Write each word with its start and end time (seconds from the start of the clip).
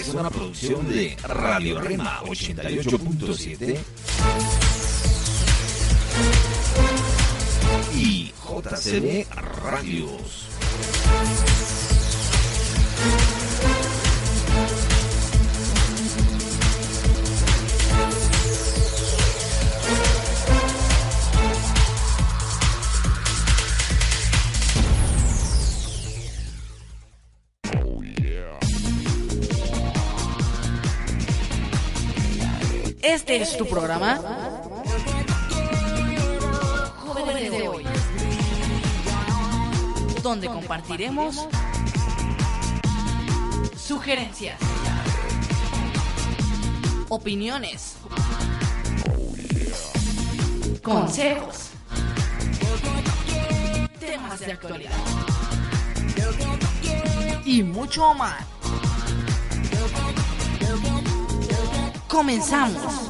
es 0.00 0.08
una 0.14 0.30
producción 0.30 0.88
de 0.88 1.14
Radio 1.24 1.78
Rema 1.78 2.20
88.7 2.22 3.78
y 7.94 8.32
JCB 8.32 9.26
Radios. 9.62 10.48
Este 33.30 33.44
es 33.44 33.56
tu 33.56 33.64
programa. 33.64 34.18
Jóvenes 36.98 37.50
de 37.52 37.68
hoy. 37.68 37.84
Donde 40.20 40.48
compartiremos 40.48 41.46
sugerencias, 43.76 44.58
opiniones, 47.08 47.94
consejos, 50.82 51.70
temas 54.00 54.40
de 54.40 54.52
actualidad 54.52 54.90
y 57.44 57.62
mucho 57.62 58.12
más. 58.14 58.44
Comenzamos. 62.08 63.09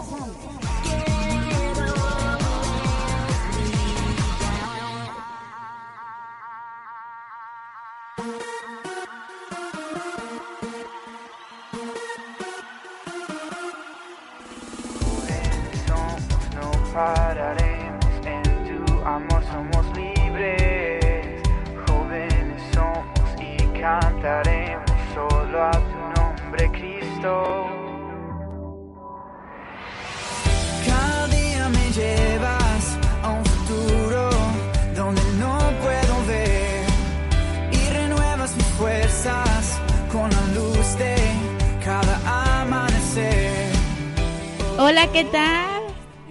Hola, 44.80 45.06
¿qué 45.12 45.24
tal? 45.24 45.82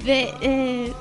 De- 0.04 0.34
eh, 0.42 0.94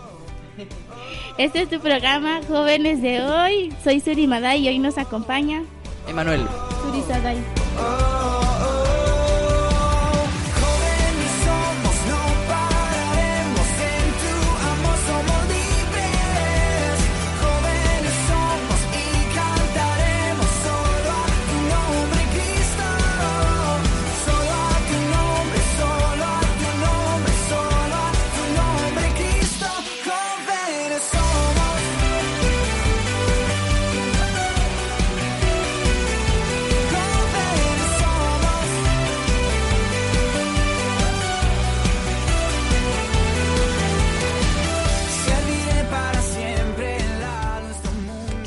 este 1.39 1.63
es 1.63 1.71
tu 1.71 1.81
programa 1.81 2.41
Jóvenes 2.47 3.01
de 3.01 3.23
hoy. 3.23 3.73
Soy 3.83 4.01
Suri 4.01 4.27
Maday 4.27 4.65
y 4.65 4.69
hoy 4.69 4.79
nos 4.79 4.99
acompaña 4.99 5.63
Emanuel. 6.07 6.43
Suri 6.83 7.03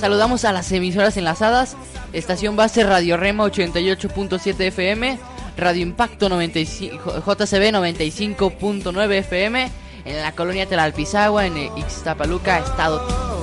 Saludamos 0.02 0.46
a 0.46 0.52
las 0.52 0.72
emisoras 0.72 1.16
enlazadas. 1.18 1.78
Estación 2.12 2.56
base 2.56 2.84
Radio 2.84 3.18
Rema 3.18 3.46
88.7 3.46 4.60
FM, 4.60 5.20
Radio 5.56 5.84
Impacto 5.84 6.28
95, 6.28 7.20
JCB 7.20 7.72
95.9 7.72 9.12
FM, 9.20 9.72
en 10.06 10.22
la 10.24 10.32
colonia 10.32 10.66
Telalpizagua, 10.66 11.46
en 11.46 11.56
Ixtapaluca, 11.78 12.58
Estado. 12.58 13.41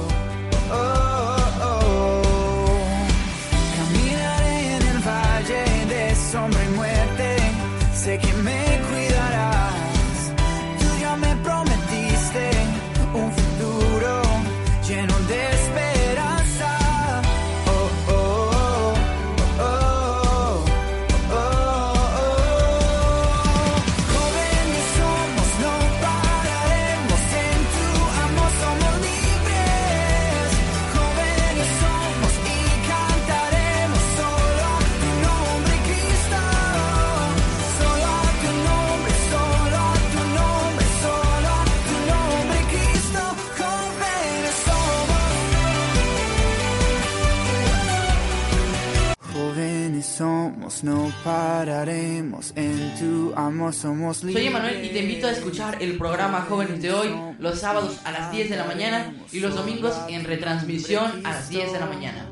Somos, 50.49 50.85
no 50.85 51.13
pararemos 51.25 52.53
en 52.57 52.95
tu 52.99 53.33
amor, 53.37 53.75
somos 53.75 54.25
libres. 54.25 54.43
Soy 54.43 54.47
Emanuel 54.47 54.85
y 54.85 54.89
te 54.89 55.01
invito 55.01 55.27
a 55.27 55.33
escuchar 55.33 55.83
el 55.83 55.99
programa 55.99 56.47
Jóvenes 56.49 56.81
de 56.81 56.93
hoy 56.93 57.15
los 57.39 57.61
sábados 57.61 57.99
a 58.05 58.13
las 58.13 58.33
10 58.33 58.51
de 58.51 58.57
la 58.57 58.65
mañana 58.65 59.15
y 59.33 59.41
los 59.41 59.55
domingos 59.55 59.95
en 60.09 60.25
retransmisión 60.25 61.27
a 61.27 61.33
las 61.33 61.49
10 61.49 61.73
de 61.73 61.81
la 61.81 61.87
mañana. 61.87 62.27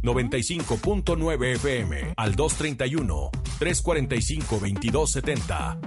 95.9 0.02 1.56
FM 1.56 2.14
al 2.16 2.36
231 2.36 3.32
345 3.60 4.60
2270. 4.60 5.80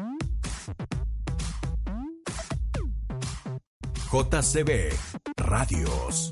JCB 4.13 4.93
Radios. 5.39 6.31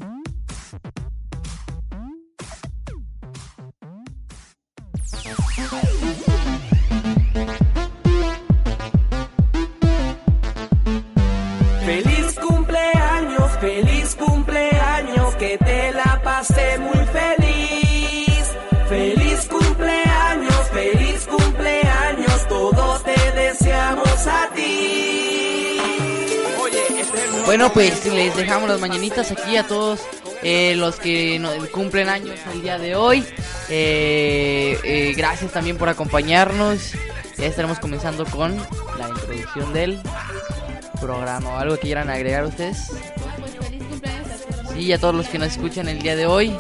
Bueno, 27.47 27.73
pues 27.73 28.05
les 28.07 28.37
dejamos 28.37 28.69
las 28.69 28.79
mañanitas 28.81 29.31
aquí 29.31 29.57
a 29.57 29.67
todos 29.67 30.01
eh, 30.43 30.75
los 30.77 30.97
que 30.97 31.39
no- 31.39 31.51
cumplen 31.73 32.09
años 32.11 32.39
el 32.53 32.61
día 32.63 32.79
de 32.79 32.95
hoy. 32.95 33.25
Eh, 33.71 34.79
eh, 34.85 35.15
gracias 35.17 35.53
también 35.53 35.79
por 35.79 35.89
acompañarnos. 35.89 36.93
Ya 37.39 37.47
estaremos 37.47 37.79
comenzando 37.79 38.27
con 38.27 38.57
la 38.99 39.09
introducción 39.09 39.73
del 39.73 39.99
programa. 41.01 41.59
¿Algo 41.61 41.77
que 41.77 41.81
quieran 41.83 42.11
agregar 42.11 42.45
ustedes? 42.45 42.91
Sí, 44.75 44.93
a 44.93 44.99
todos 44.99 45.15
los 45.15 45.27
que 45.29 45.39
nos 45.39 45.49
escuchan 45.53 45.89
el 45.89 46.01
día 46.03 46.17
de 46.17 46.27
hoy. 46.27 46.55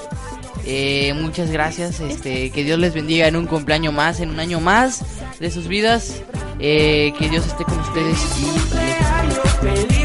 Eh, 0.64 1.12
muchas 1.14 1.50
gracias. 1.50 2.00
Este, 2.00 2.50
que 2.50 2.64
Dios 2.64 2.78
les 2.78 2.94
bendiga 2.94 3.26
en 3.28 3.36
un 3.36 3.46
cumpleaños 3.46 3.92
más, 3.92 4.20
en 4.20 4.30
un 4.30 4.40
año 4.40 4.58
más 4.60 5.02
de 5.38 5.50
sus 5.50 5.68
vidas. 5.68 6.22
Eh, 6.60 7.12
que 7.18 7.28
Dios 7.28 7.46
esté 7.46 7.64
con 7.64 7.78
ustedes 7.78 8.18
y 8.40 9.97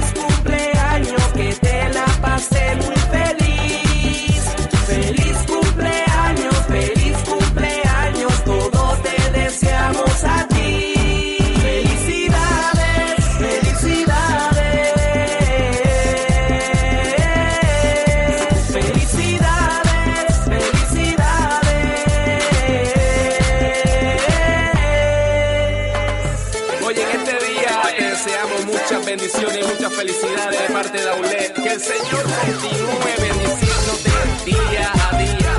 Señor 31.84 32.24
continúe 32.24 33.12
bendiciéndote 33.20 34.12
día 34.46 34.92
a 34.94 35.18
día. 35.18 35.54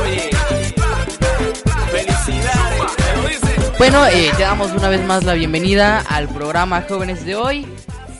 Oye, 0.00 0.30
felicidades. 1.90 2.96
¿Te 2.96 3.16
lo 3.16 3.28
dice? 3.28 3.72
Bueno, 3.76 4.06
eh, 4.06 4.30
te 4.36 4.42
damos 4.44 4.70
una 4.70 4.88
vez 4.88 5.04
más 5.04 5.24
la 5.24 5.34
bienvenida 5.34 5.98
al 5.98 6.28
programa 6.28 6.84
Jóvenes 6.88 7.26
de 7.26 7.34
hoy. 7.34 7.66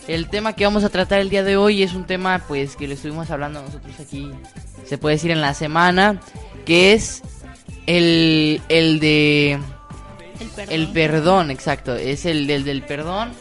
El 0.08 0.28
tema 0.28 0.54
que 0.54 0.64
vamos 0.64 0.82
a 0.82 0.88
tratar 0.88 1.20
el 1.20 1.30
día 1.30 1.44
de 1.44 1.56
hoy 1.56 1.84
es 1.84 1.94
un 1.94 2.06
tema 2.06 2.42
pues 2.48 2.74
que 2.74 2.88
lo 2.88 2.94
estuvimos 2.94 3.30
hablando 3.30 3.62
nosotros 3.62 4.00
aquí, 4.00 4.32
se 4.84 4.98
puede 4.98 5.14
decir 5.14 5.30
en 5.30 5.40
la 5.40 5.54
semana, 5.54 6.20
que 6.66 6.92
es 6.92 7.22
el, 7.86 8.60
el 8.68 8.98
de 8.98 9.60
El 10.40 10.48
perdón. 10.48 10.74
el 10.74 10.88
perdón, 10.88 11.50
exacto, 11.52 11.94
es 11.94 12.26
el 12.26 12.48
del, 12.48 12.64
del 12.64 12.82
perdón, 12.82 13.32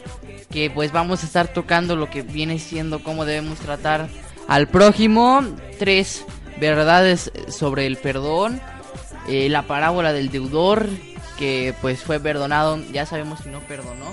que 0.52 0.70
pues 0.70 0.92
vamos 0.92 1.22
a 1.22 1.26
estar 1.26 1.48
tocando 1.48 1.96
lo 1.96 2.10
que 2.10 2.22
viene 2.22 2.58
siendo 2.58 3.02
cómo 3.02 3.24
debemos 3.24 3.58
tratar 3.58 4.08
al 4.48 4.68
prójimo, 4.68 5.42
tres 5.78 6.24
verdades 6.60 7.32
sobre 7.48 7.86
el 7.86 7.96
perdón, 7.96 8.60
eh, 9.28 9.48
la 9.48 9.62
parábola 9.62 10.12
del 10.12 10.30
deudor, 10.30 10.88
que 11.38 11.74
pues 11.80 12.02
fue 12.02 12.20
perdonado, 12.20 12.78
ya 12.92 13.06
sabemos 13.06 13.40
que 13.40 13.50
no 13.50 13.60
perdonó, 13.60 14.12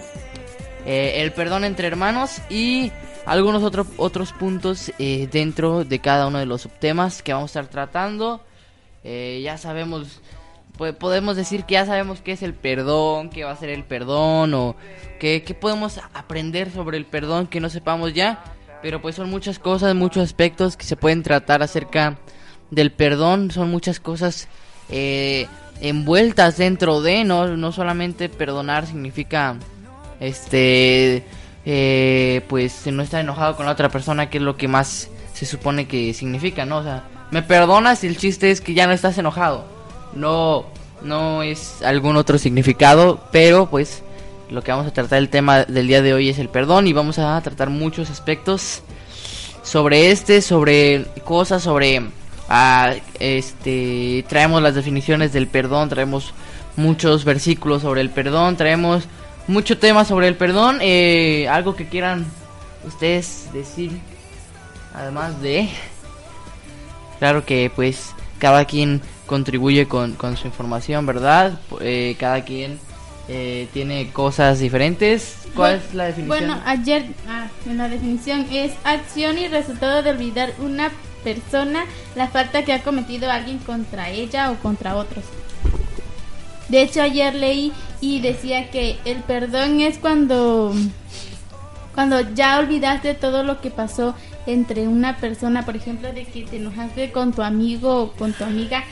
eh, 0.85 1.21
el 1.21 1.33
perdón 1.33 1.65
entre 1.65 1.87
hermanos 1.87 2.37
y 2.49 2.91
algunos 3.25 3.63
otros 3.63 3.87
otros 3.97 4.31
puntos 4.33 4.91
eh, 4.97 5.27
dentro 5.31 5.83
de 5.83 5.99
cada 5.99 6.27
uno 6.27 6.39
de 6.39 6.45
los 6.45 6.61
subtemas 6.61 7.21
que 7.21 7.33
vamos 7.33 7.55
a 7.55 7.59
estar 7.59 7.71
tratando. 7.71 8.43
Ya 9.03 9.57
sabemos, 9.57 10.21
podemos 10.99 11.35
decir 11.35 11.65
que 11.65 11.73
ya 11.73 11.85
sabemos 11.85 12.21
qué 12.21 12.31
es 12.31 12.41
el 12.41 12.53
perdón, 12.53 13.29
qué 13.29 13.43
va 13.43 13.51
a 13.51 13.55
ser 13.55 13.69
el 13.69 13.83
perdón 13.83 14.53
o 14.53 14.75
qué, 15.19 15.43
qué 15.45 15.53
podemos 15.53 15.99
aprender 16.13 16.71
sobre 16.71 16.97
el 16.97 17.05
perdón 17.05 17.47
que 17.47 17.59
no 17.59 17.69
sepamos 17.69 18.13
ya. 18.13 18.43
Pero 18.81 19.01
pues 19.01 19.15
son 19.15 19.29
muchas 19.29 19.59
cosas, 19.59 19.93
muchos 19.93 20.23
aspectos 20.23 20.77
que 20.77 20.85
se 20.85 20.95
pueden 20.95 21.21
tratar 21.21 21.61
acerca 21.61 22.17
del 22.71 22.91
perdón, 22.91 23.51
son 23.51 23.69
muchas 23.69 23.99
cosas 23.99 24.47
eh, 24.89 25.47
envueltas 25.81 26.57
dentro 26.57 27.01
de, 27.01 27.23
no, 27.23 27.57
no 27.57 27.71
solamente 27.71 28.29
perdonar 28.29 28.85
significa 28.85 29.57
este 30.19 31.23
eh, 31.65 32.41
pues 32.47 32.87
no 32.87 33.03
estar 33.03 33.21
enojado 33.21 33.55
con 33.55 33.65
la 33.65 33.71
otra 33.71 33.89
persona 33.89 34.29
que 34.29 34.37
es 34.37 34.43
lo 34.43 34.57
que 34.57 34.67
más 34.67 35.09
se 35.33 35.45
supone 35.45 35.87
que 35.87 36.13
significa 36.13 36.65
no 36.65 36.77
o 36.77 36.83
sea 36.83 37.03
me 37.31 37.41
perdonas 37.41 38.03
y 38.03 38.07
el 38.07 38.17
chiste 38.17 38.51
es 38.51 38.59
que 38.59 38.73
ya 38.73 38.87
no 38.87 38.93
estás 38.93 39.17
enojado 39.17 39.78
no 40.13 40.65
no 41.01 41.43
es 41.43 41.81
algún 41.81 42.17
otro 42.17 42.37
significado 42.37 43.21
pero 43.31 43.69
pues 43.69 44.03
lo 44.49 44.61
que 44.61 44.71
vamos 44.71 44.87
a 44.87 44.93
tratar 44.93 45.19
el 45.19 45.29
tema 45.29 45.63
del 45.63 45.87
día 45.87 46.01
de 46.01 46.13
hoy 46.13 46.29
es 46.29 46.39
el 46.39 46.49
perdón 46.49 46.87
y 46.87 46.93
vamos 46.93 47.19
a 47.19 47.39
tratar 47.41 47.69
muchos 47.69 48.09
aspectos 48.09 48.81
sobre 49.63 50.11
este 50.11 50.41
sobre 50.41 51.05
cosas 51.23 51.63
sobre 51.63 52.01
ah, 52.49 52.93
este 53.19 54.25
traemos 54.27 54.61
las 54.61 54.75
definiciones 54.75 55.31
del 55.31 55.47
perdón 55.47 55.89
traemos 55.89 56.33
muchos 56.75 57.23
versículos 57.23 57.83
sobre 57.83 58.01
el 58.01 58.09
perdón 58.09 58.57
traemos 58.57 59.07
mucho 59.49 59.79
tema 59.79 60.05
sobre 60.05 60.27
el 60.27 60.35
perdón. 60.35 60.77
eh, 60.81 61.47
algo 61.49 61.75
que 61.75 61.87
quieran 61.87 62.25
ustedes 62.85 63.49
decir, 63.51 63.91
además 64.93 65.41
de... 65.41 65.69
Claro 67.17 67.45
que 67.45 67.69
pues 67.75 68.13
cada 68.37 68.63
quien 68.63 69.01
contribuye 69.29 69.87
con, 69.87 70.13
con 70.13 70.35
su 70.37 70.47
información, 70.47 71.05
¿verdad? 71.05 71.59
Eh, 71.81 72.15
cada 72.19 72.43
quien 72.43 72.79
eh, 73.27 73.67
tiene 73.73 74.09
cosas 74.11 74.57
diferentes. 74.57 75.37
¿Cuál 75.55 75.75
es 75.75 75.93
la 75.93 76.05
definición? 76.05 76.47
Bueno, 76.47 76.61
ayer, 76.65 77.05
ah, 77.27 77.47
la 77.71 77.87
definición 77.87 78.47
es 78.51 78.73
acción 78.83 79.37
y 79.37 79.47
resultado 79.47 80.01
de 80.01 80.09
olvidar 80.09 80.55
una 80.57 80.89
persona 81.23 81.85
la 82.15 82.27
falta 82.27 82.65
que 82.65 82.73
ha 82.73 82.81
cometido 82.81 83.29
alguien 83.29 83.59
contra 83.59 84.09
ella 84.09 84.49
o 84.49 84.55
contra 84.55 84.95
otros. 84.95 85.23
De 86.69 86.81
hecho, 86.81 87.03
ayer 87.03 87.35
leí 87.35 87.71
y 88.01 88.21
decía 88.21 88.71
que 88.71 88.97
el 89.05 89.17
perdón 89.17 89.79
es 89.81 89.99
cuando 89.99 90.73
cuando 91.93 92.21
ya 92.33 92.57
olvidaste 92.57 93.13
todo 93.13 93.43
lo 93.43 93.61
que 93.61 93.69
pasó 93.69 94.15
entre 94.47 94.87
una 94.87 95.17
persona, 95.17 95.65
por 95.65 95.75
ejemplo, 95.75 96.11
de 96.13 96.25
que 96.25 96.45
te 96.45 96.57
enojaste 96.57 97.11
con 97.11 97.31
tu 97.31 97.43
amigo 97.43 98.03
o 98.03 98.11
con 98.13 98.33
tu 98.33 98.43
amiga 98.43 98.83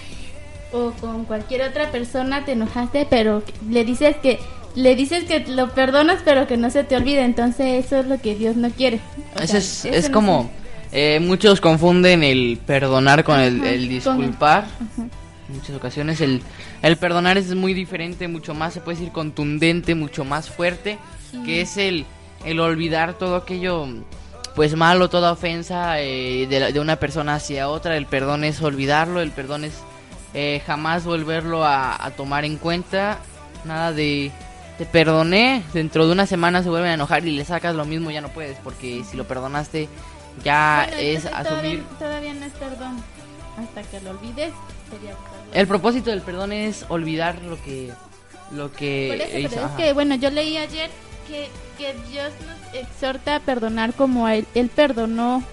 o 0.73 0.91
con 0.99 1.25
cualquier 1.25 1.61
otra 1.63 1.91
persona 1.91 2.45
te 2.45 2.53
enojaste, 2.53 3.07
pero 3.09 3.43
le 3.69 3.85
dices 3.85 4.15
que 4.17 4.39
le 4.75 4.95
dices 4.95 5.23
que 5.23 5.39
lo 5.47 5.69
perdonas, 5.69 6.21
pero 6.23 6.45
que 6.45 6.55
no 6.55 6.69
se 6.69 6.83
te 6.83 6.95
olvide, 6.95 7.23
entonces 7.23 7.83
eso 7.85 7.97
es 7.97 8.05
lo 8.05 8.19
que 8.21 8.35
Dios 8.35 8.55
no 8.57 8.69
quiere. 8.69 8.99
O 9.35 9.39
Eso 9.39 9.47
sea, 9.47 9.59
es, 9.59 9.85
eso 9.85 9.95
es 9.95 10.09
no 10.09 10.13
como... 10.13 10.51
eh, 10.91 11.19
muchos 11.19 11.59
confunden 11.61 12.23
el 12.23 12.59
perdonar 12.63 13.23
con 13.23 13.39
el, 13.39 13.59
Ajá, 13.59 13.69
el 13.71 13.89
disculpar. 13.89 14.65
En 15.49 15.55
muchas 15.55 15.75
ocasiones 15.75 16.21
el, 16.21 16.43
el 16.83 16.97
perdonar 16.97 17.39
es 17.39 17.55
muy 17.55 17.73
diferente, 17.73 18.27
mucho 18.27 18.53
más, 18.53 18.73
se 18.75 18.81
puede 18.81 18.99
decir 18.99 19.11
contundente, 19.11 19.95
mucho 19.95 20.25
más 20.25 20.47
fuerte, 20.49 20.99
que 21.43 21.61
es 21.61 21.77
el, 21.77 22.05
el 22.45 22.59
olvidar 22.59 23.15
todo 23.15 23.35
aquello, 23.35 23.87
pues 24.53 24.75
malo, 24.75 25.09
toda 25.09 25.31
ofensa 25.31 25.99
eh, 26.01 26.45
de, 26.47 26.59
la- 26.59 26.71
de 26.71 26.79
una 26.79 26.97
persona 26.97 27.33
hacia 27.35 27.67
otra. 27.69 27.97
El 27.97 28.05
perdón 28.05 28.43
es 28.43 28.61
olvidarlo, 28.61 29.21
el 29.21 29.31
perdón 29.31 29.63
es 29.63 29.73
eh, 30.33 30.61
jamás 30.65 31.05
volverlo 31.05 31.65
a, 31.65 32.03
a 32.03 32.11
tomar 32.11 32.45
en 32.45 32.57
cuenta. 32.57 33.19
Nada 33.65 33.91
de 33.91 34.31
te 34.77 34.85
perdoné, 34.85 35.63
dentro 35.73 36.05
de 36.05 36.11
una 36.11 36.27
semana 36.27 36.61
se 36.61 36.69
vuelven 36.69 36.91
a 36.91 36.93
enojar 36.93 37.25
y 37.25 37.31
le 37.31 37.43
sacas 37.45 37.75
lo 37.75 37.85
mismo, 37.85 38.11
ya 38.11 38.21
no 38.21 38.29
puedes, 38.29 38.57
porque 38.59 39.03
si 39.09 39.17
lo 39.17 39.27
perdonaste 39.27 39.89
ya 40.43 40.85
Bueno, 40.87 41.01
es 41.01 41.25
asumir. 41.25 41.83
Todavía, 41.83 41.83
todavía 41.99 42.33
no 42.35 42.45
es 42.45 42.53
perdón. 42.53 43.03
Hasta 43.57 43.81
que 43.81 44.01
lo 44.01 44.11
olvides, 44.11 44.53
sería 44.91 45.15
perdón. 45.15 45.47
El 45.53 45.67
propósito 45.67 46.11
del 46.11 46.21
perdón 46.21 46.51
es 46.51 46.85
olvidar 46.89 47.41
lo 47.41 47.61
que 47.63 47.91
lo 48.51 48.71
que 48.71 49.07
Por 49.09 49.27
eso, 49.27 49.49
pero 49.49 49.65
es 49.67 49.71
que, 49.73 49.93
bueno, 49.93 50.15
yo 50.15 50.29
leí 50.29 50.57
ayer 50.57 50.89
que, 51.27 51.49
que 51.77 51.93
Dios 52.09 52.31
nos 52.45 52.75
exhorta 52.75 53.35
a 53.35 53.39
perdonar 53.39 53.93
como 53.93 54.25
a 54.25 54.35
él, 54.35 54.47
él 54.55 54.69
perdonó 54.69 55.43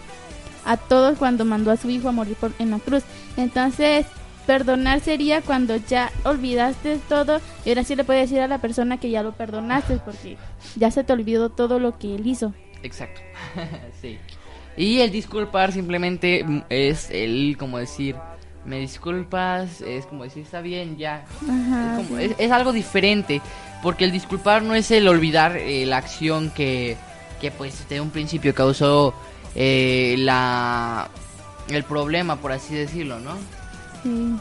a 0.65 0.77
todos 0.77 1.19
cuando 1.19 1.45
mandó 1.45 1.71
a 1.71 1.77
su 1.77 1.91
hijo 1.91 2.09
a 2.09 2.13
morir 2.13 2.37
por, 2.37 2.53
en 2.59 2.71
la 2.71 2.79
cruz. 2.79 3.03
Entonces, 3.37 4.07
perdonar 4.47 5.01
sería 5.01 5.41
cuando 5.43 5.77
ya 5.77 6.11
olvidaste 6.25 6.99
todo 7.09 7.41
y 7.65 7.71
ahora 7.71 7.85
sí 7.85 7.97
le 7.97 8.05
puedes 8.05 8.29
decir 8.31 8.43
a 8.43 8.49
la 8.49 8.59
persona 8.59 8.99
que 8.99 9.11
ya 9.11 9.23
lo 9.23 9.33
perdonaste 9.33 9.97
porque 10.05 10.37
ya 10.77 10.91
se 10.91 11.05
te 11.05 11.13
olvidó 11.13 11.49
todo 11.51 11.79
lo 11.79 11.99
que 11.99 12.15
él 12.15 12.27
hizo. 12.27 12.53
Exacto. 12.83 13.21
sí. 14.03 14.19
Y 14.77 15.01
el 15.01 15.11
disculpar 15.13 15.73
simplemente 15.73 16.45
mm, 16.45 16.63
es 16.69 17.11
el 17.11 17.57
como 17.59 17.79
decir, 17.79 18.17
me 18.65 18.79
disculpas, 18.81 19.81
es 19.81 20.07
como 20.07 20.25
decir, 20.25 20.43
está 20.43 20.61
bien, 20.61 20.97
ya. 20.97 21.25
Ajá, 21.49 21.99
es, 22.01 22.07
como- 22.07 22.19
sí. 22.19 22.25
es- 22.25 22.35
es 22.39 22.51
algo 22.51 22.73
diferente, 22.73 23.41
porque 23.83 24.05
el 24.05 24.13
disculpar 24.13 24.63
no 24.63 24.75
es 24.75 24.91
el 24.91 25.07
olvidar 25.09 25.57
eh, 25.57 25.87
la 25.87 25.99
acción 25.99 26.51
que, 26.51 26.97
que 27.41 27.51
pues 27.51 27.89
de 27.89 28.01
un 28.01 28.11
principio 28.11 28.55
causó 28.55 29.15
eh, 29.55 30.17
la 30.19 31.09
el 31.69 31.85
problema, 31.85 32.37
por 32.37 32.53
así 32.53 32.75
decirlo, 32.75 33.21
¿no? 33.21 33.37
Sí. 34.05 34.35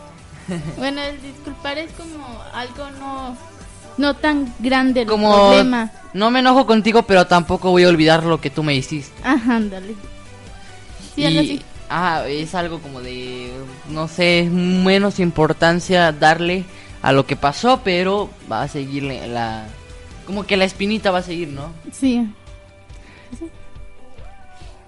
bueno, 0.77 1.01
el 1.01 1.19
disculpar 1.21 1.77
es 1.79 1.91
como 1.93 2.25
algo 2.53 2.89
no, 2.99 3.35
no 3.97 4.13
tan 4.15 4.53
grande 4.59 5.01
el 5.01 5.07
Como 5.07 5.33
problema. 5.33 5.89
no 6.13 6.29
me 6.31 6.39
enojo 6.39 6.65
contigo, 6.67 7.03
pero 7.03 7.25
tampoco 7.27 7.71
voy 7.71 7.83
a 7.85 7.89
olvidar 7.89 8.23
lo 8.25 8.39
que 8.41 8.49
tú 8.51 8.61
me 8.61 8.75
hiciste. 8.75 9.19
Ajá, 9.23 9.55
ándale. 9.55 9.95
Sí, 11.15 11.21
y 11.21 11.37
así. 11.37 11.61
ah, 11.89 12.23
es 12.27 12.53
algo 12.55 12.79
como 12.79 12.99
de 13.01 13.51
no 13.89 14.07
sé 14.07 14.49
menos 14.51 15.19
importancia 15.19 16.11
darle 16.11 16.65
a 17.03 17.11
lo 17.11 17.25
que 17.25 17.35
pasó 17.35 17.81
pero 17.83 18.29
va 18.51 18.63
a 18.63 18.67
seguirle 18.67 19.27
la 19.27 19.65
como 20.25 20.45
que 20.45 20.57
la 20.57 20.63
espinita 20.65 21.11
va 21.11 21.19
a 21.19 21.23
seguir 21.23 21.49
no 21.49 21.71
Sí. 21.91 22.27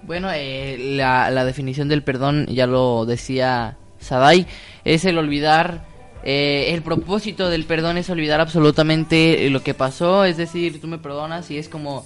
bueno 0.03 0.29
eh, 0.33 0.77
la, 0.79 1.29
la 1.29 1.45
definición 1.45 1.89
del 1.89 2.03
perdón 2.03 2.45
ya 2.47 2.67
lo 2.67 3.05
decía 3.05 3.77
Sadai 4.05 4.45
es 4.83 5.03
el 5.05 5.17
olvidar 5.17 5.83
eh, 6.23 6.73
el 6.73 6.81
propósito 6.81 7.49
del 7.49 7.65
perdón 7.65 7.97
es 7.97 8.09
olvidar 8.09 8.39
absolutamente 8.41 9.49
lo 9.49 9.61
que 9.61 9.73
pasó 9.73 10.25
es 10.25 10.37
decir 10.37 10.79
tú 10.81 10.87
me 10.87 10.97
perdonas 10.97 11.51
y 11.51 11.57
es 11.57 11.69
como 11.69 12.03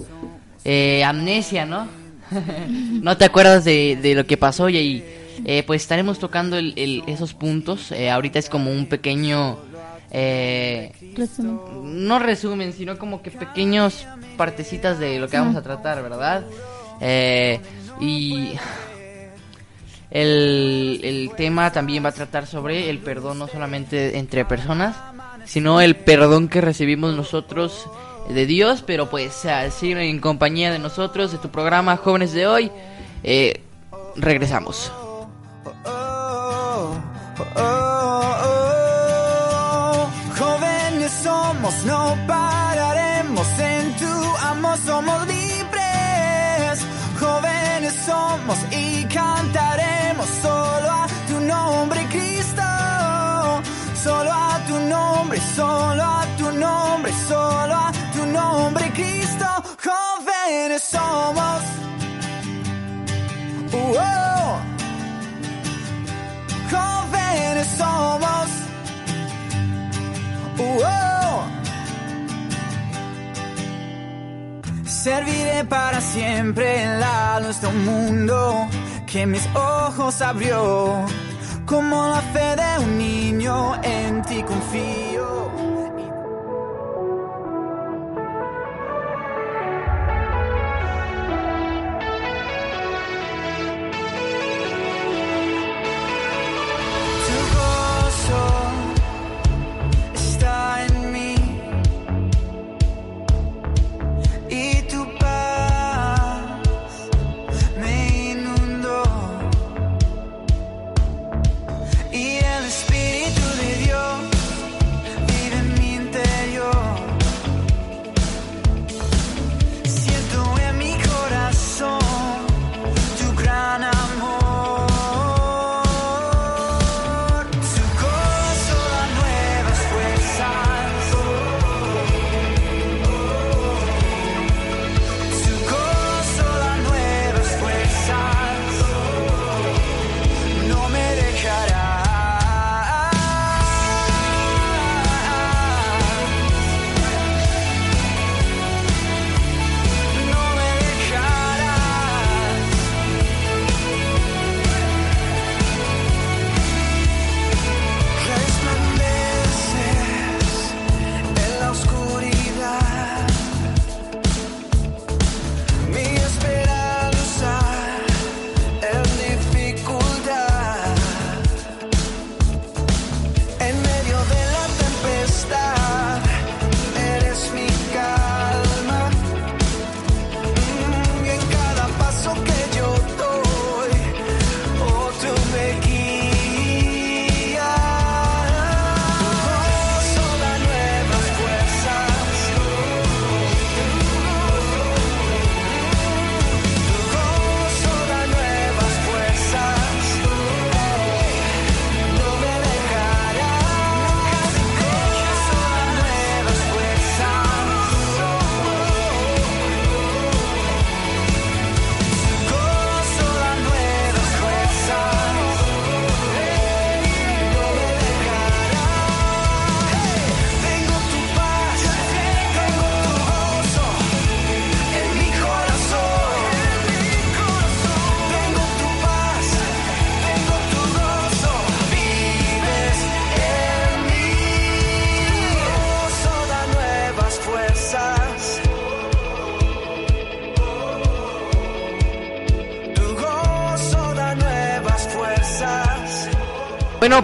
eh, 0.66 1.04
amnesia 1.06 1.66
no 1.66 1.88
no 2.70 3.18
te 3.18 3.26
acuerdas 3.26 3.66
de, 3.66 3.98
de 4.02 4.16
lo 4.16 4.26
que 4.26 4.38
pasó 4.38 4.70
y 4.70 4.78
ahí 4.78 5.04
eh, 5.46 5.64
pues 5.66 5.82
estaremos 5.82 6.20
tocando 6.20 6.58
el- 6.58 6.74
el- 6.76 7.02
esos 7.08 7.34
puntos. 7.34 7.94
Eh, 7.94 8.10
ahorita 8.12 8.40
es 8.40 8.50
como 8.50 8.72
un 8.72 8.88
pequeño, 8.88 9.58
eh, 10.12 10.92
Resumen. 11.16 12.06
no 12.08 12.20
resumen, 12.20 12.74
sino 12.74 12.98
como 12.98 13.22
que 13.22 13.32
pequeños 13.32 14.06
partecitas 14.36 15.00
de 15.00 15.18
lo 15.18 15.30
que 15.30 15.38
vamos 15.40 15.56
a 15.56 15.62
tratar, 15.62 16.04
¿verdad? 16.04 16.44
Eh, 17.00 17.62
y 18.02 18.52
el, 20.12 21.02
el 21.04 21.32
tema 21.36 21.72
también 21.72 22.04
va 22.04 22.10
a 22.10 22.14
tratar 22.14 22.48
sobre 22.48 22.90
el 22.90 23.00
perdón 23.00 23.40
no 23.40 23.48
solamente 23.48 24.18
entre 24.18 24.46
personas, 24.46 24.96
sino 25.46 25.82
el 25.82 25.96
perdón 25.96 26.48
que 26.48 26.62
recibimos 26.62 27.16
nosotros 27.16 27.88
de 28.30 28.46
Dios, 28.46 28.84
pero 28.86 29.10
pues 29.10 29.46
así 29.46 29.92
en 29.92 30.20
compañía 30.20 30.72
de 30.72 30.80
nosotros, 30.80 31.32
de 31.32 31.38
tu 31.40 31.50
programa 31.50 31.98
Jóvenes 31.98 32.34
de 32.34 32.48
Hoy, 32.48 32.72
eh, 33.24 33.64
regresamos. 34.16 34.92
Jóvenes 40.38 41.12
somos, 41.24 41.86
no 41.86 42.16
pararemos 42.28 43.48
en 43.60 43.96
tu 43.96 44.38
amor, 44.46 44.78
somos 44.86 45.28
somos 48.10 48.58
y 48.72 49.04
cantaremos 49.06 50.28
solo 50.42 50.88
a 51.02 51.08
tu 51.28 51.40
nombre, 51.54 52.02
Cristo. 52.10 52.68
Solo 54.04 54.32
a 54.32 54.60
tu 54.68 54.76
nombre, 54.96 55.40
solo 55.56 56.04
a 56.04 56.26
tu 56.38 56.52
nombre, 56.52 57.12
solo 57.28 57.74
a 57.88 57.92
tu 58.14 58.26
nombre, 58.26 58.92
Cristo. 58.94 59.48
Jóvenes 59.88 60.84
somos. 60.96 61.62
Uh, 63.74 63.96
oh. 64.10 64.60
Jóvenes 66.72 67.68
somos. 67.78 68.50
Uh, 70.58 70.82
oh. 70.84 71.59
Serviré 75.04 75.64
para 75.64 76.02
siempre 76.02 76.84
en 76.84 77.00
la 77.00 77.40
luz 77.40 77.62
de 77.62 77.68
un 77.68 77.86
mundo 77.86 78.68
que 79.08 79.26
mis 79.26 79.48
ojos 79.56 80.22
abrió. 80.22 81.06
Como 81.66 82.06
la 82.10 82.22
fe 82.34 82.58
de 82.58 82.84
un 82.84 82.98
niño 82.98 83.82
en 83.82 84.22
ti 84.24 84.44
confío. 84.44 85.59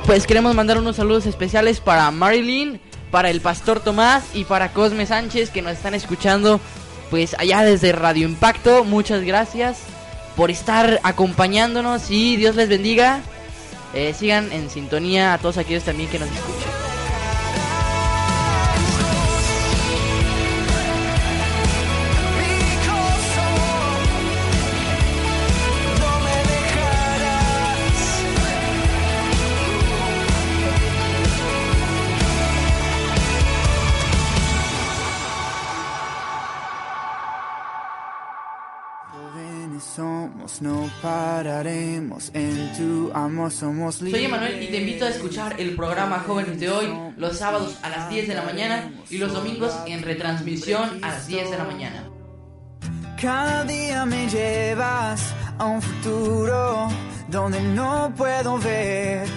Pues 0.05 0.27
queremos 0.27 0.53
mandar 0.53 0.77
unos 0.77 0.97
saludos 0.97 1.25
especiales 1.25 1.79
para 1.79 2.11
Marilyn, 2.11 2.79
para 3.11 3.29
el 3.29 3.41
Pastor 3.41 3.79
Tomás 3.79 4.23
y 4.33 4.43
para 4.43 4.71
Cosme 4.71 5.05
Sánchez 5.05 5.49
que 5.49 5.61
nos 5.61 5.73
están 5.73 5.93
escuchando 5.95 6.59
pues 7.09 7.35
allá 7.39 7.63
desde 7.63 7.91
Radio 7.91 8.27
Impacto. 8.27 8.83
Muchas 8.83 9.23
gracias 9.23 9.79
por 10.35 10.51
estar 10.51 10.99
acompañándonos 11.03 12.11
y 12.11 12.35
Dios 12.35 12.55
les 12.55 12.69
bendiga. 12.69 13.21
Eh, 13.93 14.13
sigan 14.13 14.51
en 14.51 14.69
sintonía 14.69 15.33
a 15.33 15.37
todos 15.37 15.57
aquellos 15.57 15.83
también 15.83 16.09
que 16.09 16.19
nos 16.19 16.29
escuchan. 16.29 16.74
Pararemos 41.01 42.31
en 42.33 42.73
tu 42.77 43.11
amor, 43.13 43.51
somos 43.51 43.95
Soy 43.95 44.25
Emanuel 44.25 44.61
y 44.63 44.67
te 44.67 44.77
invito 44.77 45.05
a 45.05 45.09
escuchar 45.09 45.59
el 45.59 45.75
programa 45.75 46.19
Jóvenes 46.19 46.59
de 46.59 46.69
hoy 46.69 46.87
los 47.17 47.37
sábados 47.37 47.77
a 47.81 47.89
las 47.89 48.09
10 48.09 48.27
de 48.27 48.35
la 48.35 48.43
mañana 48.43 48.91
y 49.09 49.17
los 49.17 49.33
domingos 49.33 49.73
en 49.85 50.01
retransmisión 50.01 51.03
a 51.03 51.09
las 51.09 51.27
10 51.27 51.51
de 51.51 51.57
la 51.57 51.63
mañana. 51.63 52.09
Cada 53.21 53.63
día 53.63 54.05
me 54.05 54.27
llevas 54.29 55.33
a 55.57 55.65
un 55.65 55.81
futuro 55.81 56.87
donde 57.29 57.61
no 57.61 58.13
puedo 58.15 58.57
ver 58.59 59.27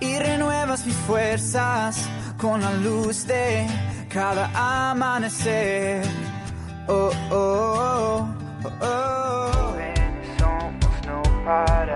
y 0.00 0.18
renuevas 0.18 0.86
mis 0.86 0.94
fuerzas 0.94 2.08
con 2.36 2.60
la 2.60 2.72
luz 2.74 3.26
de 3.26 3.66
cada 4.08 4.90
amanecer. 4.90 6.04
Oh, 6.86 7.10
oh, 7.30 7.34
oh. 7.34 8.37
pride. 11.48 11.87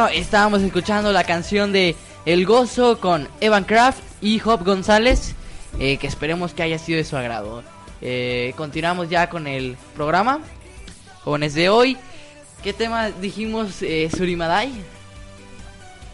Bueno, 0.00 0.14
estábamos 0.18 0.62
escuchando 0.62 1.12
la 1.12 1.24
canción 1.24 1.72
de 1.72 1.94
El 2.24 2.46
Gozo 2.46 2.98
con 3.00 3.28
Evan 3.42 3.64
Kraft 3.64 4.00
y 4.22 4.38
Job 4.38 4.64
González, 4.64 5.34
eh, 5.78 5.98
que 5.98 6.06
esperemos 6.06 6.54
que 6.54 6.62
haya 6.62 6.78
sido 6.78 6.96
de 6.96 7.04
su 7.04 7.18
agrado. 7.18 7.62
Eh, 8.00 8.54
continuamos 8.56 9.10
ya 9.10 9.28
con 9.28 9.46
el 9.46 9.76
programa. 9.94 10.40
Jóvenes 11.22 11.52
de 11.52 11.68
hoy, 11.68 11.98
¿qué 12.62 12.72
tema 12.72 13.10
dijimos, 13.10 13.82
eh, 13.82 14.08
Surimadai? 14.10 14.72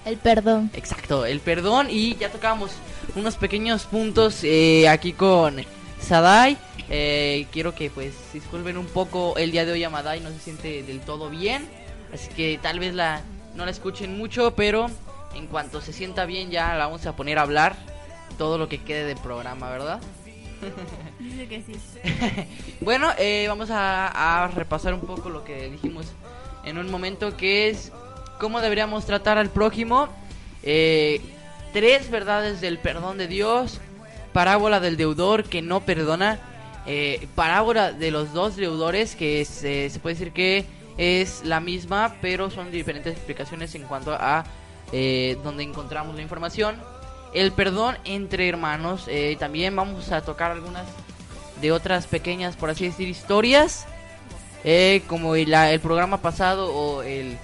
El 0.04 0.16
perdón. 0.16 0.68
Exacto, 0.74 1.24
el 1.24 1.38
perdón 1.38 1.86
y 1.88 2.16
ya 2.16 2.28
tocamos 2.28 2.72
unos 3.14 3.36
pequeños 3.36 3.84
puntos 3.84 4.40
eh, 4.42 4.88
aquí 4.88 5.12
con 5.12 5.64
Sadai. 6.00 6.56
Eh, 6.90 7.46
quiero 7.52 7.72
que 7.72 7.90
pues 7.90 8.14
disculpen 8.32 8.78
un 8.78 8.86
poco 8.86 9.36
el 9.36 9.52
día 9.52 9.64
de 9.64 9.70
hoy 9.70 9.84
a 9.84 9.90
Madai 9.90 10.18
no 10.18 10.30
se 10.30 10.40
siente 10.40 10.82
del 10.82 10.98
todo 10.98 11.30
bien, 11.30 11.68
así 12.12 12.28
que 12.34 12.58
tal 12.60 12.80
vez 12.80 12.92
la 12.92 13.22
no 13.56 13.64
la 13.64 13.70
escuchen 13.70 14.16
mucho, 14.16 14.54
pero 14.54 14.86
en 15.34 15.46
cuanto 15.46 15.80
se 15.80 15.92
sienta 15.92 16.24
bien 16.24 16.50
ya 16.50 16.74
la 16.74 16.86
vamos 16.86 17.06
a 17.06 17.16
poner 17.16 17.38
a 17.38 17.42
hablar 17.42 17.76
todo 18.38 18.58
lo 18.58 18.68
que 18.68 18.78
quede 18.78 19.04
del 19.04 19.18
programa, 19.18 19.70
¿verdad? 19.70 20.00
Dice 21.18 21.48
que 21.48 21.62
sí. 21.62 21.74
Bueno, 22.80 23.10
eh, 23.18 23.46
vamos 23.48 23.70
a, 23.70 24.44
a 24.44 24.48
repasar 24.48 24.94
un 24.94 25.00
poco 25.00 25.30
lo 25.30 25.44
que 25.44 25.70
dijimos 25.70 26.06
en 26.64 26.78
un 26.78 26.90
momento, 26.90 27.36
que 27.36 27.68
es 27.68 27.92
cómo 28.38 28.60
deberíamos 28.60 29.06
tratar 29.06 29.38
al 29.38 29.50
prójimo. 29.50 30.08
Eh, 30.62 31.20
tres 31.72 32.10
verdades 32.10 32.60
del 32.60 32.78
perdón 32.78 33.18
de 33.18 33.28
Dios, 33.28 33.80
parábola 34.32 34.80
del 34.80 34.96
deudor 34.96 35.44
que 35.44 35.62
no 35.62 35.80
perdona, 35.80 36.40
eh, 36.86 37.28
parábola 37.34 37.92
de 37.92 38.10
los 38.10 38.32
dos 38.32 38.56
deudores 38.56 39.16
que 39.16 39.44
se, 39.44 39.90
se 39.90 39.98
puede 39.98 40.14
decir 40.14 40.32
que 40.32 40.64
es 40.98 41.42
la 41.44 41.60
misma, 41.60 42.16
pero 42.20 42.50
son 42.50 42.70
diferentes 42.70 43.12
explicaciones 43.14 43.74
en 43.74 43.82
cuanto 43.82 44.12
a 44.12 44.44
eh, 44.92 45.36
donde 45.42 45.62
encontramos 45.62 46.14
la 46.16 46.22
información. 46.22 46.76
El 47.34 47.52
perdón 47.52 47.96
entre 48.04 48.48
hermanos, 48.48 49.04
eh, 49.08 49.36
también 49.38 49.74
vamos 49.76 50.10
a 50.12 50.22
tocar 50.22 50.50
algunas 50.52 50.86
de 51.60 51.72
otras 51.72 52.06
pequeñas, 52.06 52.56
por 52.56 52.70
así 52.70 52.84
decir, 52.86 53.08
historias. 53.08 53.86
Eh, 54.64 55.02
como 55.06 55.34
el, 55.36 55.50
la- 55.50 55.70
el 55.72 55.80
programa 55.80 56.22
pasado 56.22 56.72
o 56.74 57.02
el 57.02 57.36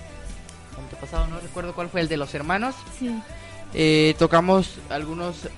pasado, 1.00 1.26
no 1.26 1.40
recuerdo 1.40 1.74
cuál 1.74 1.88
fue 1.88 2.00
el 2.00 2.08
de 2.08 2.16
los 2.16 2.34
hermanos. 2.34 2.74
Sí. 2.98 4.14
Tocamos 4.18 4.78
algunos 4.90 5.48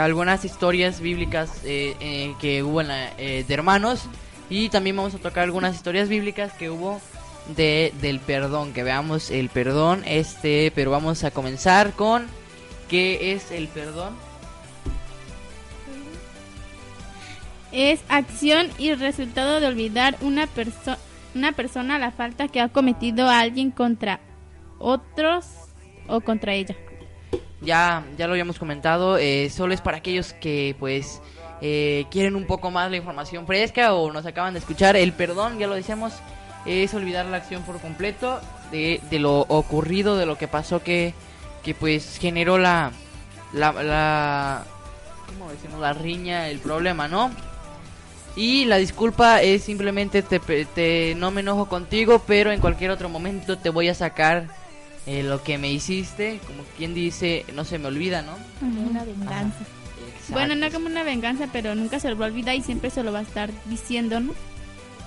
algunas 0.00 0.44
historias 0.44 1.00
bíblicas 1.00 1.50
que 1.62 2.62
hubo 2.64 2.80
en 2.80 2.88
la- 2.88 3.10
de 3.16 3.44
hermanos 3.48 4.02
y 4.50 4.68
también 4.68 4.96
vamos 4.96 5.14
a 5.14 5.18
tocar 5.18 5.44
algunas 5.44 5.74
historias 5.74 6.08
bíblicas 6.08 6.52
que 6.52 6.70
hubo 6.70 7.00
de 7.56 7.92
del 8.00 8.20
perdón 8.20 8.72
que 8.72 8.82
veamos 8.82 9.30
el 9.30 9.48
perdón 9.48 10.02
este 10.06 10.72
pero 10.74 10.90
vamos 10.90 11.24
a 11.24 11.30
comenzar 11.30 11.92
con 11.92 12.26
qué 12.88 13.32
es 13.32 13.50
el 13.50 13.68
perdón 13.68 14.14
Es 17.72 18.00
acción 18.10 18.68
y 18.78 18.92
resultado 18.92 19.58
de 19.58 19.66
olvidar 19.66 20.16
una, 20.20 20.46
perso- 20.46 20.98
una 21.34 21.52
persona 21.52 21.98
la 21.98 22.10
falta 22.10 22.48
que 22.48 22.60
ha 22.60 22.68
cometido 22.68 23.28
a 23.28 23.40
alguien 23.40 23.70
contra 23.70 24.20
otros 24.78 25.46
o 26.06 26.20
contra 26.20 26.52
ella. 26.52 26.76
ya 27.62 28.04
ya 28.18 28.26
lo 28.26 28.32
habíamos 28.34 28.58
comentado 28.58 29.16
eh, 29.16 29.48
solo 29.48 29.72
es 29.72 29.80
para 29.80 29.96
aquellos 29.98 30.32
que 30.34 30.76
pues 30.78 31.22
eh, 31.64 32.06
quieren 32.10 32.34
un 32.34 32.44
poco 32.46 32.70
más 32.72 32.90
la 32.90 32.96
información 32.96 33.46
fresca 33.46 33.94
o 33.94 34.12
nos 34.12 34.26
acaban 34.26 34.52
de 34.52 34.58
escuchar 34.58 34.96
el 34.96 35.12
perdón 35.12 35.58
ya 35.58 35.66
lo 35.68 35.74
decíamos 35.74 36.12
es 36.66 36.92
olvidar 36.94 37.26
la 37.26 37.36
acción 37.38 37.62
por 37.62 37.80
completo 37.80 38.40
de, 38.72 39.00
de 39.10 39.18
lo 39.20 39.40
ocurrido 39.42 40.16
de 40.16 40.26
lo 40.26 40.36
que 40.36 40.48
pasó 40.48 40.82
que 40.82 41.14
que 41.62 41.74
pues 41.74 42.18
generó 42.18 42.58
la 42.58 42.90
la, 43.52 43.72
la 43.72 44.64
¿cómo 45.28 45.50
decimos? 45.50 45.80
la 45.80 45.92
riña 45.92 46.48
el 46.48 46.58
problema 46.58 47.06
no 47.08 47.30
y 48.34 48.64
la 48.64 48.76
disculpa 48.78 49.42
es 49.42 49.62
simplemente 49.64 50.22
te, 50.22 50.40
te- 50.40 51.14
no 51.16 51.30
me 51.30 51.42
enojo 51.42 51.68
contigo 51.68 52.22
pero 52.26 52.50
en 52.50 52.60
cualquier 52.60 52.90
otro 52.90 53.08
momento 53.08 53.58
te 53.58 53.68
voy 53.70 53.88
a 53.88 53.94
sacar 53.94 54.46
eh, 55.06 55.22
lo 55.22 55.42
que 55.42 55.58
me 55.58 55.70
hiciste 55.70 56.40
como 56.46 56.62
quien 56.76 56.94
dice 56.94 57.44
no 57.54 57.64
se 57.64 57.78
me 57.78 57.88
olvida 57.88 58.22
no 58.22 58.32
una 58.90 59.04
venganza. 59.04 59.58
Bueno, 60.32 60.54
no 60.54 60.70
como 60.70 60.86
una 60.86 61.02
venganza, 61.02 61.48
pero 61.52 61.74
nunca 61.74 62.00
se 62.00 62.08
lo 62.10 62.18
va 62.18 62.26
a 62.26 62.28
olvidar 62.28 62.54
y 62.56 62.62
siempre 62.62 62.90
se 62.90 63.02
lo 63.02 63.12
va 63.12 63.20
a 63.20 63.22
estar 63.22 63.50
diciendo, 63.66 64.20
¿no? 64.20 64.34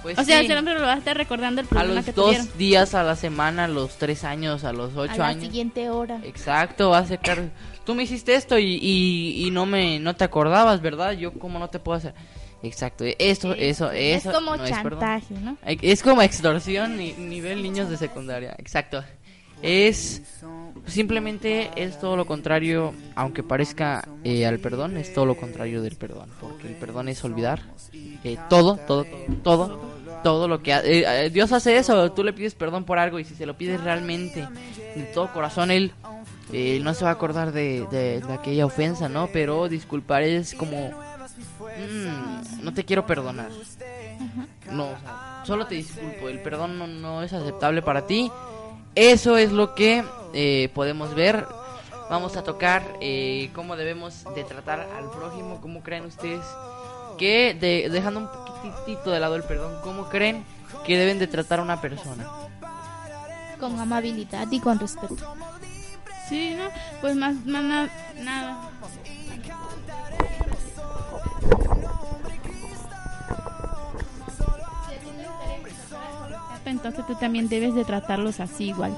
Pues 0.02 0.20
o 0.20 0.24
sea, 0.24 0.42
sí, 0.42 0.46
siempre 0.48 0.76
lo 0.76 0.82
va 0.82 0.94
a 0.94 0.98
estar 0.98 1.18
recordando 1.18 1.62
el 1.62 1.66
a 1.68 1.70
problema 1.72 1.96
los 1.96 2.06
que 2.06 2.12
dos 2.12 2.26
tuvieron. 2.28 2.58
días 2.60 2.94
a 2.94 3.02
la 3.02 3.16
semana 3.16 3.64
a 3.64 3.68
los 3.68 3.98
tres 3.98 4.24
años 4.24 4.64
a 4.64 4.72
los 4.72 4.96
a 4.96 5.00
ocho 5.00 5.18
la 5.18 5.28
años 5.30 5.44
siguiente 5.46 5.90
hora. 5.90 6.20
Exacto, 6.24 6.92
va 6.92 7.00
a 7.00 7.08
sacar. 7.08 7.50
Tú 7.86 7.96
me 7.96 8.04
hiciste 8.04 8.36
esto 8.36 8.60
y, 8.60 8.76
y, 8.76 9.48
y 9.48 9.50
no 9.52 9.66
me 9.66 9.98
no 10.00 10.16
te 10.16 10.24
acordabas, 10.24 10.82
¿verdad? 10.82 11.14
Yo 11.14 11.34
cómo 11.34 11.58
no 11.58 11.70
te 11.70 11.80
puedo 11.80 11.98
hacer. 11.98 12.14
Exacto, 12.62 13.04
eso 13.04 13.54
eso 13.56 13.92
eso 13.92 14.30
es 14.30 14.36
como 14.36 14.56
no 14.56 14.64
es 14.64 14.72
perdón. 14.78 15.00
chantaje, 15.00 15.34
¿no? 15.42 15.58
Es 15.66 16.04
como 16.04 16.22
extorsión 16.22 16.98
ni- 16.98 17.14
nivel 17.14 17.64
niños 17.64 17.90
de 17.90 17.98
secundaria. 17.98 18.56
Exacto. 18.60 19.04
Es 19.62 20.22
simplemente 20.88 21.72
es 21.76 22.00
todo 22.00 22.16
lo 22.16 22.26
contrario, 22.26 22.94
aunque 23.16 23.42
parezca 23.44 24.08
eh, 24.24 24.46
al 24.46 24.60
perdón, 24.60 24.98
es 24.98 25.14
todo 25.14 25.26
lo 25.26 25.36
contrario 25.36 25.82
del 25.82 25.96
perdón, 25.96 26.30
porque 26.40 26.68
el 26.68 26.76
perdón 26.76 27.08
es 27.10 27.24
olvidar 27.24 27.62
eh, 28.24 28.38
todo, 28.50 28.78
todo, 28.88 29.06
todo, 29.44 29.80
todo, 30.24 30.48
lo 30.48 30.62
que 30.62 30.74
ha- 30.74 30.84
eh, 30.84 31.26
eh, 31.26 31.30
Dios 31.32 31.52
hace 31.52 31.78
eso, 31.78 32.12
tú 32.12 32.24
le 32.24 32.34
pides 32.34 32.54
perdón 32.54 32.84
por 32.84 33.00
algo 33.00 33.18
y 33.20 33.24
si 33.24 33.34
se 33.36 33.46
lo 33.48 33.58
pides 33.58 33.82
realmente 33.84 34.48
de 34.96 35.04
todo 35.14 35.32
corazón 35.34 35.72
él 35.72 35.92
eh, 36.54 36.80
no 36.84 36.94
se 36.94 37.04
va 37.06 37.10
a 37.12 37.14
acordar 37.14 37.52
de, 37.52 37.88
de- 37.90 38.22
de 38.22 38.34
aquella 38.34 38.66
ofensa, 38.68 39.10
¿no? 39.10 39.28
Pero 39.34 39.68
disculpar 39.68 40.22
es 40.22 40.54
como 40.54 40.92
mm, 40.92 42.64
no 42.64 42.74
te 42.74 42.84
quiero 42.86 43.06
perdonar. 43.08 43.50
No, 44.72 44.86
o 44.86 44.98
sea, 45.00 45.42
solo 45.46 45.66
te 45.68 45.76
disculpo, 45.76 46.30
el 46.30 46.40
perdón 46.42 46.78
no, 46.78 46.86
no 46.88 47.24
es 47.24 47.34
aceptable 47.34 47.82
para 47.82 48.06
ti. 48.06 48.32
Eso 48.96 49.38
es 49.38 49.52
lo 49.52 49.76
que 49.76 50.04
eh, 50.34 50.70
podemos 50.74 51.14
ver. 51.16 51.46
Vamos 52.10 52.38
a 52.38 52.44
tocar 52.44 52.84
eh, 53.02 53.50
cómo 53.54 53.76
debemos 53.76 54.24
de 54.36 54.44
tratar 54.44 54.82
al 54.98 55.10
prójimo, 55.10 55.60
cómo 55.60 55.82
creen 55.82 56.06
ustedes 56.06 56.46
que, 57.18 57.54
de- 57.60 57.90
dejando 57.90 58.20
un 58.22 58.28
poquitito 58.28 59.10
de 59.12 59.20
lado 59.20 59.36
el 59.36 59.44
perdón, 59.44 59.80
cómo 59.84 60.08
creen 60.10 60.46
que 60.86 60.98
deben 60.98 61.18
de 61.18 61.28
tratar 61.28 61.60
a 61.60 61.64
una 61.64 61.82
persona. 61.82 62.26
Con 63.60 63.80
amabilidad 63.80 64.48
y 64.52 64.60
con 64.60 64.78
respeto. 64.80 65.16
Sí, 66.30 66.56
¿no? 66.58 66.70
Pues 67.02 67.16
más, 67.16 67.36
más 67.46 67.64
na- 67.64 67.90
nada. 68.18 68.70
Entonces 76.66 77.06
tú 77.06 77.16
también 77.16 77.48
debes 77.48 77.76
de 77.76 77.86
tratarlos 77.86 78.40
así 78.40 78.66
igual. 78.70 78.98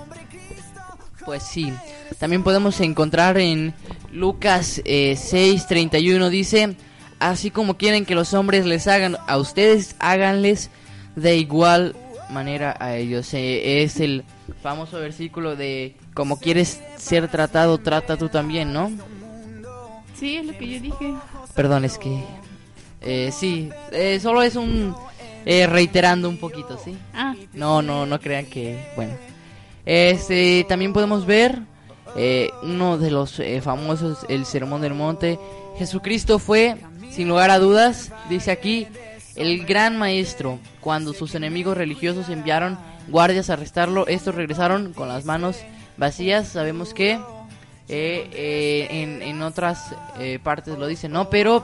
Pues 1.26 1.44
sí, 1.44 1.74
también 2.20 2.44
podemos 2.44 2.80
encontrar 2.80 3.38
en 3.38 3.74
Lucas 4.12 4.82
eh, 4.86 5.16
6:31 5.18 6.30
dice, 6.30 6.78
así 7.20 7.52
como 7.52 7.76
quieren 7.76 8.06
que 8.06 8.16
los 8.16 8.34
hombres 8.34 8.66
les 8.66 8.88
hagan 8.88 9.18
a 9.28 9.38
ustedes, 9.38 9.96
háganles 10.00 10.70
de 11.16 11.36
igual 11.38 11.96
manera 12.30 12.78
a 12.80 12.96
ellos. 12.96 13.34
Eh, 13.34 13.84
es 13.84 14.00
el 14.00 14.24
famoso 14.64 15.00
versículo 15.00 15.56
de 15.56 15.96
como 16.14 16.40
quieres 16.40 16.82
ser 16.98 17.28
tratado, 17.28 17.78
trata 17.78 18.18
tú 18.18 18.30
también, 18.30 18.72
¿no? 18.72 18.92
Sí, 20.18 20.38
es 20.38 20.46
lo 20.46 20.58
que 20.58 20.68
yo 20.68 20.80
dije. 20.80 21.14
Perdón, 21.54 21.86
es 21.86 21.98
que 21.98 22.24
eh, 23.02 23.32
sí, 23.32 23.70
eh, 23.92 24.20
solo 24.20 24.42
es 24.42 24.56
un 24.56 24.96
eh, 25.50 25.66
reiterando 25.66 26.28
un 26.28 26.38
poquito, 26.38 26.78
¿sí? 26.84 26.98
Ah, 27.14 27.34
No, 27.54 27.82
no, 27.82 28.06
no 28.06 28.20
crean 28.20 28.46
que, 28.46 28.78
bueno. 28.98 29.14
Este, 29.86 30.66
también 30.68 30.92
podemos 30.92 31.26
ver 31.26 31.60
eh, 32.18 32.50
uno 32.64 32.98
de 32.98 33.12
los 33.12 33.40
eh, 33.40 33.62
famosos, 33.62 34.26
el 34.28 34.46
Sermón 34.46 34.82
del 34.82 34.94
Monte. 34.94 35.40
Jesucristo 35.78 36.38
fue, 36.38 36.76
sin 37.12 37.30
lugar 37.30 37.50
a 37.50 37.60
dudas, 37.60 38.12
dice 38.30 38.52
aquí, 38.52 38.88
el 39.38 39.66
gran 39.66 39.98
maestro. 39.98 40.60
Cuando 40.82 41.14
sus 41.14 41.34
enemigos 41.34 41.78
religiosos 41.78 42.28
enviaron 42.28 42.78
guardias 43.08 43.50
a 43.50 43.54
arrestarlo, 43.54 44.06
estos 44.08 44.36
regresaron 44.36 44.92
con 44.92 45.08
las 45.08 45.24
manos 45.24 45.60
vacías. 45.96 46.50
Sabemos 46.50 46.94
que 46.94 47.20
eh, 47.88 48.88
en, 48.90 49.22
en 49.22 49.42
otras 49.42 49.96
eh, 50.20 50.40
partes 50.44 50.78
lo 50.78 50.88
dicen, 50.88 51.14
¿no? 51.14 51.30
Pero 51.30 51.64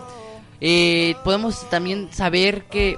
eh, 0.61 1.15
podemos 1.25 1.69
también 1.69 2.07
saber 2.13 2.63
que 2.65 2.97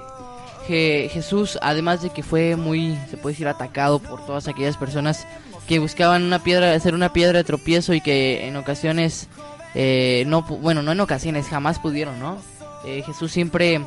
que 0.68 1.10
Jesús, 1.12 1.58
además 1.62 2.02
de 2.02 2.10
que 2.10 2.24
fue 2.24 2.56
muy, 2.56 2.98
se 3.10 3.18
puede 3.18 3.34
decir, 3.34 3.48
atacado 3.48 4.00
por 4.00 4.26
todas 4.26 4.48
aquellas 4.48 4.78
personas 4.78 5.28
que 5.68 5.80
buscaban 5.80 6.24
una 6.24 6.40
piedra, 6.40 6.74
hacer 6.74 6.94
una 6.94 7.14
piedra 7.14 7.40
de 7.40 7.44
tropiezo 7.44 7.94
y 7.94 8.02
que 8.02 8.48
en 8.48 8.56
ocasiones, 8.56 9.28
eh, 9.74 10.24
no, 10.28 10.44
bueno, 10.44 10.82
no 10.82 10.92
en 10.92 11.00
ocasiones, 11.00 11.48
jamás 11.48 11.80
pudieron, 11.80 12.20
¿no? 12.20 12.38
Eh, 12.86 13.04
Jesús 13.06 13.32
siempre, 13.32 13.82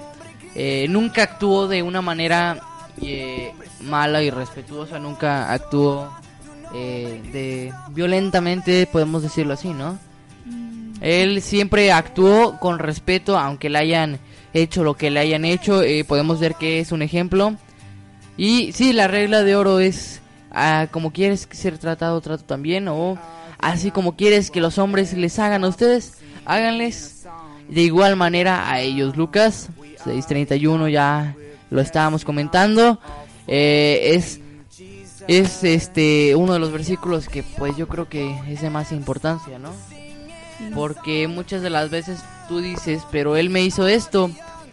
eh, 0.55 0.87
nunca 0.89 1.23
actuó 1.23 1.69
de 1.69 1.83
una 1.83 2.03
manera 2.03 2.61
eh, 3.01 3.53
mala 3.81 4.23
y 4.23 4.31
respetuosa, 4.31 4.99
nunca 4.99 5.53
actuó 5.53 6.11
eh, 6.75 7.23
de 7.33 7.73
violentamente, 7.91 8.89
podemos 8.91 9.23
decirlo 9.23 9.55
así, 9.55 9.69
¿no? 9.69 9.99
Él 11.01 11.43
siempre 11.43 11.93
actuó 11.93 12.59
con 12.59 12.79
respeto, 12.81 13.39
aunque 13.39 13.71
le 13.71 13.79
hayan 13.79 14.19
hecho 14.55 14.85
lo 14.85 14.95
que 14.95 15.11
le 15.11 15.21
hayan 15.21 15.45
hecho. 15.45 15.83
eh, 15.83 16.05
podemos 16.05 16.41
ver 16.41 16.55
que 16.55 16.81
es 16.81 16.93
un 16.93 17.03
ejemplo. 17.03 17.55
Y 18.37 18.73
sí, 18.73 18.93
la 18.93 19.09
regla 19.09 19.43
de 19.43 19.57
oro 19.57 19.81
es 19.81 20.21
ah, 20.53 20.87
como 20.91 21.13
quieres 21.13 21.49
ser 21.51 21.79
tratado, 21.79 22.21
trato 22.21 22.45
también. 22.45 22.89
O 22.89 23.19
así 23.59 23.91
como 23.91 24.17
quieres 24.17 24.51
que 24.51 24.61
los 24.61 24.79
hombres 24.79 25.13
les 25.15 25.39
hagan 25.39 25.65
a 25.65 25.69
ustedes, 25.69 26.19
háganles 26.45 27.27
de 27.69 27.83
igual 27.83 28.17
manera 28.17 28.71
a 28.71 28.81
ellos. 28.81 29.17
Lucas 29.17 29.69
6:31 30.05 30.89
ya 30.91 31.37
lo 31.71 31.81
estábamos 31.81 32.25
comentando. 32.25 32.99
Eh, 33.47 34.15
es 34.15 34.41
es 35.27 35.63
este 35.63 36.35
uno 36.37 36.55
de 36.55 36.59
los 36.59 36.73
versículos 36.73 37.29
que 37.29 37.43
pues 37.43 37.77
yo 37.77 37.87
creo 37.87 38.09
que 38.09 38.35
es 38.49 38.63
de 38.63 38.71
más 38.71 38.93
importancia, 38.93 39.59
¿no? 39.59 39.73
Porque 40.75 41.29
muchas 41.29 41.63
de 41.63 41.71
las 41.71 41.91
veces 41.91 42.21
tú 42.49 42.61
dices, 42.61 43.03
pero 43.11 43.37
él 43.37 43.51
me 43.51 43.63
hizo 43.63 43.87
esto 43.89 44.31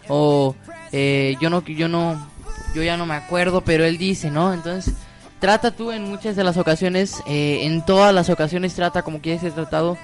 o 0.07 0.55
eh, 0.91 1.35
yo 1.41 1.49
no 1.49 1.63
yo 1.65 1.87
no 1.87 2.27
yo 2.73 2.83
ya 2.83 2.97
no 2.97 3.05
me 3.05 3.13
acuerdo, 3.15 3.61
pero 3.61 3.85
él 3.85 3.97
dice, 3.97 4.29
¿no? 4.31 4.53
Entonces 4.53 4.93
trata 5.39 5.71
tú 5.71 5.91
en 5.91 6.03
muchas 6.09 6.35
de 6.35 6.43
las 6.43 6.57
ocasiones, 6.57 7.21
eh, 7.27 7.59
en 7.63 7.85
todas 7.85 8.13
las 8.13 8.29
ocasiones 8.29 8.73
trata 8.73 9.01
como 9.03 9.19
quieres 9.21 9.41
ser 9.41 9.51
tratado, 9.53 9.97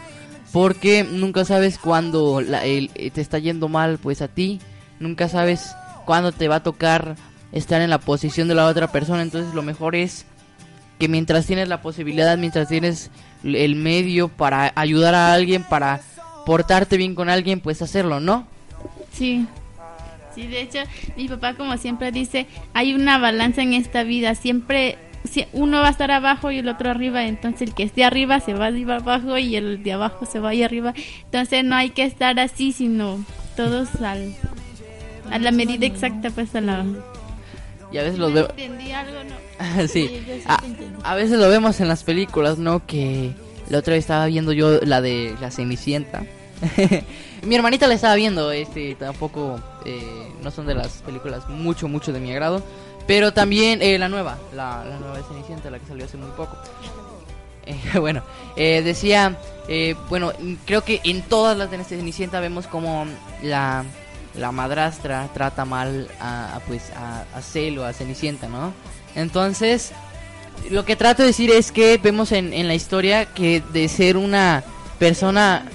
porque 0.51 1.03
nunca 1.03 1.45
sabes 1.45 1.77
cuándo 1.77 2.41
la- 2.41 2.65
el- 2.65 2.91
eh, 2.95 3.09
te 3.11 3.21
está 3.21 3.39
yendo 3.39 3.67
mal, 3.67 3.97
pues 3.97 4.21
a 4.21 4.27
ti, 4.27 4.59
nunca 4.99 5.27
sabes 5.29 5.75
cuándo 6.05 6.31
te 6.31 6.47
va 6.47 6.57
a 6.57 6.63
tocar 6.63 7.15
estar 7.51 7.81
en 7.81 7.89
la 7.89 7.99
posición 7.99 8.47
de 8.47 8.55
la 8.55 8.67
otra 8.67 8.91
persona, 8.91 9.21
entonces 9.21 9.53
lo 9.53 9.61
mejor 9.63 9.95
es 9.95 10.25
que 10.99 11.07
mientras 11.07 11.45
tienes 11.45 11.67
la 11.67 11.81
posibilidad, 11.81 12.37
mientras 12.37 12.67
tienes 12.67 13.09
el 13.43 13.75
medio 13.75 14.27
para 14.27 14.71
ayudar 14.75 15.15
a 15.15 15.33
alguien, 15.33 15.63
para 15.63 16.01
portarte 16.45 16.97
bien 16.97 17.15
con 17.15 17.29
alguien, 17.29 17.59
pues 17.59 17.81
hacerlo, 17.81 18.19
¿no? 18.19 18.47
sí. 19.13 19.45
Sí, 20.33 20.47
de 20.47 20.61
hecho, 20.61 20.79
mi 21.17 21.27
papá 21.27 21.55
como 21.55 21.75
siempre 21.75 22.13
dice, 22.13 22.47
hay 22.73 22.93
una 22.93 23.17
balanza 23.17 23.63
en 23.63 23.73
esta 23.73 24.03
vida, 24.03 24.33
siempre 24.33 24.97
si- 25.29 25.45
uno 25.51 25.81
va 25.81 25.87
a 25.87 25.91
estar 25.91 26.09
abajo 26.09 26.51
y 26.51 26.59
el 26.59 26.69
otro 26.69 26.89
arriba, 26.89 27.25
entonces 27.25 27.63
el 27.67 27.73
que 27.73 27.83
esté 27.83 28.05
arriba 28.05 28.39
se 28.39 28.53
va 28.53 28.67
a 28.67 28.95
abajo 28.95 29.37
y 29.37 29.57
el 29.57 29.83
de 29.83 29.91
abajo 29.91 30.25
se 30.25 30.39
va 30.39 30.51
a 30.51 30.65
arriba, 30.65 30.93
entonces 31.25 31.65
no 31.65 31.75
hay 31.75 31.89
que 31.89 32.03
estar 32.05 32.39
así, 32.39 32.71
sino 32.71 33.23
todos 33.57 33.93
al, 34.01 34.33
a 35.29 35.37
la 35.37 35.51
medida 35.51 35.85
exacta, 35.85 36.29
pues 36.29 36.55
a 36.55 36.61
la... 36.61 36.85
Y 37.91 37.97
a 37.97 38.03
veces 38.03 38.19
los 38.19 38.33
veo... 38.33 38.49
¿Entendí 38.49 38.91
algo? 38.91 39.19
No. 39.23 39.87
sí, 39.87 40.43
a, 40.47 40.61
entendí. 40.63 40.97
a 41.03 41.15
veces 41.15 41.37
lo 41.37 41.49
vemos 41.49 41.79
en 41.79 41.87
las 41.87 42.03
películas, 42.03 42.57
¿no? 42.57 42.85
Que 42.85 43.31
la 43.69 43.79
otra 43.79 43.93
vez 43.93 44.03
estaba 44.03 44.25
viendo 44.27 44.53
yo 44.53 44.79
la 44.81 45.01
de 45.01 45.35
La 45.41 45.51
Cenicienta. 45.51 46.23
Mi 47.43 47.55
hermanita 47.55 47.87
la 47.87 47.95
estaba 47.95 48.15
viendo, 48.15 48.51
este, 48.51 48.95
tampoco, 48.95 49.59
eh, 49.85 50.31
no 50.43 50.51
son 50.51 50.67
de 50.67 50.75
las 50.75 51.01
películas 51.01 51.49
mucho, 51.49 51.87
mucho 51.87 52.13
de 52.13 52.19
mi 52.19 52.31
agrado. 52.31 52.63
Pero 53.07 53.33
también 53.33 53.81
eh, 53.81 53.97
la 53.97 54.09
nueva, 54.09 54.37
la, 54.55 54.85
la 54.85 54.97
nueva 54.99 55.17
de 55.17 55.23
Cenicienta, 55.23 55.71
la 55.71 55.79
que 55.79 55.87
salió 55.87 56.05
hace 56.05 56.17
muy 56.17 56.29
poco. 56.37 56.55
Eh, 57.65 57.75
bueno, 57.99 58.23
eh, 58.55 58.81
decía, 58.83 59.37
eh, 59.67 59.95
bueno, 60.09 60.31
creo 60.65 60.83
que 60.83 61.01
en 61.03 61.21
todas 61.21 61.57
las 61.57 61.71
de 61.71 61.83
Cenicienta 61.83 62.39
vemos 62.39 62.67
como 62.67 63.05
la, 63.41 63.85
la 64.35 64.51
madrastra 64.51 65.27
trata 65.33 65.65
mal 65.65 66.07
a, 66.19 66.55
a, 66.55 66.59
pues 66.61 66.83
a, 66.95 67.23
a 67.37 67.41
Celo, 67.41 67.85
a 67.85 67.93
Cenicienta, 67.93 68.47
¿no? 68.47 68.73
Entonces, 69.15 69.91
lo 70.69 70.85
que 70.85 70.95
trato 70.95 71.21
de 71.23 71.27
decir 71.29 71.49
es 71.51 71.71
que 71.71 71.97
vemos 71.97 72.31
en, 72.31 72.53
en 72.53 72.67
la 72.67 72.75
historia 72.75 73.25
que 73.25 73.61
de 73.73 73.87
ser 73.87 74.17
una 74.17 74.63
persona 74.99 75.65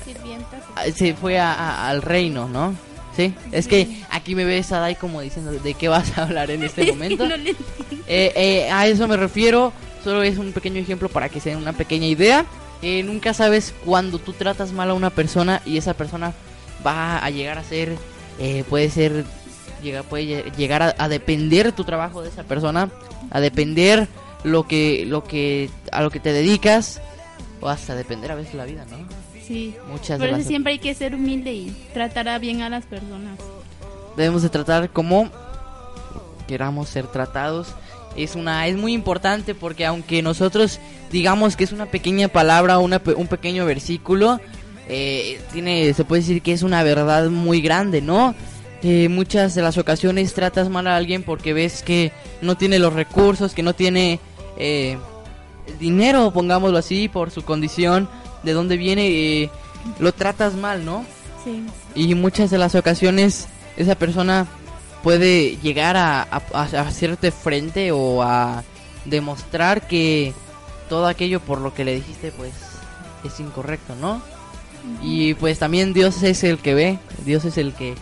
ah, 0.76 0.84
se 0.94 1.14
fue 1.14 1.38
a- 1.38 1.88
al 1.88 2.02
reino, 2.02 2.48
¿no? 2.48 2.74
Sí, 3.16 3.34
es 3.50 3.66
que 3.66 4.02
aquí 4.10 4.34
me 4.34 4.44
ves 4.44 4.72
a 4.72 4.78
Dai 4.78 4.94
como 4.94 5.22
diciendo 5.22 5.50
de 5.50 5.72
qué 5.74 5.88
vas 5.88 6.18
a 6.18 6.24
hablar 6.24 6.50
en 6.50 6.62
este 6.62 6.84
momento. 6.92 7.26
No 7.26 7.34
Eh, 7.36 7.54
eh, 8.36 8.70
a 8.70 8.86
eso 8.86 9.08
me 9.08 9.16
refiero, 9.16 9.72
solo 10.04 10.22
es 10.22 10.36
un 10.38 10.52
pequeño 10.52 10.78
ejemplo 10.80 11.08
para 11.08 11.28
que 11.30 11.40
se 11.40 11.48
den 11.50 11.58
una 11.58 11.72
pequeña 11.72 12.06
idea. 12.06 12.44
Eh, 12.82 13.02
nunca 13.02 13.32
sabes 13.32 13.72
cuando 13.86 14.18
tú 14.18 14.34
tratas 14.34 14.72
mal 14.72 14.90
a 14.90 14.94
una 14.94 15.08
persona 15.10 15.62
y 15.64 15.78
esa 15.78 15.94
persona 15.94 16.34
va 16.86 17.18
a 17.18 17.30
llegar 17.30 17.56
a 17.56 17.64
ser, 17.64 17.96
eh, 18.38 18.64
puede 18.68 18.90
ser, 18.90 19.24
llega, 19.82 20.02
puede 20.02 20.24
lle- 20.24 20.56
llegar 20.56 20.82
a, 20.82 20.94
a 20.98 21.08
depender 21.08 21.72
tu 21.72 21.84
trabajo 21.84 22.22
de 22.22 22.28
esa 22.28 22.42
persona, 22.44 22.90
a 23.30 23.40
depender 23.40 24.08
lo 24.44 24.66
que, 24.66 25.04
lo 25.06 25.24
que, 25.24 25.70
a 25.92 26.02
lo 26.02 26.10
que 26.10 26.20
te 26.20 26.32
dedicas, 26.32 27.00
o 27.60 27.68
hasta 27.68 27.94
depender 27.94 28.30
a 28.32 28.34
veces 28.34 28.54
la 28.54 28.64
vida, 28.64 28.84
¿no? 28.90 28.98
Sí. 29.46 29.74
Muchas 29.90 30.18
Por 30.18 30.26
eso 30.28 30.38
las 30.38 30.46
siempre 30.46 30.72
hay 30.72 30.78
que 30.80 30.92
ser 30.94 31.14
humilde 31.14 31.52
y 31.52 31.70
tratar 31.94 32.28
a 32.28 32.38
bien 32.38 32.62
a 32.62 32.68
las 32.68 32.84
personas. 32.84 33.38
debemos 34.16 34.42
de 34.42 34.48
tratar 34.48 34.90
como 34.90 35.30
queramos 36.48 36.88
ser 36.88 37.06
tratados 37.06 37.68
es 38.16 38.34
una 38.34 38.66
es 38.66 38.76
muy 38.76 38.92
importante 38.92 39.54
porque 39.54 39.84
aunque 39.86 40.22
nosotros 40.22 40.80
digamos 41.10 41.56
que 41.56 41.64
es 41.64 41.72
una 41.72 41.86
pequeña 41.86 42.28
palabra 42.28 42.78
una 42.78 43.00
un 43.16 43.26
pequeño 43.26 43.66
versículo 43.66 44.40
eh, 44.88 45.40
tiene 45.52 45.92
se 45.94 46.04
puede 46.04 46.22
decir 46.22 46.42
que 46.42 46.52
es 46.52 46.62
una 46.62 46.82
verdad 46.82 47.28
muy 47.28 47.60
grande 47.60 48.00
no 48.00 48.34
eh, 48.82 49.08
muchas 49.08 49.54
de 49.54 49.62
las 49.62 49.78
ocasiones 49.78 50.32
tratas 50.34 50.68
mal 50.68 50.86
a 50.86 50.96
alguien 50.96 51.22
porque 51.22 51.52
ves 51.52 51.82
que 51.82 52.12
no 52.42 52.56
tiene 52.56 52.78
los 52.78 52.92
recursos, 52.92 53.52
que 53.54 53.62
no 53.62 53.74
tiene 53.74 54.20
eh, 54.58 54.98
dinero, 55.80 56.30
pongámoslo 56.32 56.78
así, 56.78 57.08
por 57.08 57.30
su 57.30 57.42
condición, 57.42 58.08
de 58.44 58.52
dónde 58.52 58.76
viene, 58.76 59.08
eh, 59.08 59.50
lo 59.98 60.12
tratas 60.12 60.54
mal, 60.54 60.84
¿no? 60.84 61.04
Sí. 61.42 61.64
Y 61.94 62.14
muchas 62.14 62.50
de 62.50 62.58
las 62.58 62.74
ocasiones 62.74 63.48
esa 63.76 63.94
persona 63.94 64.46
puede 65.02 65.56
llegar 65.62 65.96
a, 65.96 66.22
a- 66.22 66.42
a 66.52 66.62
hacerte 66.82 67.30
frente 67.32 67.90
o 67.92 68.22
a 68.22 68.62
demostrar 69.06 69.88
que 69.88 70.32
todo 70.88 71.06
aquello 71.06 71.40
por 71.40 71.60
lo 71.60 71.72
que 71.74 71.84
le 71.84 71.94
dijiste 71.94 72.30
pues 72.30 72.52
es 73.24 73.40
incorrecto, 73.40 73.94
¿no? 73.96 74.20
Y 75.02 75.34
pues 75.34 75.58
también 75.58 75.92
Dios 75.92 76.22
es 76.22 76.42
el 76.44 76.58
que 76.58 76.74
ve, 76.74 76.98
Dios 77.24 77.44
es 77.44 77.58
el 77.58 77.72
que 77.74 77.94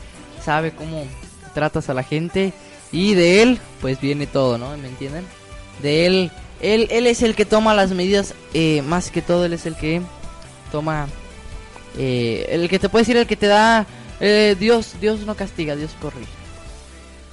sabe 0.42 0.72
cómo 0.72 1.04
tratas 1.54 1.88
a 1.88 1.94
la 1.94 2.02
gente 2.02 2.52
y 2.92 3.14
de 3.14 3.42
él 3.42 3.58
pues 3.80 4.00
viene 4.00 4.26
todo, 4.26 4.58
¿no? 4.58 4.76
¿Me 4.76 4.88
entienden? 4.88 5.24
De 5.82 6.06
él, 6.06 6.30
él, 6.60 6.88
él 6.90 7.06
es 7.06 7.22
el 7.22 7.34
que 7.34 7.44
toma 7.44 7.74
las 7.74 7.90
medidas, 7.90 8.34
eh, 8.54 8.82
más 8.82 9.10
que 9.10 9.22
todo 9.22 9.44
él 9.44 9.52
es 9.52 9.66
el 9.66 9.76
que 9.76 10.00
toma, 10.70 11.08
eh, 11.98 12.46
el 12.50 12.68
que 12.68 12.78
te 12.78 12.88
puede 12.88 13.02
decir, 13.02 13.16
el 13.16 13.26
que 13.26 13.36
te 13.36 13.46
da, 13.46 13.86
eh, 14.20 14.56
Dios, 14.58 14.94
Dios 15.00 15.20
no 15.20 15.34
castiga, 15.34 15.76
Dios 15.76 15.92
corrige. 16.00 16.30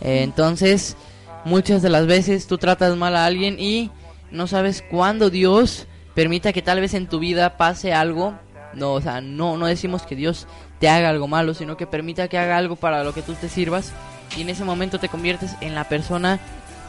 Entonces, 0.04 0.98
muchas 1.46 1.84
de 1.84 1.90
las 1.90 2.08
veces 2.08 2.48
tú 2.48 2.58
tratas 2.58 2.98
mal 2.98 3.16
a 3.16 3.26
alguien 3.26 3.60
y 3.60 3.92
no 4.32 4.48
sabes 4.48 4.84
cuándo 4.90 5.30
Dios 5.30 5.86
permita 6.16 6.54
que 6.54 6.62
tal 6.62 6.82
vez 6.82 6.94
en 6.94 7.08
tu 7.08 7.20
vida 7.20 7.58
pase 7.58 7.94
algo. 7.94 8.34
No, 8.74 8.94
o 8.94 9.02
sea, 9.02 9.22
no, 9.22 9.58
no 9.58 9.66
decimos 9.66 10.04
que 10.04 10.16
Dios 10.16 10.48
te 10.80 10.90
haga 10.90 11.10
algo 11.10 11.28
malo, 11.28 11.54
sino 11.54 11.78
que 11.78 11.88
permita 11.88 12.28
que 12.28 12.38
haga 12.38 12.58
algo 12.58 12.76
para 12.76 13.04
lo 13.04 13.14
que 13.14 13.22
tú 13.22 13.34
te 13.34 13.50
sirvas 13.50 13.92
y 14.38 14.42
en 14.42 14.50
ese 14.50 14.64
momento 14.64 15.00
te 15.00 15.10
conviertes 15.10 15.56
en 15.62 15.76
la 15.76 15.84
persona 15.86 16.40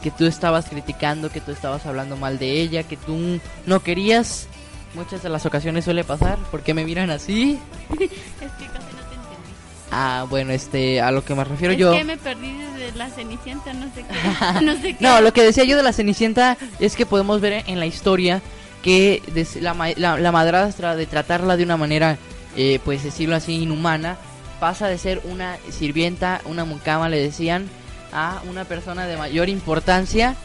que 0.01 0.11
tú 0.11 0.25
estabas 0.25 0.65
criticando, 0.65 1.29
que 1.29 1.41
tú 1.41 1.51
estabas 1.51 1.85
hablando 1.85 2.17
mal 2.17 2.37
de 2.37 2.61
ella, 2.61 2.83
que 2.83 2.97
tú 2.97 3.39
no 3.65 3.79
querías. 3.81 4.47
Muchas 4.95 5.23
de 5.23 5.29
las 5.29 5.45
ocasiones 5.45 5.85
suele 5.85 6.03
pasar. 6.03 6.37
¿Por 6.51 6.61
qué 6.61 6.73
me 6.73 6.85
miran 6.85 7.09
así? 7.09 7.57
Es 7.89 7.97
que 7.97 8.07
casi 8.07 8.65
no 8.65 9.01
te 9.09 9.15
entendí. 9.15 9.53
Ah, 9.91 10.25
bueno, 10.29 10.51
este, 10.51 11.01
a 11.01 11.11
lo 11.11 11.23
que 11.23 11.33
me 11.33 11.43
refiero 11.43 11.73
es 11.73 11.79
yo. 11.79 11.93
que 11.93 12.03
me 12.03 12.17
perdí 12.17 12.53
desde 12.53 12.97
la 12.97 13.09
cenicienta, 13.09 13.73
no 13.73 13.85
sé 13.95 14.03
qué. 14.03 14.61
no 14.65 14.73
sé 14.75 14.95
qué. 14.95 14.97
No, 14.99 15.21
lo 15.21 15.33
que 15.33 15.41
decía 15.41 15.63
yo 15.63 15.77
de 15.77 15.83
la 15.83 15.93
Cenicienta 15.93 16.57
es 16.79 16.95
que 16.95 17.05
podemos 17.05 17.41
ver 17.41 17.63
en 17.67 17.79
la 17.79 17.85
historia 17.85 18.41
que 18.83 19.23
la, 19.61 19.73
la- 19.97 20.17
la 20.19 20.31
madrastra 20.31 20.95
de 20.95 21.07
tratarla 21.07 21.57
de 21.57 21.63
una 21.63 21.77
manera, 21.77 22.17
eh, 22.55 22.79
pues 22.85 23.03
decirlo 23.03 23.35
así, 23.35 23.63
inhumana, 23.63 24.17
pasa 24.59 24.87
de 24.87 24.97
ser 24.99 25.21
una 25.23 25.57
sirvienta, 25.71 26.41
una 26.45 26.65
mucama, 26.65 27.09
le 27.09 27.19
decían, 27.19 27.67
a 28.11 28.41
una 28.47 28.65
persona 28.65 29.07
de 29.07 29.17
mayor 29.17 29.49
importancia 29.49 30.35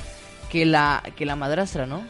que 0.50 0.64
la, 0.64 1.02
que 1.16 1.26
la 1.26 1.36
madrastra, 1.36 1.84
¿no? 1.86 2.02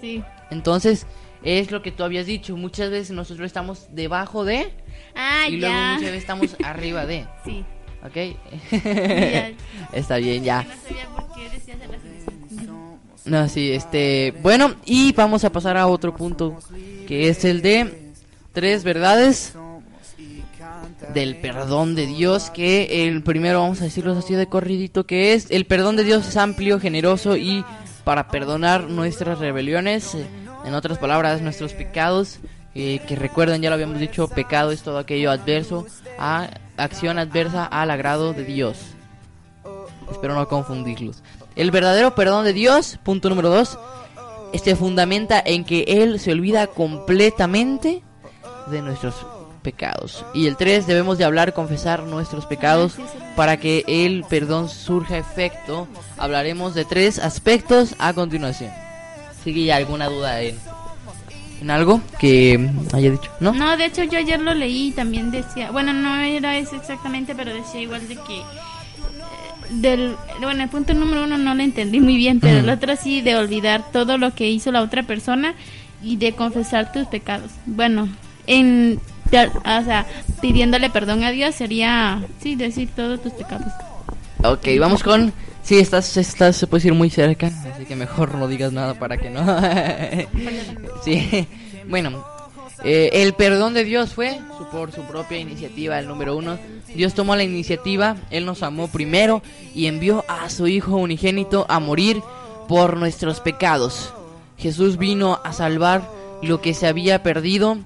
Sí. 0.00 0.22
Entonces, 0.50 1.06
es 1.42 1.70
lo 1.70 1.80
que 1.82 1.90
tú 1.92 2.04
habías 2.04 2.26
dicho, 2.26 2.56
muchas 2.56 2.90
veces 2.90 3.10
nosotros 3.12 3.46
estamos 3.46 3.86
debajo 3.90 4.44
de 4.44 4.70
Ah, 5.14 5.46
y 5.48 5.56
luego 5.56 5.74
muchas 5.74 6.00
veces 6.02 6.18
estamos 6.18 6.56
arriba 6.64 7.06
de, 7.06 7.26
Sí. 7.44 7.64
¿ok? 8.04 8.36
Está 9.92 10.16
bien, 10.16 10.44
ya. 10.44 10.62
No 10.62 10.68
sabía 10.88 11.06
por 11.08 11.34
qué 11.34 11.48
decías. 11.50 11.78
No, 13.26 13.48
sí, 13.48 13.72
este, 13.72 14.34
bueno, 14.42 14.74
y 14.84 15.12
vamos 15.12 15.44
a 15.44 15.50
pasar 15.50 15.76
a 15.76 15.86
otro 15.86 16.14
punto, 16.14 16.58
que 17.06 17.28
es 17.28 17.44
el 17.44 17.62
de 17.62 18.12
tres 18.52 18.84
verdades 18.84 19.54
del 21.12 21.36
perdón 21.36 21.94
de 21.94 22.06
Dios, 22.06 22.50
que 22.50 23.06
el 23.06 23.22
primero 23.22 23.60
vamos 23.60 23.80
a 23.80 23.84
decirlo 23.84 24.12
así 24.12 24.34
de 24.34 24.46
corridito, 24.46 25.06
que 25.06 25.32
es 25.32 25.50
el 25.50 25.64
perdón 25.64 25.96
de 25.96 26.04
Dios 26.04 26.28
es 26.28 26.36
amplio, 26.36 26.80
generoso 26.80 27.36
y 27.36 27.64
para 28.04 28.28
perdonar 28.28 28.90
nuestras 28.90 29.38
rebeliones, 29.38 30.14
en 30.64 30.74
otras 30.74 30.98
palabras, 30.98 31.40
nuestros 31.40 31.72
pecados, 31.72 32.40
eh, 32.74 33.00
que 33.06 33.16
recuerden, 33.16 33.62
ya 33.62 33.70
lo 33.70 33.74
habíamos 33.74 34.00
dicho, 34.00 34.28
pecado 34.28 34.70
es 34.70 34.82
todo 34.82 34.98
aquello 34.98 35.30
adverso 35.30 35.86
a 36.18 36.50
acción 36.76 37.18
adversa 37.18 37.64
al 37.64 37.90
agrado 37.90 38.32
de 38.32 38.44
Dios. 38.44 38.78
Espero 40.10 40.34
no 40.34 40.46
confundirlos. 40.48 41.22
El 41.56 41.70
verdadero 41.70 42.14
perdón 42.14 42.44
de 42.44 42.52
Dios, 42.52 42.98
punto 43.02 43.28
número 43.28 43.48
dos, 43.48 43.78
este 44.52 44.76
fundamenta 44.76 45.42
en 45.44 45.64
que 45.64 45.84
Él 45.86 46.18
se 46.18 46.32
olvida 46.32 46.66
completamente 46.66 48.02
de 48.66 48.82
nuestros 48.82 49.14
pecados. 49.64 50.24
Y 50.34 50.46
el 50.46 50.56
3, 50.56 50.86
debemos 50.86 51.18
de 51.18 51.24
hablar, 51.24 51.54
confesar 51.54 52.04
nuestros 52.04 52.46
pecados 52.46 52.96
para 53.34 53.56
que 53.56 53.84
el 53.88 54.24
perdón 54.28 54.68
surja 54.68 55.18
efecto. 55.18 55.88
Hablaremos 56.18 56.74
de 56.74 56.84
tres 56.84 57.18
aspectos 57.18 57.96
a 57.98 58.12
continuación. 58.12 58.70
¿Sigue 59.42 59.72
alguna 59.72 60.08
duda 60.08 60.40
en, 60.42 60.58
algo 61.68 62.00
que 62.20 62.70
haya 62.92 63.10
dicho? 63.10 63.30
¿No? 63.40 63.52
No, 63.52 63.76
de 63.76 63.86
hecho 63.86 64.04
yo 64.04 64.18
ayer 64.18 64.40
lo 64.40 64.54
leí 64.54 64.88
y 64.88 64.92
también 64.92 65.30
decía, 65.30 65.70
bueno, 65.70 65.92
no 65.92 66.16
era 66.16 66.56
eso 66.56 66.76
exactamente, 66.76 67.34
pero 67.34 67.52
decía 67.52 67.80
igual 67.80 68.06
de 68.06 68.16
que 68.16 68.42
del 69.70 70.14
bueno, 70.40 70.62
el 70.62 70.68
punto 70.68 70.94
número 70.94 71.24
uno 71.24 71.38
no 71.38 71.54
lo 71.54 71.62
entendí 71.62 72.00
muy 72.00 72.16
bien, 72.16 72.40
pero 72.40 72.58
el 72.58 72.68
otro 72.68 72.94
sí 72.96 73.20
de 73.20 73.36
olvidar 73.36 73.90
todo 73.92 74.18
lo 74.18 74.34
que 74.34 74.48
hizo 74.50 74.70
la 74.72 74.82
otra 74.82 75.02
persona 75.02 75.54
y 76.02 76.16
de 76.16 76.32
confesar 76.32 76.92
tus 76.92 77.06
pecados. 77.06 77.50
Bueno, 77.66 78.08
en 78.46 79.00
de- 79.30 79.46
o 79.48 79.84
sea, 79.84 80.06
pidiéndole 80.40 80.90
perdón 80.90 81.24
a 81.24 81.30
Dios 81.30 81.54
sería 81.54 82.22
sí 82.42 82.54
decir 82.56 82.88
todos 82.94 83.22
tus 83.22 83.32
pecados. 83.32 83.72
Ok, 84.42 84.66
vamos 84.78 85.02
con... 85.02 85.32
Sí, 85.62 85.78
estás, 85.78 86.14
estás, 86.18 86.56
se 86.56 86.66
puede 86.66 86.88
ir 86.88 86.92
muy 86.94 87.08
cerca, 87.08 87.46
así 87.72 87.86
que 87.86 87.96
mejor 87.96 88.34
no 88.34 88.46
digas 88.48 88.70
nada 88.70 88.92
para 88.92 89.16
que 89.16 89.30
no... 89.30 89.40
sí, 91.04 91.48
bueno, 91.88 92.22
eh, 92.84 93.10
el 93.14 93.32
perdón 93.34 93.74
de 93.74 93.84
Dios 93.84 94.12
fue 94.14 94.38
su- 94.58 94.66
por 94.68 94.92
su 94.92 95.02
propia 95.02 95.38
iniciativa, 95.38 95.98
el 95.98 96.06
número 96.06 96.36
uno. 96.36 96.58
Dios 96.94 97.14
tomó 97.14 97.34
la 97.34 97.42
iniciativa, 97.42 98.16
Él 98.30 98.44
nos 98.44 98.62
amó 98.62 98.88
primero 98.88 99.42
y 99.74 99.86
envió 99.86 100.24
a 100.28 100.48
su 100.50 100.66
Hijo 100.68 100.96
unigénito 100.96 101.66
a 101.68 101.80
morir 101.80 102.20
por 102.68 102.96
nuestros 102.96 103.40
pecados. 103.40 104.12
Jesús 104.58 104.96
vino 104.98 105.40
a 105.44 105.52
salvar 105.52 106.08
lo 106.42 106.60
que 106.60 106.74
se 106.74 106.86
había 106.86 107.22
perdido. 107.22 107.78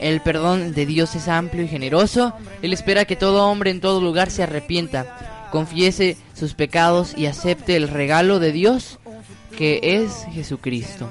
El 0.00 0.20
perdón 0.20 0.72
de 0.74 0.86
Dios 0.86 1.14
es 1.14 1.28
amplio 1.28 1.64
y 1.64 1.68
generoso. 1.68 2.32
Él 2.62 2.72
espera 2.72 3.04
que 3.04 3.16
todo 3.16 3.46
hombre 3.48 3.70
en 3.70 3.80
todo 3.80 4.00
lugar 4.00 4.30
se 4.30 4.42
arrepienta, 4.44 5.48
confiese 5.52 6.16
sus 6.34 6.54
pecados 6.54 7.14
y 7.16 7.26
acepte 7.26 7.76
el 7.76 7.88
regalo 7.88 8.38
de 8.38 8.52
Dios 8.52 8.98
que 9.56 9.80
es 9.82 10.24
Jesucristo. 10.32 11.08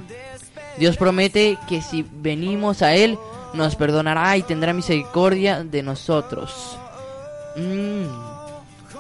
Dios 0.78 0.98
promete 0.98 1.58
que 1.68 1.82
si 1.82 2.06
venimos 2.12 2.82
a 2.82 2.94
Él, 2.96 3.18
nos 3.54 3.76
perdonará 3.76 4.38
y 4.38 4.44
tendrá 4.44 4.74
misericordia 4.74 5.64
de 5.64 5.82
nosotros. 5.84 6.78
Mm, 7.56 8.06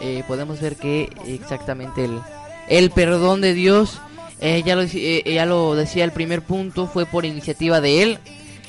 eh, 0.02 0.24
podemos 0.28 0.60
ver 0.60 0.76
que 0.76 1.10
exactamente 1.28 2.06
el, 2.06 2.20
el 2.68 2.90
perdón 2.92 3.42
de 3.42 3.54
Dios, 3.54 4.00
eh, 4.40 4.64
ya, 4.66 4.76
lo, 4.76 4.84
deci- 4.84 5.22
eh, 5.26 5.34
ya 5.34 5.46
lo 5.46 5.76
decía 5.76 6.04
el 6.04 6.12
primer 6.12 6.42
punto, 6.42 6.88
fue 6.88 7.06
por 7.06 7.26
iniciativa 7.26 7.82
de 7.82 8.04
Él. 8.04 8.20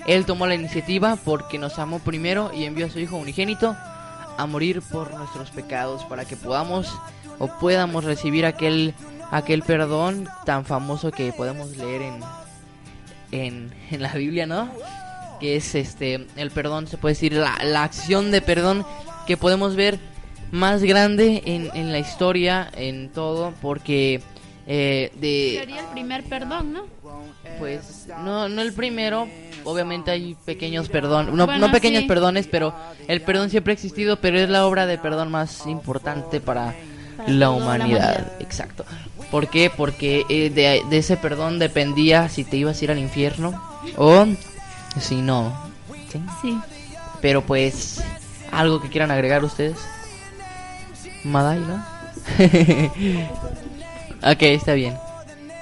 Él 0.06 0.24
tomó 0.24 0.46
la 0.46 0.54
iniciativa 0.54 1.16
porque 1.22 1.58
nos 1.58 1.78
amó 1.78 1.98
primero 1.98 2.50
y 2.54 2.64
envió 2.64 2.86
a 2.86 2.90
su 2.90 2.98
Hijo 2.98 3.16
unigénito 3.16 3.76
a 4.36 4.46
morir 4.46 4.80
por 4.82 5.12
nuestros 5.14 5.50
pecados 5.50 6.04
para 6.04 6.24
que 6.24 6.36
podamos 6.36 6.94
o 7.38 7.48
podamos 7.58 8.04
recibir 8.04 8.46
aquel 8.46 8.94
aquel 9.30 9.62
perdón 9.62 10.26
tan 10.46 10.64
famoso 10.64 11.10
que 11.10 11.32
podemos 11.32 11.76
leer 11.76 12.02
en 12.02 12.20
en, 13.32 13.72
en 13.90 14.02
la 14.02 14.12
Biblia, 14.12 14.46
¿no? 14.46 14.70
Que 15.40 15.56
es 15.56 15.74
este 15.74 16.26
el 16.36 16.50
perdón, 16.50 16.86
se 16.86 16.98
puede 16.98 17.14
decir 17.14 17.32
la, 17.32 17.58
la 17.64 17.84
acción 17.84 18.30
de 18.30 18.42
perdón 18.42 18.84
que 19.26 19.36
podemos 19.36 19.76
ver 19.76 19.98
más 20.50 20.82
grande 20.82 21.42
en, 21.44 21.70
en 21.74 21.92
la 21.92 21.98
historia, 21.98 22.70
en 22.74 23.10
todo, 23.10 23.52
porque 23.60 24.20
eh, 24.66 25.10
de 25.20 25.56
Sería 25.60 25.80
el 25.80 25.86
primer 25.88 26.24
perdón, 26.24 26.72
¿no? 26.72 26.86
pues 27.58 28.06
no 28.22 28.48
no 28.48 28.60
el 28.62 28.72
primero, 28.72 29.26
obviamente 29.64 30.10
hay 30.10 30.36
pequeños 30.44 30.88
perdón, 30.88 31.34
no, 31.36 31.46
Bueno, 31.46 31.66
no 31.66 31.72
pequeños 31.72 32.02
sí. 32.02 32.08
perdones, 32.08 32.46
pero 32.46 32.74
el 33.08 33.20
perdón 33.22 33.50
siempre 33.50 33.72
ha 33.72 33.74
existido, 33.74 34.20
pero 34.20 34.38
es 34.38 34.48
la 34.48 34.66
obra 34.66 34.86
de 34.86 34.98
perdón 34.98 35.30
más 35.30 35.66
importante 35.66 36.40
para, 36.40 36.74
Para 37.16 37.28
la, 37.30 37.50
humanidad. 37.50 38.32
Exacto. 38.40 38.84
¿Por 39.30 39.48
qué? 39.48 39.70
Porque 39.74 40.24
eh, 40.28 40.50
de, 40.50 40.82
de 40.88 40.98
ese 40.98 41.16
perdón 41.16 41.58
dependía 41.58 42.28
si 42.28 42.44
te 42.44 42.56
ibas 42.56 42.80
a 42.80 42.84
ir 42.84 42.90
al 42.90 42.98
infierno 42.98 43.62
o 43.96 44.26
si 45.00 45.16
no. 45.16 45.52
¿sí? 46.10 46.20
Sí. 46.42 46.58
Pero 47.20 47.42
pues, 47.42 48.02
algo 48.50 48.80
que 48.80 48.88
quieran 48.88 49.10
agregar 49.10 49.44
ustedes. 49.44 49.76
Madai, 51.24 51.58
¿no? 51.58 51.84
ok, 54.32 54.42
está 54.42 54.74
bien. 54.74 54.96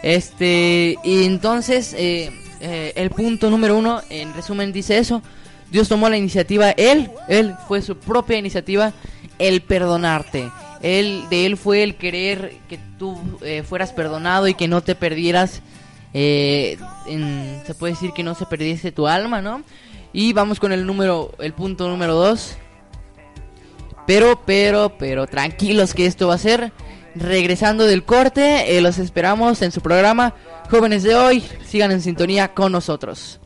Este, 0.03 0.97
y 1.03 1.25
entonces, 1.25 1.95
eh, 1.99 2.31
eh, 2.61 2.93
el 2.97 3.11
punto 3.11 3.51
número 3.51 3.77
uno, 3.77 4.01
en 4.11 4.33
resumen, 4.35 4.73
dice 4.73 4.99
eso. 4.99 5.23
Dios 5.71 5.89
tomó 5.89 6.09
la 6.09 6.17
iniciativa, 6.17 6.71
él, 6.71 7.11
él 7.29 7.57
fue 7.67 7.83
su 7.83 7.97
propia 7.97 8.39
iniciativa 8.39 8.93
el 9.39 9.63
perdonarte. 9.63 10.49
Él, 10.87 11.25
de 11.31 11.47
él 11.47 11.57
fue 11.57 11.83
el 11.83 11.97
querer 11.97 12.57
que 12.69 12.79
tú 12.99 13.19
eh, 13.43 13.63
fueras 13.63 13.93
perdonado 13.93 14.47
y 14.49 14.55
que 14.55 14.69
no 14.69 14.83
te 14.83 14.95
perdieras. 14.95 15.63
eh, 16.15 16.79
en- 17.07 17.61
se 17.67 17.75
puede 17.75 17.93
decir 17.93 18.13
que 18.13 18.23
no 18.23 18.35
se 18.35 18.47
perdiese 18.47 18.91
tu 18.93 19.07
alma, 19.07 19.43
¿no? 19.43 19.63
Y 20.13 20.33
vamos 20.33 20.59
con 20.61 20.73
el 20.73 20.87
número, 20.87 21.35
el 21.41 21.53
punto 21.53 21.89
número 21.89 22.15
dos. 22.15 22.57
Pero, 24.07 24.41
pero, 24.47 24.93
pero 24.99 25.27
tranquilos 25.27 25.93
que 25.93 26.07
esto 26.07 26.29
va 26.29 26.35
a 26.35 26.39
ser. 26.39 26.73
Regresando 27.15 27.85
del 27.85 28.05
corte, 28.05 28.77
eh, 28.77 28.81
los 28.81 28.99
esperamos 28.99 29.61
en 29.63 29.73
su 29.73 29.81
programa 29.81 30.35
Jóvenes 30.71 31.03
de 31.03 31.15
hoy. 31.17 31.43
Sigan 31.67 31.91
en 31.93 32.01
sintonía 32.03 32.55
con 32.55 32.73
nosotros. 32.73 33.41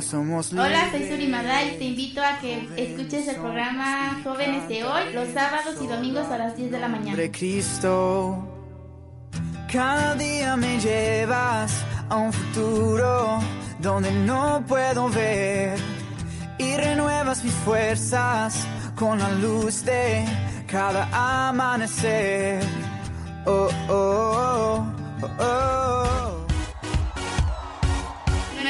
Somos 0.00 0.52
libres. 0.52 0.68
Hola, 0.68 0.90
soy 0.92 1.08
Suri 1.08 1.26
Madal. 1.26 1.76
Te 1.78 1.84
invito 1.84 2.20
a 2.22 2.38
que 2.38 2.68
escuches 2.76 3.26
el 3.28 3.36
programa 3.36 4.20
Jóvenes 4.22 4.68
de 4.68 4.84
Hoy 4.84 5.12
los 5.12 5.28
sábados 5.30 5.74
y 5.82 5.86
domingos 5.86 6.26
a 6.28 6.38
las 6.38 6.56
10 6.56 6.70
de 6.70 6.78
la 6.78 6.88
mañana. 6.88 7.16
de 7.16 7.30
Cristo. 7.30 8.38
Cada 9.72 10.14
día 10.16 10.56
me 10.56 10.78
llevas 10.80 11.84
a 12.08 12.16
un 12.16 12.32
futuro 12.32 13.40
donde 13.80 14.10
no 14.12 14.64
puedo 14.66 15.08
ver 15.08 15.78
y 16.58 16.76
renuevas 16.76 17.42
mis 17.44 17.54
fuerzas 17.54 18.66
con 18.96 19.18
la 19.18 19.30
luz 19.32 19.84
de 19.84 20.24
cada 20.66 21.08
amanecer. 21.48 22.62
Oh, 23.46 23.68
oh, 23.88 24.84
oh, 25.22 25.26
oh, 25.38 25.44
oh. 25.44 26.29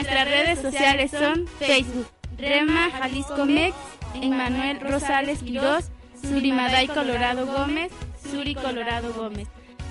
Nuestras 0.00 0.28
redes 0.28 0.62
sociales 0.62 1.10
son 1.10 1.46
Facebook, 1.58 2.06
Rema 2.38 2.90
Jalisco 2.90 3.44
Mex, 3.44 3.76
Emmanuel 4.14 4.80
Rosales 4.80 5.40
Quirós, 5.40 5.90
Surimaday 6.22 6.88
Colorado 6.88 7.44
Gómez, 7.44 7.92
Suri 8.30 8.54
Colorado 8.54 9.12
Gómez. 9.12 9.46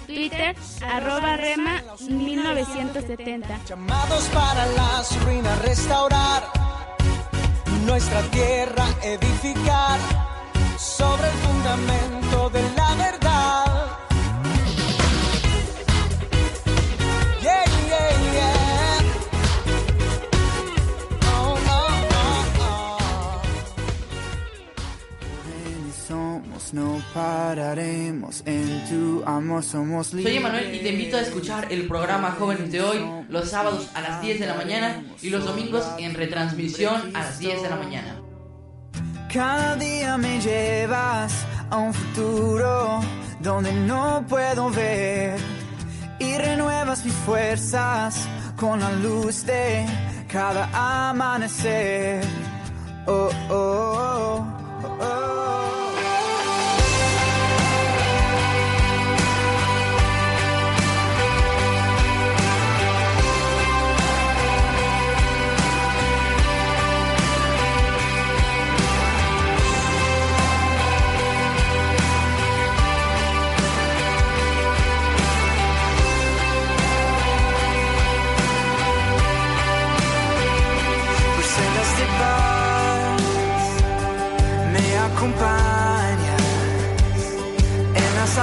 Twitter, 0.08 0.56
arroba 0.91 1.38
Rema 1.38 1.84
1970. 2.10 3.60
Llamados 3.67 4.24
para 4.34 4.65
las 4.65 5.24
ruinas 5.24 5.62
restaurar, 5.62 6.41
nuestra 7.86 8.24
tierra 8.32 8.88
edificar 9.04 10.00
sobre 10.76 11.28
el 11.28 11.36
fundamento 11.36 12.50
de 12.50 12.79
no 26.74 27.02
pararemos 27.14 28.44
en 28.46 28.86
tu 28.90 29.24
amor, 29.26 29.64
somos 29.64 30.08
Soy 30.08 30.20
libres. 30.20 30.38
Emanuel 30.38 30.76
y 30.76 30.80
te 30.80 30.90
invito 30.90 31.18
a 31.18 31.22
escuchar 31.22 31.72
el 31.72 31.88
programa 31.88 32.36
Jóvenes 32.38 32.72
de 32.72 32.82
hoy 32.82 33.00
los 33.30 33.50
sábados 33.50 33.90
a 33.94 34.02
las 34.02 34.22
10 34.22 34.40
de 34.40 34.46
la 34.46 34.56
mañana 34.56 35.04
y 35.22 35.30
los 35.30 35.46
domingos 35.46 35.86
en 35.98 36.14
retransmisión 36.14 37.16
a 37.16 37.20
las 37.20 37.40
10 37.40 37.64
de 37.64 37.70
la 37.70 37.76
mañana. 37.76 38.22
Cada 39.34 39.76
día 39.76 40.18
me 40.18 40.40
llevas 40.42 41.34
a 41.70 41.78
un 41.78 41.94
futuro 41.94 43.02
donde 43.42 43.72
no 43.72 44.26
puedo 44.28 44.70
ver 44.70 45.40
y 46.20 46.38
renuevas 46.38 47.06
mis 47.06 47.14
fuerzas 47.14 48.28
con 48.58 48.80
la 48.80 48.92
luz 48.94 49.46
de 49.46 49.86
cada 50.28 51.10
amanecer. 51.10 52.24
Oh, 53.08 53.30
oh, 53.50 54.46
oh, 54.84 54.98
oh, 55.02 55.38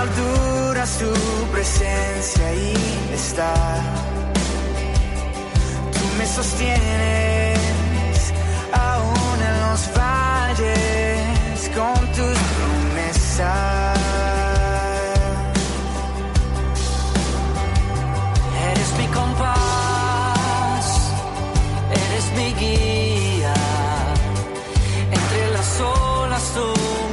alturas 0.06 0.98
tu 0.98 1.12
presencia 1.52 2.46
ahí 2.46 2.74
está 3.12 3.54
tú 5.92 6.04
me 6.18 6.26
sostienes 6.26 7.58
aún 8.72 9.38
en 9.50 9.56
los 9.66 9.80
valles 9.98 11.70
con 11.74 11.98
tus 12.16 12.38
promesas 12.56 13.98
eres 18.70 18.90
mi 18.98 19.06
compás 19.08 20.86
eres 21.90 22.26
mi 22.36 22.48
guía. 22.60 23.54
Entre 25.12 25.50
las 25.50 25.80
olas 25.80 26.42
tú 26.54 27.05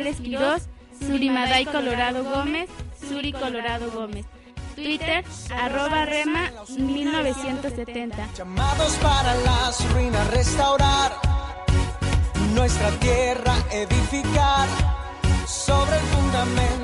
Rosales 0.00 0.20
Quirós, 0.20 0.68
Surimaday 0.98 1.66
Colorado 1.66 2.24
Gómez, 2.24 2.70
Suri 3.06 3.32
Colorado 3.32 3.90
Gómez. 3.90 4.24
Twitter, 4.74 5.24
arroba 5.54 6.06
Rema 6.06 6.50
1970. 6.78 8.28
Llamados 8.34 8.94
para 8.94 9.34
las 9.34 9.92
ruinas 9.92 10.30
restaurar, 10.30 11.12
nuestra 12.54 12.90
tierra 12.92 13.54
edificar 13.72 14.68
sobre 15.46 15.96
el 15.96 16.02
fundamento 16.04 16.79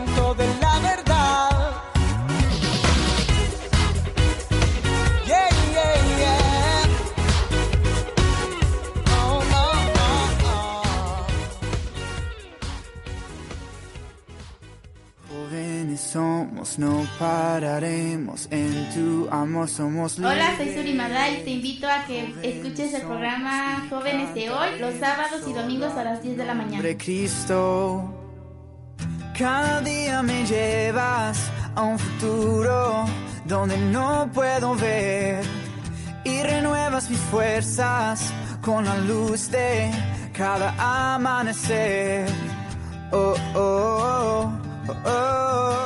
no 16.79 17.07
pararemos. 17.19 18.49
En 18.51 18.91
tu 18.93 19.29
amor 19.31 19.69
somos. 19.69 20.19
Hola, 20.19 20.57
soy 20.57 20.75
Suri 20.75 20.95
Madal. 20.95 21.43
Te 21.45 21.51
invito 21.51 21.87
a 21.87 22.05
que 22.07 22.35
escuches 22.43 22.93
el 22.95 23.03
programa 23.03 23.87
Jóvenes 23.89 24.35
de 24.35 24.51
Hoy 24.51 24.79
los 24.81 24.95
sábados 24.97 25.43
y 25.47 25.53
domingos 25.53 25.93
a 25.95 26.05
las 26.05 26.23
10 26.23 26.37
de 26.37 26.45
la 26.45 26.55
mañana. 26.55 26.85
Cristo, 26.99 28.13
cada 29.39 29.81
día 29.81 30.23
me 30.23 30.45
llevas 30.45 31.51
a 31.75 31.83
un 31.83 31.99
futuro 31.99 33.07
donde 33.45 33.79
no 33.79 34.29
puedo 34.35 34.75
ver 34.75 35.45
y 36.25 36.43
renuevas 36.43 37.09
mis 37.09 37.21
fuerzas 37.21 38.33
con 38.61 38.85
la 38.85 38.99
luz 38.99 39.51
de 39.51 39.91
cada 40.33 41.15
amanecer. 41.15 42.29
Oh, 43.13 43.35
oh, 43.55 43.59
oh, 43.59 44.53
oh, 44.89 44.95
oh. 45.07 45.86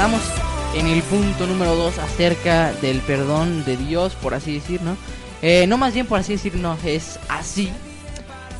Quedamos 0.00 0.22
en 0.74 0.86
el 0.86 1.02
punto 1.02 1.46
número 1.46 1.76
2 1.76 1.98
acerca 1.98 2.72
del 2.80 3.00
perdón 3.00 3.66
de 3.66 3.76
Dios, 3.76 4.14
por 4.14 4.32
así 4.32 4.54
decir, 4.54 4.80
¿no? 4.80 4.96
Eh, 5.42 5.66
no 5.66 5.76
más 5.76 5.92
bien 5.92 6.06
por 6.06 6.18
así 6.18 6.32
decir, 6.32 6.54
no, 6.54 6.78
es 6.86 7.18
así. 7.28 7.70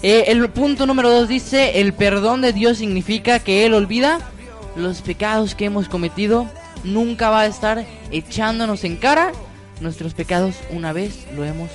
Eh, 0.02 0.24
el 0.26 0.46
punto 0.50 0.84
número 0.84 1.08
2 1.08 1.28
dice, 1.28 1.80
el 1.80 1.94
perdón 1.94 2.42
de 2.42 2.52
Dios 2.52 2.76
significa 2.76 3.38
que 3.38 3.64
Él 3.64 3.72
olvida 3.72 4.20
los 4.76 5.00
pecados 5.00 5.54
que 5.54 5.64
hemos 5.64 5.88
cometido, 5.88 6.46
nunca 6.84 7.30
va 7.30 7.40
a 7.40 7.46
estar 7.46 7.86
echándonos 8.10 8.84
en 8.84 8.96
cara 8.96 9.32
nuestros 9.80 10.12
pecados 10.12 10.56
una 10.68 10.92
vez 10.92 11.26
lo 11.34 11.46
hemos 11.46 11.70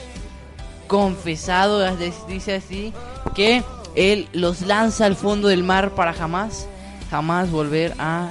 confesado, 0.86 1.84
dice 2.28 2.54
así, 2.54 2.94
que 3.34 3.64
Él 3.96 4.28
los 4.32 4.62
lanza 4.62 5.08
al 5.08 5.16
fondo 5.16 5.48
del 5.48 5.64
mar 5.64 5.96
para 5.96 6.14
jamás, 6.14 6.68
jamás 7.10 7.50
volver 7.50 7.96
a 7.98 8.30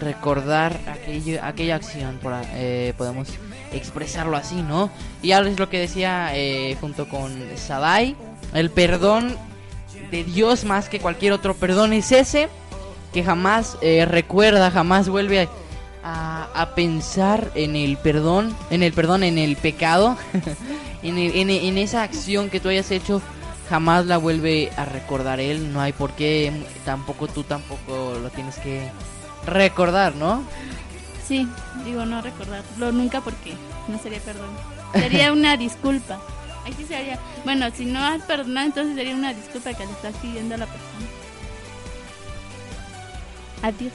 recordar 0.00 0.78
aquello, 0.90 1.40
aquella 1.42 1.76
acción, 1.76 2.18
por, 2.22 2.34
eh, 2.54 2.92
podemos 2.96 3.28
expresarlo 3.72 4.36
así, 4.36 4.56
¿no? 4.62 4.90
Y 5.22 5.32
ahora 5.32 5.50
es 5.50 5.58
lo 5.58 5.68
que 5.68 5.78
decía 5.78 6.30
eh, 6.34 6.76
junto 6.80 7.08
con 7.08 7.32
Sadai, 7.56 8.16
el 8.54 8.70
perdón 8.70 9.36
de 10.10 10.24
Dios 10.24 10.64
más 10.64 10.88
que 10.88 11.00
cualquier 11.00 11.32
otro 11.32 11.54
perdón 11.54 11.92
es 11.92 12.12
ese, 12.12 12.48
que 13.12 13.22
jamás 13.24 13.76
eh, 13.82 14.04
recuerda, 14.06 14.70
jamás 14.70 15.08
vuelve 15.08 15.48
a, 16.04 16.48
a 16.54 16.74
pensar 16.74 17.50
en 17.54 17.76
el 17.76 17.96
perdón, 17.98 18.56
en 18.70 18.82
el 18.82 18.92
perdón, 18.92 19.22
en 19.22 19.36
el 19.38 19.56
pecado, 19.56 20.16
en, 21.02 21.18
el- 21.18 21.34
en- 21.36 21.50
en 21.50 21.78
esa 21.78 22.02
acción 22.02 22.48
que 22.50 22.60
tú 22.60 22.68
hayas 22.68 22.90
hecho, 22.90 23.20
jamás 23.68 24.06
la 24.06 24.16
vuelve 24.16 24.70
a 24.78 24.86
recordar 24.86 25.40
él, 25.40 25.72
no 25.74 25.80
hay 25.82 25.92
por 25.92 26.12
qué, 26.12 26.50
tampoco 26.86 27.26
tú 27.28 27.42
tampoco 27.42 28.14
lo 28.22 28.30
tienes 28.30 28.56
que 28.60 28.88
recordar, 29.46 30.14
¿no? 30.14 30.42
Sí, 31.26 31.48
digo 31.84 32.04
no 32.06 32.22
recordarlo 32.22 32.92
nunca 32.92 33.20
porque 33.20 33.54
no 33.88 33.98
sería 33.98 34.20
perdón. 34.20 34.50
Sería 34.92 35.32
una 35.32 35.56
disculpa. 35.56 36.20
Sí 36.76 36.84
sería. 36.84 37.18
Bueno, 37.44 37.66
si 37.74 37.86
no 37.86 37.98
has 38.04 38.22
perdonado, 38.22 38.66
entonces 38.66 38.94
sería 38.94 39.14
una 39.14 39.32
disculpa 39.32 39.72
que 39.72 39.86
le 39.86 39.92
estás 39.92 40.14
pidiendo 40.16 40.54
a 40.54 40.58
la 40.58 40.66
persona. 40.66 41.06
Adiós. 43.62 43.92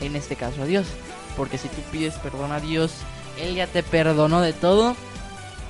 en 0.00 0.16
este 0.16 0.36
caso 0.36 0.62
a 0.62 0.66
Dios. 0.66 0.86
Porque 1.36 1.58
si 1.58 1.68
tú 1.68 1.80
pides 1.92 2.14
perdón 2.14 2.52
a 2.52 2.60
Dios, 2.60 2.92
Él 3.40 3.54
ya 3.54 3.66
te 3.66 3.82
perdonó 3.82 4.40
de 4.40 4.52
todo. 4.52 4.96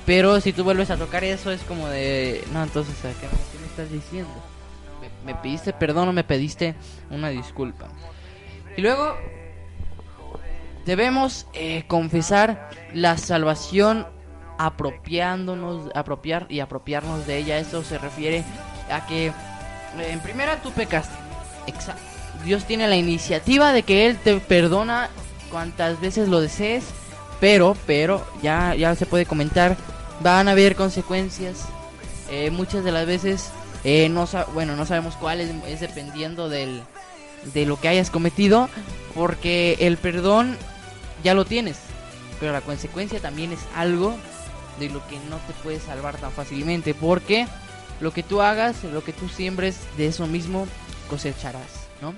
Pero 0.05 0.39
si 0.41 0.53
tú 0.53 0.63
vuelves 0.63 0.89
a 0.89 0.97
tocar 0.97 1.23
eso, 1.23 1.51
es 1.51 1.61
como 1.61 1.87
de. 1.89 2.43
No, 2.53 2.63
entonces, 2.63 2.95
¿a 2.99 3.09
¿qué, 3.19 3.25
me- 3.27 3.51
qué 3.51 3.59
me 3.59 3.67
estás 3.67 3.91
diciendo? 3.91 4.31
¿Me, 5.25 5.33
me 5.33 5.39
pediste 5.39 5.73
perdón 5.73 6.07
o 6.09 6.13
me 6.13 6.23
pediste 6.23 6.75
una 7.09 7.29
disculpa? 7.29 7.87
Y 8.77 8.81
luego, 8.81 9.17
debemos 10.85 11.47
eh, 11.53 11.83
confesar 11.87 12.69
la 12.93 13.17
salvación 13.17 14.07
apropiándonos, 14.59 15.89
apropiar 15.95 16.45
y 16.49 16.59
apropiarnos 16.59 17.25
de 17.25 17.37
ella. 17.37 17.57
Eso 17.57 17.83
se 17.83 17.97
refiere 17.97 18.43
a 18.91 19.05
que, 19.07 19.27
eh, 19.27 19.33
en 20.11 20.19
primera, 20.21 20.61
tú 20.61 20.71
pecaste. 20.71 21.15
Exacto. 21.65 22.03
Dios 22.45 22.65
tiene 22.65 22.87
la 22.87 22.95
iniciativa 22.95 23.73
de 23.73 23.81
que 23.81 24.05
Él 24.05 24.17
te 24.17 24.39
perdona 24.39 25.09
cuantas 25.51 25.99
veces 25.99 26.29
lo 26.29 26.39
desees, 26.39 26.85
pero, 27.39 27.75
pero, 27.87 28.25
ya, 28.43 28.75
ya 28.75 28.93
se 28.93 29.07
puede 29.07 29.25
comentar, 29.25 29.75
van 30.21 30.47
a 30.47 30.51
haber 30.51 30.75
consecuencias. 30.75 31.65
Eh, 32.29 32.51
muchas 32.51 32.83
de 32.83 32.91
las 32.91 33.07
veces, 33.07 33.49
eh, 33.83 34.07
no 34.09 34.27
bueno, 34.53 34.75
no 34.75 34.85
sabemos 34.85 35.15
cuáles, 35.15 35.49
es 35.65 35.79
dependiendo 35.79 36.47
del, 36.47 36.83
de 37.53 37.65
lo 37.65 37.79
que 37.79 37.87
hayas 37.87 38.09
cometido, 38.09 38.69
porque 39.15 39.77
el 39.79 39.97
perdón 39.97 40.57
ya 41.23 41.33
lo 41.33 41.45
tienes, 41.45 41.77
pero 42.39 42.51
la 42.51 42.61
consecuencia 42.61 43.19
también 43.19 43.51
es 43.51 43.59
algo 43.75 44.15
de 44.79 44.89
lo 44.89 45.05
que 45.07 45.17
no 45.29 45.37
te 45.47 45.53
puedes 45.63 45.83
salvar 45.83 46.17
tan 46.17 46.31
fácilmente, 46.31 46.93
porque 46.93 47.47
lo 47.99 48.11
que 48.11 48.23
tú 48.23 48.41
hagas, 48.41 48.83
lo 48.83 49.03
que 49.03 49.13
tú 49.13 49.27
siembres, 49.27 49.79
de 49.97 50.07
eso 50.07 50.27
mismo 50.27 50.67
cosecharás, 51.09 51.87
¿no? 52.01 52.13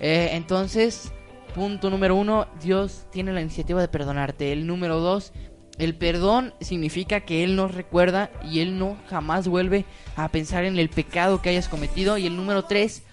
Eh, 0.00 0.30
entonces, 0.32 1.12
punto 1.54 1.88
número 1.88 2.16
uno, 2.16 2.46
Dios 2.60 3.06
tiene 3.10 3.32
la 3.32 3.40
iniciativa 3.40 3.80
de 3.80 3.88
perdonarte. 3.88 4.52
El 4.52 4.66
número 4.66 4.98
dos, 4.98 5.32
el 5.78 5.94
perdón 5.94 6.52
significa 6.60 7.20
que 7.20 7.44
Él 7.44 7.56
nos 7.56 7.74
recuerda 7.74 8.30
y 8.42 8.60
Él 8.60 8.78
no 8.78 8.96
jamás 9.08 9.46
vuelve 9.46 9.84
a 10.16 10.28
pensar 10.28 10.64
en 10.64 10.78
el 10.78 10.88
pecado 10.88 11.40
que 11.40 11.50
hayas 11.50 11.68
cometido. 11.68 12.18
Y 12.18 12.26
el 12.26 12.36
número 12.36 12.64
tres, 12.64 13.04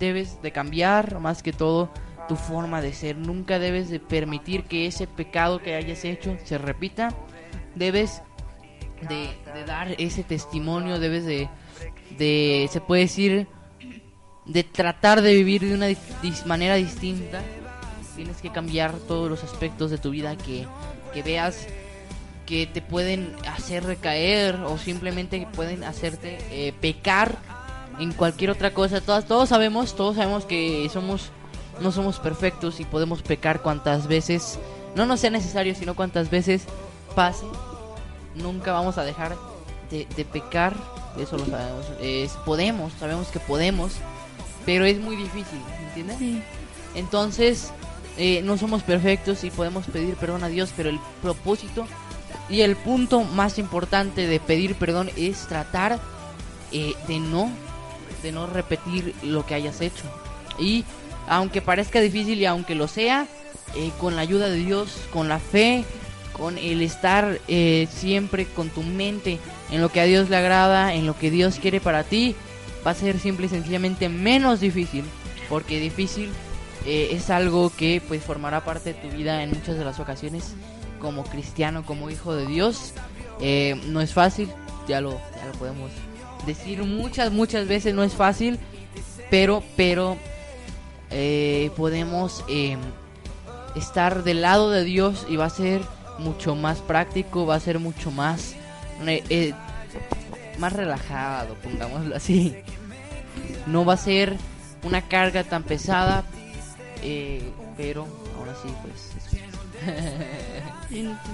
debes 0.00 0.42
de 0.42 0.50
cambiar 0.50 1.20
más 1.20 1.44
que 1.44 1.52
todo 1.52 1.92
tu 2.26 2.34
forma 2.34 2.80
de 2.80 2.92
ser. 2.92 3.16
Nunca 3.16 3.58
debes 3.60 3.90
de 3.90 4.00
permitir 4.00 4.64
que 4.64 4.86
ese 4.86 5.06
pecado 5.06 5.60
que 5.60 5.76
hayas 5.76 6.04
hecho 6.04 6.36
se 6.44 6.58
repita. 6.58 7.14
Debes 7.76 8.22
de, 9.08 9.30
dar 9.66 9.94
ese 9.98 10.24
testimonio, 10.24 10.98
debes 10.98 11.24
de, 11.24 11.48
de, 12.18 12.68
se 12.72 12.80
puede 12.80 13.02
decir, 13.02 13.46
de 14.46 14.64
tratar 14.64 15.22
de 15.22 15.34
vivir 15.34 15.62
de 15.62 15.74
una 15.74 15.86
manera 16.46 16.74
distinta. 16.74 17.42
Tienes 18.16 18.40
que 18.40 18.50
cambiar 18.50 18.94
todos 18.94 19.30
los 19.30 19.44
aspectos 19.44 19.90
de 19.90 19.98
tu 19.98 20.10
vida 20.10 20.36
que, 20.36 20.66
que 21.14 21.22
veas 21.22 21.68
que 22.46 22.66
te 22.66 22.82
pueden 22.82 23.32
hacer 23.46 23.84
recaer 23.84 24.56
o 24.56 24.76
simplemente 24.76 25.46
pueden 25.54 25.84
hacerte 25.84 26.38
eh, 26.50 26.72
pecar 26.80 27.38
en 28.00 28.12
cualquier 28.12 28.50
otra 28.50 28.72
cosa. 28.74 29.00
Todos, 29.00 29.26
todos 29.26 29.48
sabemos, 29.48 29.94
todos 29.94 30.16
sabemos 30.16 30.44
que 30.44 30.88
somos 30.92 31.30
no 31.80 31.92
somos 31.92 32.18
perfectos 32.18 32.78
y 32.80 32.84
podemos 32.84 33.22
pecar 33.22 33.62
cuantas 33.62 34.06
veces 34.06 34.58
no 34.94 35.06
nos 35.06 35.20
sea 35.20 35.30
necesario, 35.30 35.74
sino 35.74 35.94
cuantas 35.94 36.28
veces 36.28 36.64
pase. 37.14 37.46
Nunca 38.34 38.72
vamos 38.72 38.98
a 38.98 39.04
dejar 39.04 39.34
de, 39.90 40.06
de 40.16 40.24
pecar, 40.24 40.74
eso 41.18 41.38
lo 41.38 41.46
sabemos. 41.46 41.86
Es- 42.00 42.32
podemos, 42.44 42.92
sabemos 43.00 43.28
que 43.28 43.40
podemos, 43.40 43.92
pero 44.66 44.84
es 44.84 45.00
muy 45.00 45.16
difícil, 45.16 45.58
¿entiendes? 45.88 46.18
Sí. 46.18 46.42
Entonces, 46.94 47.72
eh, 48.18 48.42
no 48.42 48.58
somos 48.58 48.82
perfectos 48.82 49.42
y 49.44 49.50
podemos 49.50 49.86
pedir 49.86 50.16
perdón 50.16 50.44
a 50.44 50.48
Dios, 50.48 50.70
pero 50.76 50.90
el 50.90 51.00
propósito 51.22 51.86
y 52.50 52.60
el 52.60 52.76
punto 52.76 53.22
más 53.22 53.58
importante 53.58 54.26
de 54.26 54.38
pedir 54.38 54.74
perdón 54.74 55.10
es 55.16 55.46
tratar 55.46 55.98
eh, 56.72 56.92
de 57.08 57.20
no 57.20 57.48
de 58.22 58.32
no 58.32 58.46
repetir 58.46 59.14
lo 59.22 59.46
que 59.46 59.54
hayas 59.54 59.80
hecho. 59.80 60.04
Y 60.58 60.84
aunque 61.28 61.62
parezca 61.62 62.00
difícil 62.00 62.38
y 62.38 62.46
aunque 62.46 62.74
lo 62.74 62.88
sea, 62.88 63.26
eh, 63.76 63.92
con 64.00 64.16
la 64.16 64.22
ayuda 64.22 64.48
de 64.48 64.56
Dios, 64.56 64.96
con 65.12 65.28
la 65.28 65.38
fe, 65.38 65.84
con 66.32 66.58
el 66.58 66.82
estar 66.82 67.40
eh, 67.46 67.86
siempre 67.90 68.46
con 68.46 68.68
tu 68.68 68.82
mente 68.82 69.38
en 69.70 69.80
lo 69.80 69.90
que 69.90 70.00
a 70.00 70.04
Dios 70.04 70.28
le 70.28 70.36
agrada, 70.36 70.94
en 70.94 71.06
lo 71.06 71.16
que 71.16 71.30
Dios 71.30 71.58
quiere 71.60 71.80
para 71.80 72.02
ti, 72.02 72.34
va 72.84 72.90
a 72.90 72.94
ser 72.94 73.20
simple 73.20 73.46
y 73.46 73.48
sencillamente 73.48 74.08
menos 74.08 74.60
difícil. 74.60 75.04
Porque 75.48 75.78
difícil 75.78 76.30
eh, 76.84 77.10
es 77.12 77.30
algo 77.30 77.70
que 77.76 78.02
pues 78.06 78.22
formará 78.22 78.64
parte 78.64 78.94
de 78.94 79.00
tu 79.00 79.16
vida 79.16 79.42
en 79.42 79.50
muchas 79.50 79.76
de 79.76 79.84
las 79.84 80.00
ocasiones 80.00 80.54
como 81.00 81.24
cristiano, 81.24 81.84
como 81.84 82.10
hijo 82.10 82.34
de 82.34 82.46
Dios. 82.46 82.92
No 83.86 84.00
es 84.00 84.12
fácil, 84.12 84.50
ya 84.86 85.00
lo, 85.00 85.12
ya 85.12 85.46
lo 85.46 85.52
podemos 85.52 85.90
decir 86.50 86.82
muchas, 86.82 87.32
muchas 87.32 87.66
veces, 87.66 87.94
no 87.94 88.02
es 88.02 88.12
fácil, 88.12 88.58
pero, 89.30 89.62
pero 89.76 90.16
eh, 91.10 91.70
podemos 91.76 92.44
eh, 92.48 92.76
estar 93.76 94.24
del 94.24 94.42
lado 94.42 94.70
de 94.70 94.84
Dios 94.84 95.26
y 95.28 95.36
va 95.36 95.46
a 95.46 95.50
ser 95.50 95.82
mucho 96.18 96.54
más 96.54 96.78
práctico, 96.78 97.46
va 97.46 97.54
a 97.54 97.60
ser 97.60 97.78
mucho 97.78 98.10
más, 98.10 98.54
eh, 99.06 99.22
eh, 99.30 99.52
más 100.58 100.72
relajado, 100.72 101.54
pongámoslo 101.62 102.16
así. 102.16 102.56
No 103.66 103.84
va 103.84 103.94
a 103.94 103.96
ser 103.96 104.36
una 104.82 105.02
carga 105.02 105.44
tan 105.44 105.62
pesada, 105.62 106.24
pero 107.76 108.06
ahora 108.36 108.54
sí, 108.62 108.74
pues. 108.82 109.10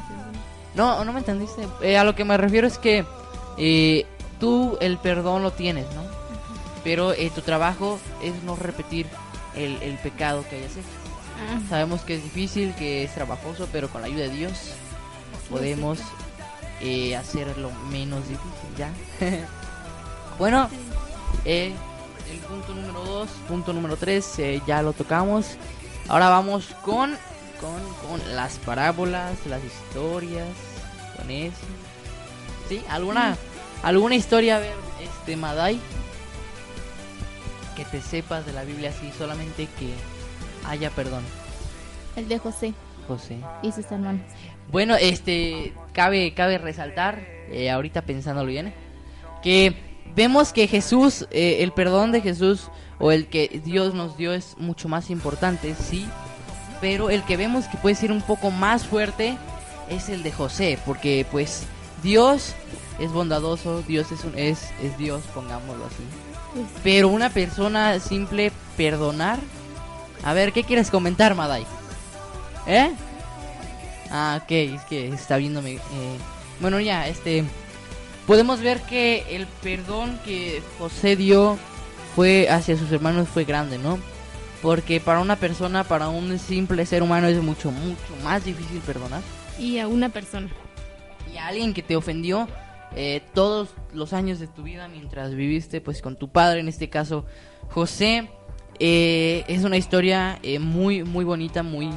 No. 0.76 1.02
No, 1.04 1.10
me 1.14 1.20
entendiste. 1.20 1.96
A 1.96 2.04
lo 2.04 2.14
que 2.14 2.26
me 2.26 2.36
refiero 2.36 2.66
es 2.66 2.76
que 2.76 3.02
eh, 3.56 4.04
tú 4.40 4.78
el 4.80 4.98
perdón 4.98 5.42
lo 5.42 5.52
tienes, 5.52 5.86
¿no? 5.94 6.02
Pero 6.84 7.12
eh, 7.12 7.30
tu 7.34 7.40
trabajo 7.40 7.98
es 8.22 8.42
no 8.44 8.56
repetir 8.56 9.06
el, 9.54 9.82
el 9.82 9.98
pecado 9.98 10.44
que 10.48 10.56
hayas 10.56 10.72
hecho. 10.72 10.86
Ah, 11.38 11.60
Sabemos 11.68 12.02
que 12.02 12.14
es 12.14 12.22
difícil, 12.22 12.74
que 12.76 13.04
es 13.04 13.14
trabajoso, 13.14 13.68
pero 13.72 13.88
con 13.88 14.00
la 14.00 14.06
ayuda 14.06 14.22
de 14.22 14.30
Dios 14.30 14.52
podemos 15.50 15.98
eh, 16.80 17.16
hacerlo 17.16 17.70
menos 17.90 18.20
difícil, 18.28 18.76
¿ya? 18.76 18.90
bueno, 20.38 20.68
eh, 21.44 21.72
el 22.30 22.38
punto 22.38 22.74
número 22.74 23.04
2, 23.04 23.28
punto 23.48 23.72
número 23.72 23.96
3, 23.96 24.36
ya 24.66 24.82
lo 24.82 24.92
tocamos. 24.92 25.56
Ahora 26.08 26.28
vamos 26.28 26.74
con, 26.82 27.16
con, 27.60 28.08
con 28.08 28.36
las 28.36 28.58
parábolas, 28.58 29.34
las 29.46 29.62
historias, 29.64 30.48
con 31.16 31.30
eso. 31.30 31.56
¿Sí? 32.68 32.82
¿Alguna, 32.88 33.36
alguna 33.82 34.14
historia, 34.14 34.56
a 34.56 34.60
ver, 34.60 34.74
este, 35.02 35.36
Madai? 35.36 35.78
Que 37.76 37.84
te 37.84 38.00
sepas 38.00 38.46
de 38.46 38.52
la 38.52 38.64
Biblia 38.64 38.90
así, 38.90 39.10
solamente 39.16 39.68
que 39.78 39.92
haya 40.66 40.90
perdón, 40.90 41.22
El 42.16 42.28
de 42.28 42.38
José 42.38 42.74
José. 43.06 43.38
y 43.62 43.72
sus 43.72 43.90
hermanos. 43.90 44.22
Bueno, 44.70 44.96
este, 44.96 45.72
cabe, 45.92 46.34
cabe 46.34 46.58
resaltar, 46.58 47.20
eh, 47.50 47.70
ahorita 47.70 48.02
pensándolo 48.02 48.48
bien, 48.48 48.74
que 49.42 49.76
vemos 50.14 50.52
que 50.52 50.66
Jesús, 50.66 51.28
eh, 51.30 51.58
el 51.60 51.72
perdón 51.72 52.10
de 52.12 52.20
Jesús 52.20 52.68
o 52.98 53.12
el 53.12 53.28
que 53.28 53.60
Dios 53.64 53.94
nos 53.94 54.16
dio 54.16 54.32
es 54.32 54.56
mucho 54.58 54.88
más 54.88 55.10
importante, 55.10 55.74
sí, 55.74 56.08
pero 56.80 57.10
el 57.10 57.22
que 57.22 57.36
vemos 57.36 57.66
que 57.66 57.76
puede 57.76 57.94
ser 57.94 58.10
un 58.10 58.22
poco 58.22 58.50
más 58.50 58.84
fuerte 58.84 59.36
es 59.88 60.08
el 60.08 60.22
de 60.22 60.32
José, 60.32 60.78
porque 60.84 61.26
pues 61.30 61.64
Dios 62.02 62.54
es 62.98 63.12
bondadoso, 63.12 63.82
Dios 63.82 64.10
es, 64.12 64.24
un, 64.24 64.36
es, 64.38 64.70
es 64.82 64.96
Dios, 64.98 65.22
pongámoslo 65.34 65.86
así. 65.86 66.02
Pero 66.82 67.08
una 67.08 67.30
persona 67.30 67.98
simple 68.00 68.52
perdonar. 68.76 69.38
A 70.22 70.32
ver, 70.32 70.52
¿qué 70.52 70.64
quieres 70.64 70.90
comentar, 70.90 71.34
Madai? 71.34 71.66
¿Eh? 72.66 72.92
Ah, 74.10 74.40
ok, 74.42 74.50
es 74.50 74.82
que 74.82 75.08
está 75.08 75.36
viéndome. 75.36 75.74
eh, 75.74 76.18
Bueno, 76.60 76.80
ya, 76.80 77.06
este. 77.08 77.44
Podemos 78.26 78.60
ver 78.60 78.80
que 78.82 79.24
el 79.36 79.46
perdón 79.46 80.18
que 80.24 80.62
José 80.78 81.14
dio 81.16 81.58
fue 82.14 82.48
hacia 82.50 82.76
sus 82.76 82.90
hermanos 82.90 83.28
fue 83.28 83.44
grande, 83.44 83.78
¿no? 83.78 83.98
Porque 84.62 85.00
para 85.00 85.20
una 85.20 85.36
persona, 85.36 85.84
para 85.84 86.08
un 86.08 86.38
simple 86.38 86.86
ser 86.86 87.02
humano 87.02 87.28
es 87.28 87.40
mucho, 87.42 87.70
mucho 87.70 88.16
más 88.24 88.44
difícil 88.44 88.80
perdonar. 88.80 89.22
y 89.58 89.78
a 89.78 89.86
una 89.86 90.08
persona. 90.08 90.48
Y 91.32 91.36
a 91.36 91.46
alguien 91.48 91.72
que 91.74 91.82
te 91.82 91.94
ofendió 91.96 92.48
eh, 92.94 93.22
todos 93.34 93.70
los 93.92 94.12
años 94.12 94.38
de 94.38 94.46
tu 94.46 94.62
vida 94.62 94.88
mientras 94.88 95.34
viviste 95.34 95.80
pues 95.80 96.02
con 96.02 96.16
tu 96.16 96.28
padre, 96.28 96.60
en 96.60 96.68
este 96.68 96.88
caso 96.88 97.24
José, 97.70 98.30
eh, 98.78 99.44
es 99.48 99.64
una 99.64 99.76
historia 99.76 100.38
eh, 100.42 100.58
muy, 100.58 101.02
muy 101.02 101.24
bonita, 101.24 101.62
muy, 101.62 101.90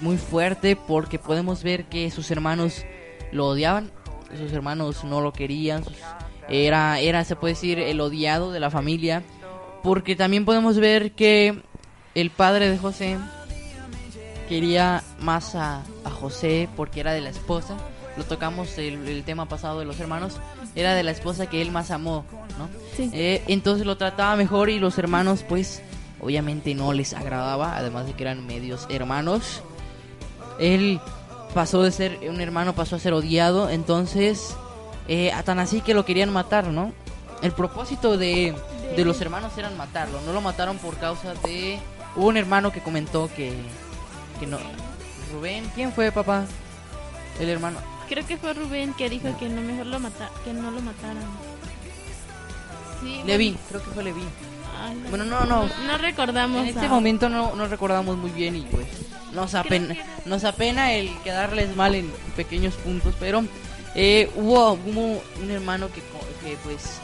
muy 0.00 0.16
fuerte 0.16 0.76
porque 0.76 1.18
podemos 1.18 1.62
ver 1.62 1.84
que 1.84 2.10
sus 2.10 2.30
hermanos 2.30 2.84
lo 3.32 3.46
odiaban, 3.48 3.90
sus 4.36 4.52
hermanos 4.52 5.04
no 5.04 5.20
lo 5.20 5.32
querían, 5.32 5.84
era, 6.48 6.98
era, 7.00 7.24
se 7.24 7.36
puede 7.36 7.54
decir, 7.54 7.78
el 7.78 8.00
odiado 8.00 8.52
de 8.52 8.60
la 8.60 8.70
familia, 8.70 9.22
porque 9.82 10.16
también 10.16 10.44
podemos 10.44 10.78
ver 10.78 11.12
que 11.12 11.62
el 12.14 12.30
padre 12.30 12.68
de 12.68 12.78
José 12.78 13.18
quería 14.48 15.02
más 15.20 15.54
a, 15.54 15.84
a 16.04 16.10
José 16.10 16.68
porque 16.76 17.00
era 17.00 17.12
de 17.12 17.20
la 17.20 17.30
esposa, 17.30 17.76
lo 18.16 18.24
tocamos 18.24 18.76
el, 18.78 19.06
el 19.08 19.24
tema 19.24 19.46
pasado 19.46 19.78
de 19.78 19.84
los 19.84 19.98
hermanos, 20.00 20.38
era 20.74 20.94
de 20.94 21.02
la 21.02 21.10
esposa 21.10 21.46
que 21.46 21.62
él 21.62 21.70
más 21.70 21.90
amó, 21.90 22.24
¿no? 22.58 22.68
Sí. 22.96 23.10
Eh, 23.12 23.42
entonces 23.48 23.86
lo 23.86 23.96
trataba 23.96 24.36
mejor 24.36 24.70
y 24.70 24.78
los 24.78 24.98
hermanos 24.98 25.44
pues 25.48 25.82
obviamente 26.20 26.74
no 26.74 26.92
les 26.92 27.14
agradaba, 27.14 27.76
además 27.76 28.06
de 28.06 28.12
que 28.12 28.22
eran 28.22 28.46
medios 28.46 28.86
hermanos. 28.90 29.62
Él 30.58 31.00
pasó 31.54 31.82
de 31.82 31.90
ser 31.90 32.18
un 32.28 32.40
hermano, 32.40 32.74
pasó 32.74 32.96
a 32.96 32.98
ser 32.98 33.12
odiado, 33.12 33.70
entonces 33.70 34.54
eh, 35.08 35.32
a 35.32 35.42
tan 35.42 35.58
así 35.58 35.80
que 35.80 35.94
lo 35.94 36.04
querían 36.04 36.30
matar, 36.30 36.68
¿no? 36.68 36.92
El 37.42 37.52
propósito 37.52 38.18
de, 38.18 38.54
de 38.96 39.04
los 39.04 39.20
hermanos 39.20 39.56
eran 39.56 39.76
matarlo, 39.76 40.20
no 40.26 40.32
lo 40.32 40.40
mataron 40.40 40.78
por 40.78 40.96
causa 40.98 41.34
de... 41.44 41.78
Hubo 42.16 42.26
un 42.26 42.36
hermano 42.36 42.72
que 42.72 42.80
comentó 42.80 43.30
que, 43.34 43.54
que 44.38 44.46
no... 44.46 44.58
Rubén, 45.32 45.64
¿quién 45.74 45.92
fue 45.92 46.10
papá? 46.10 46.44
El 47.38 47.48
hermano. 47.48 47.78
Creo 48.10 48.26
que 48.26 48.36
fue 48.36 48.52
Rubén 48.52 48.92
que 48.92 49.08
dijo 49.08 49.28
que 49.38 49.48
no 49.48 49.62
mejor 49.62 49.86
lo 49.86 49.98
mata 50.00 50.30
que 50.44 50.52
no 50.52 50.70
lo 50.70 50.82
mataran. 50.82 51.24
Sí, 53.00 53.22
Levi, 53.24 53.56
creo 53.68 53.82
que 53.82 53.90
fue 53.90 54.04
Levi. 54.04 54.20
Ay, 54.82 54.94
no- 54.96 55.08
Bueno, 55.10 55.24
no, 55.24 55.44
no. 55.46 55.68
no 55.86 55.98
recordamos. 55.98 56.62
En 56.62 56.68
este 56.68 56.86
a- 56.86 56.88
momento 56.90 57.28
no, 57.28 57.54
no 57.56 57.66
recordamos 57.68 58.16
muy 58.18 58.30
bien 58.30 58.56
y 58.56 58.62
pues 58.62 58.86
nos 59.32 59.54
apena, 59.54 59.96
nos 60.26 60.44
apena 60.44 60.92
el 60.92 61.10
quedarles 61.22 61.74
mal 61.76 61.94
en 61.94 62.10
pequeños 62.36 62.74
puntos, 62.74 63.14
pero 63.18 63.44
eh, 63.94 64.28
hubo, 64.36 64.72
hubo 64.72 65.22
un 65.42 65.50
hermano 65.50 65.88
que, 65.92 66.00
co- 66.00 66.26
que 66.44 66.56
pues 66.64 66.98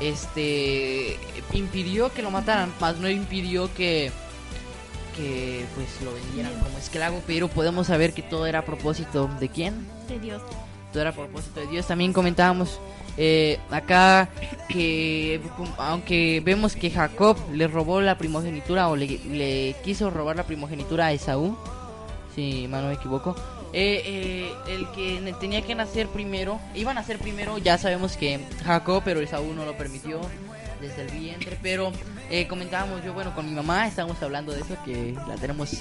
este 0.00 1.18
impidió 1.52 2.12
que 2.12 2.22
lo 2.22 2.30
mataran, 2.30 2.72
más 2.80 2.96
no 2.98 3.08
impidió 3.08 3.72
que 3.74 4.10
que 5.16 5.64
pues 5.74 5.88
lo 6.02 6.12
vendieran 6.14 6.52
como 6.60 6.78
esclavo, 6.78 7.20
pero 7.26 7.48
podemos 7.48 7.88
saber 7.88 8.14
que 8.14 8.22
todo 8.22 8.46
era 8.46 8.60
a 8.60 8.64
propósito 8.64 9.28
de 9.40 9.48
quién? 9.48 9.86
De 10.10 10.18
Dios. 10.20 10.42
todo 10.92 11.02
era 11.02 11.12
propósito 11.12 11.60
de 11.60 11.66
Dios. 11.68 11.86
También 11.86 12.12
comentábamos 12.12 12.80
eh, 13.16 13.58
acá 13.70 14.28
que 14.68 15.40
aunque 15.78 16.42
vemos 16.44 16.76
que 16.76 16.90
Jacob 16.90 17.36
le 17.52 17.66
robó 17.68 18.00
la 18.00 18.18
primogenitura 18.18 18.88
o 18.88 18.96
le, 18.96 19.18
le 19.30 19.76
quiso 19.84 20.10
robar 20.10 20.36
la 20.36 20.44
primogenitura 20.44 21.06
a 21.06 21.12
Esaú, 21.12 21.56
si 22.34 22.68
mal 22.68 22.82
no 22.82 22.88
me 22.88 22.94
equivoco, 22.94 23.36
eh, 23.72 24.02
eh, 24.04 24.54
el 24.68 24.90
que 24.90 25.34
tenía 25.38 25.62
que 25.62 25.74
nacer 25.74 26.08
primero, 26.08 26.58
iban 26.74 26.96
a 26.98 27.00
nacer 27.00 27.18
primero, 27.18 27.58
ya 27.58 27.78
sabemos 27.78 28.16
que 28.16 28.40
Jacob, 28.64 29.02
pero 29.04 29.20
Esaú 29.20 29.52
no 29.54 29.64
lo 29.64 29.76
permitió. 29.76 30.20
desde 30.80 31.02
el 31.02 31.10
vientre, 31.10 31.58
pero 31.62 31.92
eh, 32.30 32.48
comentábamos 32.48 33.04
yo, 33.04 33.12
bueno, 33.12 33.34
con 33.34 33.44
mi 33.44 33.52
mamá 33.52 33.86
estábamos 33.86 34.22
hablando 34.22 34.52
de 34.52 34.62
eso, 34.62 34.78
que 34.82 35.14
la 35.28 35.34
tenemos 35.34 35.74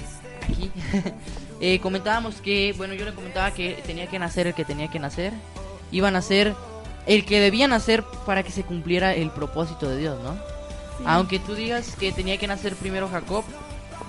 aquí. 0.51 0.71
Eh, 1.61 1.81
comentábamos 1.81 2.35
que, 2.35 2.73
bueno, 2.77 2.93
yo 2.93 3.03
le 3.03 3.13
comentaba 3.13 3.51
que 3.51 3.83
tenía 3.85 4.07
que 4.07 4.17
nacer 4.17 4.47
el 4.47 4.53
que 4.53 4.63
tenía 4.63 4.87
que 4.89 4.97
nacer, 4.97 5.33
iba 5.91 6.07
a 6.07 6.11
nacer 6.11 6.55
el 7.05 7.25
que 7.25 7.41
debía 7.41 7.67
nacer 7.67 8.01
para 8.25 8.43
que 8.43 8.51
se 8.51 8.63
cumpliera 8.63 9.13
el 9.13 9.29
propósito 9.29 9.89
de 9.89 9.97
Dios, 9.97 10.17
¿no? 10.23 10.37
Aunque 11.05 11.37
tú 11.37 11.55
digas 11.55 11.97
que 11.97 12.13
tenía 12.13 12.37
que 12.37 12.47
nacer 12.47 12.75
primero 12.75 13.09
Jacob, 13.09 13.43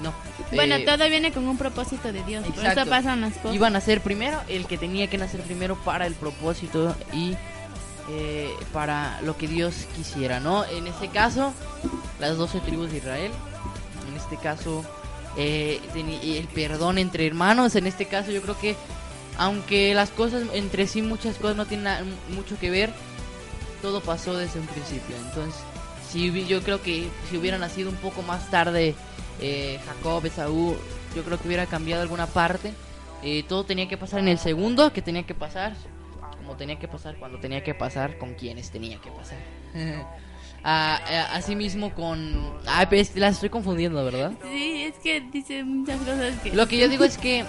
no. 0.00 0.12
Bueno, 0.54 0.76
Eh, 0.76 0.84
todo 0.84 1.08
viene 1.08 1.32
con 1.32 1.48
un 1.48 1.58
propósito 1.58 2.12
de 2.12 2.22
Dios. 2.22 2.44
Por 2.44 2.54
Exacto. 2.54 2.82
eso 2.82 2.90
pasan 2.90 3.20
las 3.20 3.34
cosas. 3.34 3.54
Iba 3.54 3.66
a 3.66 3.70
nacer 3.70 4.00
primero 4.00 4.38
el 4.48 4.66
que 4.66 4.78
tenía 4.78 5.08
que 5.08 5.18
nacer 5.18 5.40
primero 5.40 5.76
para 5.84 6.06
el 6.06 6.14
propósito 6.14 6.94
y 7.12 7.34
eh, 8.10 8.50
para 8.72 9.20
lo 9.22 9.36
que 9.36 9.48
Dios 9.48 9.86
quisiera, 9.96 10.38
¿no? 10.40 10.64
En 10.66 10.86
este 10.86 11.08
caso, 11.08 11.52
las 12.20 12.36
12 12.36 12.60
tribus 12.60 12.92
de 12.92 12.98
Israel. 12.98 13.32
En 14.08 14.16
este 14.16 14.36
caso, 14.36 14.84
eh, 15.36 15.80
el 15.94 16.48
perdón 16.48 16.98
entre 16.98 17.26
hermanos. 17.26 17.76
En 17.76 17.86
este 17.86 18.06
caso, 18.06 18.30
yo 18.30 18.42
creo 18.42 18.58
que, 18.58 18.76
aunque 19.38 19.94
las 19.94 20.10
cosas 20.10 20.44
entre 20.52 20.86
sí, 20.86 21.02
muchas 21.02 21.36
cosas 21.36 21.56
no 21.56 21.66
tienen 21.66 22.16
mucho 22.34 22.58
que 22.58 22.70
ver, 22.70 22.90
todo 23.82 24.00
pasó 24.00 24.36
desde 24.36 24.60
un 24.60 24.66
principio. 24.66 25.16
Entonces, 25.28 25.60
si 26.10 26.46
yo 26.46 26.62
creo 26.62 26.82
que 26.82 27.08
si 27.28 27.36
hubiera 27.36 27.58
nacido 27.58 27.90
un 27.90 27.96
poco 27.96 28.22
más 28.22 28.50
tarde 28.50 28.94
eh, 29.40 29.78
Jacob, 29.86 30.24
Esaú, 30.26 30.76
yo 31.14 31.22
creo 31.22 31.38
que 31.38 31.48
hubiera 31.48 31.66
cambiado 31.66 32.02
alguna 32.02 32.26
parte. 32.26 32.72
Eh, 33.22 33.44
todo 33.48 33.64
tenía 33.64 33.88
que 33.88 33.98
pasar 33.98 34.20
en 34.20 34.28
el 34.28 34.38
segundo 34.38 34.92
que 34.92 35.02
tenía 35.02 35.24
que 35.24 35.34
pasar, 35.34 35.74
como 36.38 36.56
tenía 36.56 36.78
que 36.78 36.88
pasar 36.88 37.16
cuando 37.16 37.38
tenía 37.38 37.62
que 37.62 37.74
pasar, 37.74 38.18
con 38.18 38.34
quienes 38.34 38.70
tenía 38.70 38.98
que 39.00 39.10
pasar. 39.10 39.38
Ah, 40.62 41.00
eh, 41.08 41.24
asimismo 41.32 41.94
con... 41.94 42.52
Ah, 42.66 42.86
pues, 42.88 43.16
las 43.16 43.34
estoy 43.36 43.48
confundiendo, 43.48 44.04
¿verdad? 44.04 44.32
Sí, 44.42 44.82
es 44.82 44.94
que 45.02 45.20
dice 45.32 45.64
muchas 45.64 45.98
cosas 46.00 46.34
que... 46.42 46.52
Lo 46.52 46.68
que 46.68 46.76
yo 46.76 46.88
digo 46.88 47.04
es 47.04 47.16
que 47.16 47.44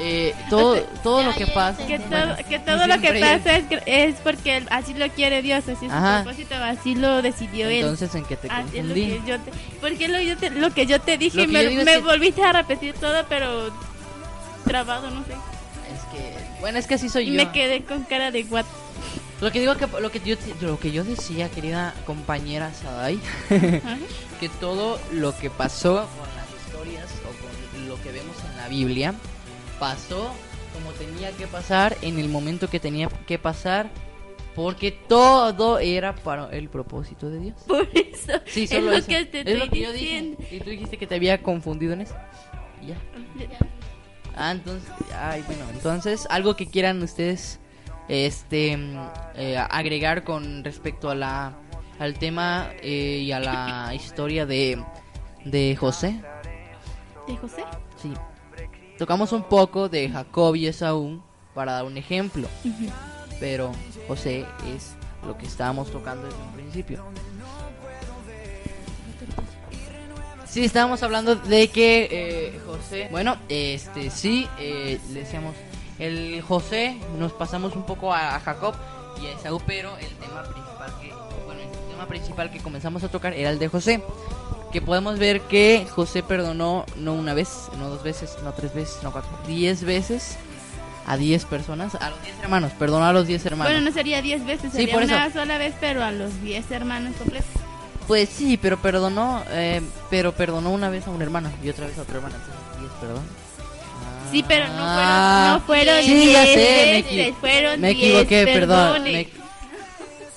eh, 0.00 0.34
todo, 0.50 0.76
todo 1.04 1.22
lo 1.22 1.32
que 1.34 1.46
pasa... 1.46 1.86
Que 1.86 1.98
todo, 2.00 2.08
bueno, 2.08 2.36
que 2.48 2.58
todo 2.58 2.86
lo 2.88 3.00
que 3.00 3.20
pasa 3.20 3.56
es, 3.56 3.64
que- 3.66 3.82
es 3.86 4.16
porque 4.16 4.56
él- 4.56 4.66
así 4.70 4.94
lo 4.94 5.08
quiere 5.10 5.42
Dios, 5.42 5.60
así 5.68 5.86
es 5.86 5.92
su 5.92 5.96
Ajá. 5.96 6.22
propósito, 6.24 6.56
así 6.56 6.96
lo 6.96 7.22
decidió 7.22 7.68
él. 7.68 7.82
Entonces, 7.82 8.12
¿en 8.16 8.24
qué 8.24 8.36
te 8.36 8.48
es 8.48 8.52
lo 8.52 8.60
confundí? 8.62 9.06
que 9.06 9.20
yo 9.26 9.38
te, 9.40 9.50
porque 9.80 10.08
lo, 10.08 10.20
yo 10.20 10.36
te- 10.36 10.50
lo 10.50 10.70
que 10.74 10.86
yo 10.86 11.00
te 11.00 11.16
dije 11.18 11.46
me, 11.46 11.62
yo 11.62 11.68
es 11.70 11.84
me 11.84 11.92
que- 11.92 11.98
volviste 12.00 12.42
a 12.42 12.52
repetir 12.52 12.94
todo, 12.94 13.24
pero 13.28 13.70
trabado, 14.64 15.08
no 15.10 15.24
sé. 15.24 15.32
Es 15.32 16.02
que... 16.12 16.34
Bueno, 16.60 16.78
es 16.78 16.86
que 16.88 16.94
así 16.94 17.08
soy 17.08 17.28
Y 17.28 17.32
yo. 17.32 17.44
me 17.44 17.52
quedé 17.52 17.84
con 17.84 18.02
cara 18.02 18.32
de 18.32 18.42
what. 18.50 18.64
Lo 19.40 19.52
que 19.52 19.60
digo 19.60 19.76
que 19.76 19.86
lo 20.00 20.10
que 20.10 20.20
yo 20.20 20.36
lo 20.62 20.78
que 20.80 20.90
yo 20.92 21.04
decía, 21.04 21.50
querida 21.50 21.94
compañera 22.06 22.72
Sadai, 22.72 23.20
que 24.40 24.48
todo 24.60 24.98
lo 25.12 25.36
que 25.38 25.50
pasó 25.50 26.08
con 26.18 26.28
las 26.36 26.48
historias 26.66 27.04
o 27.24 27.76
con 27.76 27.88
lo 27.88 28.00
que 28.02 28.12
vemos 28.12 28.36
en 28.50 28.56
la 28.56 28.68
Biblia 28.68 29.14
pasó 29.78 30.32
como 30.72 30.90
tenía 30.92 31.30
que 31.32 31.46
pasar 31.46 31.96
en 32.00 32.18
el 32.18 32.28
momento 32.30 32.68
que 32.70 32.80
tenía 32.80 33.08
que 33.26 33.38
pasar 33.38 33.90
porque 34.54 34.90
todo 34.90 35.78
era 35.80 36.14
para 36.14 36.48
el 36.50 36.70
propósito 36.70 37.28
de 37.28 37.40
Dios. 37.40 37.56
Por 37.66 37.86
eso 37.92 38.40
Sí, 38.46 38.64
es 38.64 38.70
solo 38.70 38.90
lo 38.90 38.96
eso. 38.96 39.06
que 39.08 39.26
te 39.26 39.40
es 39.40 39.58
lo 39.58 39.64
estoy 39.64 39.68
que 39.68 39.80
yo 39.84 39.92
dije. 39.92 40.04
diciendo. 40.04 40.38
Y 40.50 40.60
tú 40.60 40.70
dijiste 40.70 40.96
que 40.96 41.06
te 41.06 41.14
había 41.14 41.42
confundido 41.42 41.92
en 41.92 42.00
eso. 42.00 42.14
Y 42.82 42.86
ya. 42.86 42.96
Ah, 44.34 44.52
entonces, 44.52 44.88
ay, 45.14 45.42
bueno, 45.46 45.64
entonces 45.74 46.26
algo 46.30 46.56
que 46.56 46.66
quieran 46.66 47.02
ustedes 47.02 47.58
este 48.08 48.76
mm, 48.76 49.08
eh, 49.34 49.58
agregar 49.58 50.24
con 50.24 50.64
respecto 50.64 51.10
a 51.10 51.14
la 51.14 51.52
al 51.98 52.18
tema 52.18 52.70
eh, 52.82 53.22
y 53.24 53.32
a 53.32 53.40
la 53.40 53.94
historia 53.94 54.46
de 54.46 54.82
de 55.44 55.76
José. 55.76 56.20
¿De 57.26 57.36
José? 57.36 57.64
Sí. 58.00 58.12
Tocamos 58.98 59.32
un 59.32 59.42
poco 59.44 59.88
de 59.88 60.08
Jacob 60.08 60.54
y 60.54 60.66
Esaú 60.66 61.20
para 61.54 61.72
dar 61.72 61.84
un 61.84 61.96
ejemplo, 61.96 62.48
pero 63.40 63.72
José 64.08 64.46
es 64.74 64.94
lo 65.26 65.36
que 65.36 65.46
estábamos 65.46 65.90
tocando 65.90 66.26
desde 66.26 66.42
un 66.42 66.52
principio. 66.52 67.04
Sí, 70.46 70.64
estábamos 70.64 71.02
hablando 71.02 71.36
de 71.36 71.68
que 71.68 72.08
eh, 72.10 72.60
José, 72.64 73.08
bueno, 73.10 73.36
este 73.50 74.08
sí, 74.10 74.48
eh, 74.58 74.98
le 75.12 75.20
decíamos, 75.20 75.54
el 75.98 76.42
José, 76.42 76.98
nos 77.18 77.32
pasamos 77.32 77.74
un 77.76 77.84
poco 77.84 78.12
a, 78.12 78.36
a 78.36 78.40
Jacob 78.40 78.74
y 79.22 79.26
a 79.26 79.32
Esaú, 79.32 79.60
pero 79.66 79.96
el 79.98 80.08
tema 80.16 80.42
principal 80.42 80.92
que, 81.00 81.12
bueno, 81.46 81.60
el 81.62 81.90
tema 81.90 82.06
principal 82.06 82.50
que 82.50 82.58
comenzamos 82.60 83.02
a 83.04 83.08
tocar 83.08 83.32
era 83.32 83.50
el 83.50 83.58
de 83.58 83.68
José, 83.68 84.02
que 84.72 84.82
podemos 84.82 85.18
ver 85.18 85.40
que 85.42 85.86
José 85.94 86.22
perdonó 86.22 86.84
no 86.96 87.14
una 87.14 87.32
vez, 87.34 87.68
no 87.78 87.88
dos 87.88 88.02
veces, 88.02 88.36
no 88.44 88.52
tres 88.52 88.74
veces, 88.74 89.02
no 89.02 89.10
cuatro, 89.12 89.30
diez 89.46 89.84
veces 89.84 90.36
a 91.06 91.16
diez 91.16 91.44
personas, 91.44 91.94
a 91.94 92.10
los 92.10 92.20
diez 92.22 92.34
hermanos, 92.42 92.72
perdonó 92.78 93.04
a 93.06 93.12
los 93.12 93.26
diez 93.28 93.46
hermanos. 93.46 93.72
Bueno, 93.72 93.88
no 93.88 93.94
sería 93.94 94.20
10 94.22 94.44
veces, 94.44 94.72
Sí, 94.72 94.78
sería 94.78 94.94
por 94.94 95.04
una 95.04 95.26
eso. 95.26 95.38
sola 95.38 95.56
vez, 95.56 95.72
pero 95.80 96.02
a 96.02 96.10
los 96.10 96.42
10 96.42 96.68
hermanos 96.72 97.14
completos. 97.16 97.46
Pues 98.08 98.28
sí, 98.28 98.56
pero 98.60 98.76
perdonó, 98.78 99.44
eh, 99.50 99.82
pero 100.10 100.32
perdonó 100.32 100.70
una 100.70 100.90
vez 100.90 101.06
a 101.06 101.10
un 101.10 101.22
hermano 101.22 101.48
y 101.62 101.68
otra 101.68 101.86
vez 101.86 101.96
a 101.98 102.02
otro 102.02 102.16
hermano. 102.16 102.34
Entonces, 102.34 102.80
diez, 102.80 102.92
perdón. 103.00 103.22
Sí, 104.30 104.44
pero 104.46 104.66
no 104.68 104.74
Ah, 104.78 105.60
fueron, 105.66 105.94
no 105.96 106.00
fueron 106.00 106.04
sí, 106.04 106.32
ya 106.32 106.42
10 106.42 106.54
sé, 106.54 106.86
me, 106.86 106.98
equi- 107.30 107.34
fueron 107.34 107.80
me 107.80 107.94
10 107.94 108.08
equivoqué, 108.08 108.44
perdón. 108.46 109.02
me- 109.04 109.28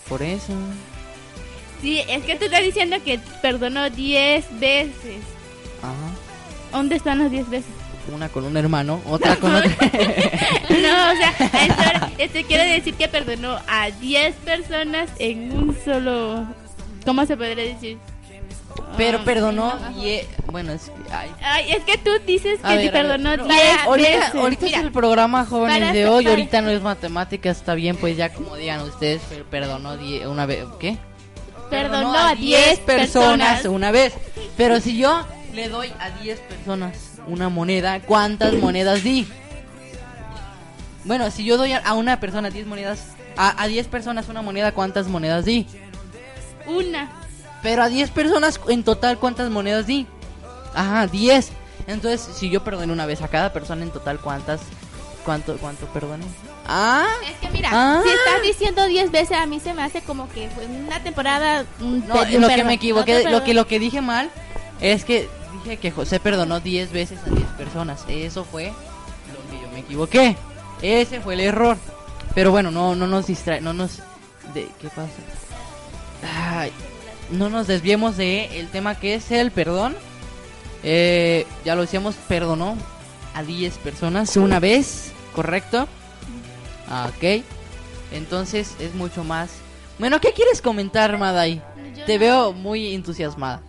Por 0.08 0.22
eso. 0.22 0.54
Sí, 1.82 2.02
es 2.08 2.24
que 2.24 2.36
tú 2.36 2.46
estás 2.46 2.62
diciendo 2.64 2.98
que 3.04 3.20
perdonó 3.42 3.90
10 3.90 4.46
veces. 4.60 5.22
Ajá. 5.82 5.94
¿Dónde 6.72 6.96
están 6.98 7.20
las 7.20 7.32
10 7.32 7.50
veces? 7.50 7.70
Una 8.14 8.28
con 8.30 8.44
un 8.44 8.58
hermano, 8.58 9.02
otra 9.08 9.36
con 9.36 9.56
otro. 9.56 9.70
No, 10.70 11.12
o 11.12 11.16
sea, 11.16 11.34
esto, 11.40 12.08
esto 12.18 12.48
quiere 12.48 12.66
decir 12.74 12.94
que 12.96 13.08
perdonó 13.08 13.60
a 13.68 13.92
10 13.92 14.36
personas 14.38 15.10
en 15.20 15.52
un 15.52 15.78
solo... 15.86 16.46
¿Cómo 17.06 17.26
se 17.26 17.36
podría 17.38 17.64
decir? 17.64 17.98
Pero 18.98 19.20
Ah, 19.20 19.26
perdonó 19.26 19.74
diez. 19.96 20.28
Bueno, 20.52 20.72
es 20.74 20.84
que. 20.90 21.14
Ay. 21.14 21.30
Ay, 21.42 21.72
es 21.74 21.84
que 21.84 21.98
tú 21.98 22.12
dices 22.26 22.60
que 22.60 22.68
ver, 22.68 22.78
ver, 22.78 22.92
perdonó 22.92 23.38
no, 23.38 23.44
10 23.46 23.78
ahorita, 23.86 24.10
veces. 24.10 24.36
ahorita 24.36 24.66
Mira, 24.66 24.78
es 24.80 24.84
el 24.84 24.92
programa 24.92 25.46
jóvenes 25.46 25.80
para 25.80 25.94
de 25.94 26.08
hoy, 26.08 26.24
para- 26.24 26.36
ahorita 26.36 26.62
no 26.62 26.70
es 26.72 26.82
matemática, 26.82 27.50
está 27.50 27.74
bien, 27.76 27.96
pues 27.98 28.18
ya 28.18 28.34
como 28.34 28.56
digan 28.56 28.82
ustedes, 28.82 29.22
pero 29.30 29.46
perdonó 29.46 29.98
die- 29.98 30.26
una 30.28 30.46
vez, 30.46 30.66
¿qué? 30.80 30.98
Perdonó 31.70 32.14
a 32.18 32.34
10 32.36 32.80
personas. 32.80 33.66
una 33.66 33.92
vez. 33.92 34.14
Pero 34.58 34.80
si 34.80 34.98
yo 34.98 35.26
le 35.54 35.70
doy 35.70 35.92
a 36.00 36.10
10 36.22 36.40
personas 36.40 36.98
una 37.28 37.50
moneda, 37.50 38.00
¿cuántas 38.02 38.54
monedas 38.54 39.04
di? 39.04 39.28
Bueno, 41.06 41.32
si 41.32 41.44
yo 41.46 41.58
doy 41.58 41.72
a, 41.74 41.78
a 41.78 41.94
una 41.94 42.20
persona 42.20 42.50
10 42.50 42.66
monedas, 42.68 43.00
a, 43.38 43.62
a 43.62 43.68
10 43.68 43.88
personas 43.88 44.28
una 44.30 44.42
moneda, 44.42 44.72
¿cuántas 44.74 45.08
monedas 45.08 45.46
di? 45.46 45.66
Una. 46.68 47.10
Pero 47.62 47.84
a 47.84 47.90
10 47.90 48.12
personas 48.12 48.60
en 48.68 48.84
total, 48.84 49.18
¿cuántas 49.20 49.50
monedas 49.50 49.86
di? 49.86 50.08
Ajá, 50.74 51.08
10. 51.08 51.52
Entonces, 51.88 52.22
si 52.36 52.50
yo 52.50 52.64
perdoné 52.64 52.94
una 52.94 53.06
vez 53.06 53.22
a 53.22 53.28
cada 53.28 53.52
persona 53.52 53.84
en 53.84 53.92
total, 53.92 54.20
¿cuántas? 54.20 54.62
¿Cuánto, 55.26 55.58
cuánto 55.58 55.86
perdoné? 55.88 56.26
Ah, 56.68 57.08
Es 57.30 57.36
que 57.38 57.50
mira, 57.50 57.70
Ah. 57.72 58.02
si 58.04 58.10
estás 58.10 58.42
diciendo 58.44 58.86
10 58.86 59.12
veces, 59.12 59.38
a 59.38 59.46
mí 59.46 59.60
se 59.60 59.74
me 59.74 59.84
hace 59.84 60.02
como 60.02 60.30
que 60.30 60.50
fue 60.50 60.66
una 60.68 61.02
temporada. 61.04 61.66
un- 61.82 62.08
no, 62.08 62.16
lo 62.24 62.48
que 62.48 62.64
me 62.64 62.74
equivoqué, 62.74 63.24
lo 63.30 63.44
que 63.44 63.54
lo 63.54 63.68
que 63.68 63.80
dije 63.80 64.02
mal 64.02 64.30
es 64.80 65.04
que 65.04 65.28
dije 65.64 65.78
que 65.78 65.92
José 65.92 66.20
perdonó 66.20 66.60
10 66.62 66.92
veces 66.92 67.20
a 67.26 67.30
10 67.30 67.48
personas. 67.58 68.06
Eso 68.08 68.44
fue 68.46 68.68
lo 68.68 69.52
que 69.52 69.62
yo 69.62 69.70
me 69.74 69.80
equivoqué. 69.80 70.38
Ese 70.82 71.20
fue 71.22 71.34
el 71.34 71.42
error. 71.42 71.78
Pero 72.36 72.52
bueno, 72.52 72.72
no 72.72 72.96
no 72.96 73.08
nos 73.08 73.28
distrae, 73.28 73.60
no 73.62 73.74
nos 73.74 73.98
de 74.54 74.70
¿qué 74.80 74.88
pasa? 74.90 75.10
Ay, 76.52 76.72
no 77.32 77.50
nos 77.50 77.68
desviemos 77.68 78.18
de 78.18 78.60
el 78.60 78.68
tema 78.70 78.96
que 78.96 79.16
es 79.16 79.32
el 79.32 79.52
perdón. 79.52 79.96
Eh, 80.84 81.46
ya 81.66 81.76
lo 81.76 81.82
decíamos, 81.82 82.16
perdonó 82.28 82.78
a 83.36 83.44
10 83.44 83.78
personas 83.80 84.36
una 84.38 84.60
vez, 84.60 85.12
¿correcto? 85.36 85.88
Ah, 86.88 87.10
Ok. 87.16 87.44
Entonces 88.12 88.76
es 88.80 88.96
mucho 88.96 89.24
más. 89.24 89.52
Bueno, 90.00 90.20
¿qué 90.20 90.34
quieres 90.34 90.62
comentar, 90.64 91.16
Madai? 91.20 91.62
Yo 91.96 92.06
Te 92.06 92.14
no- 92.16 92.20
veo 92.20 92.54
muy 92.54 92.94
entusiasmada. 92.96 93.62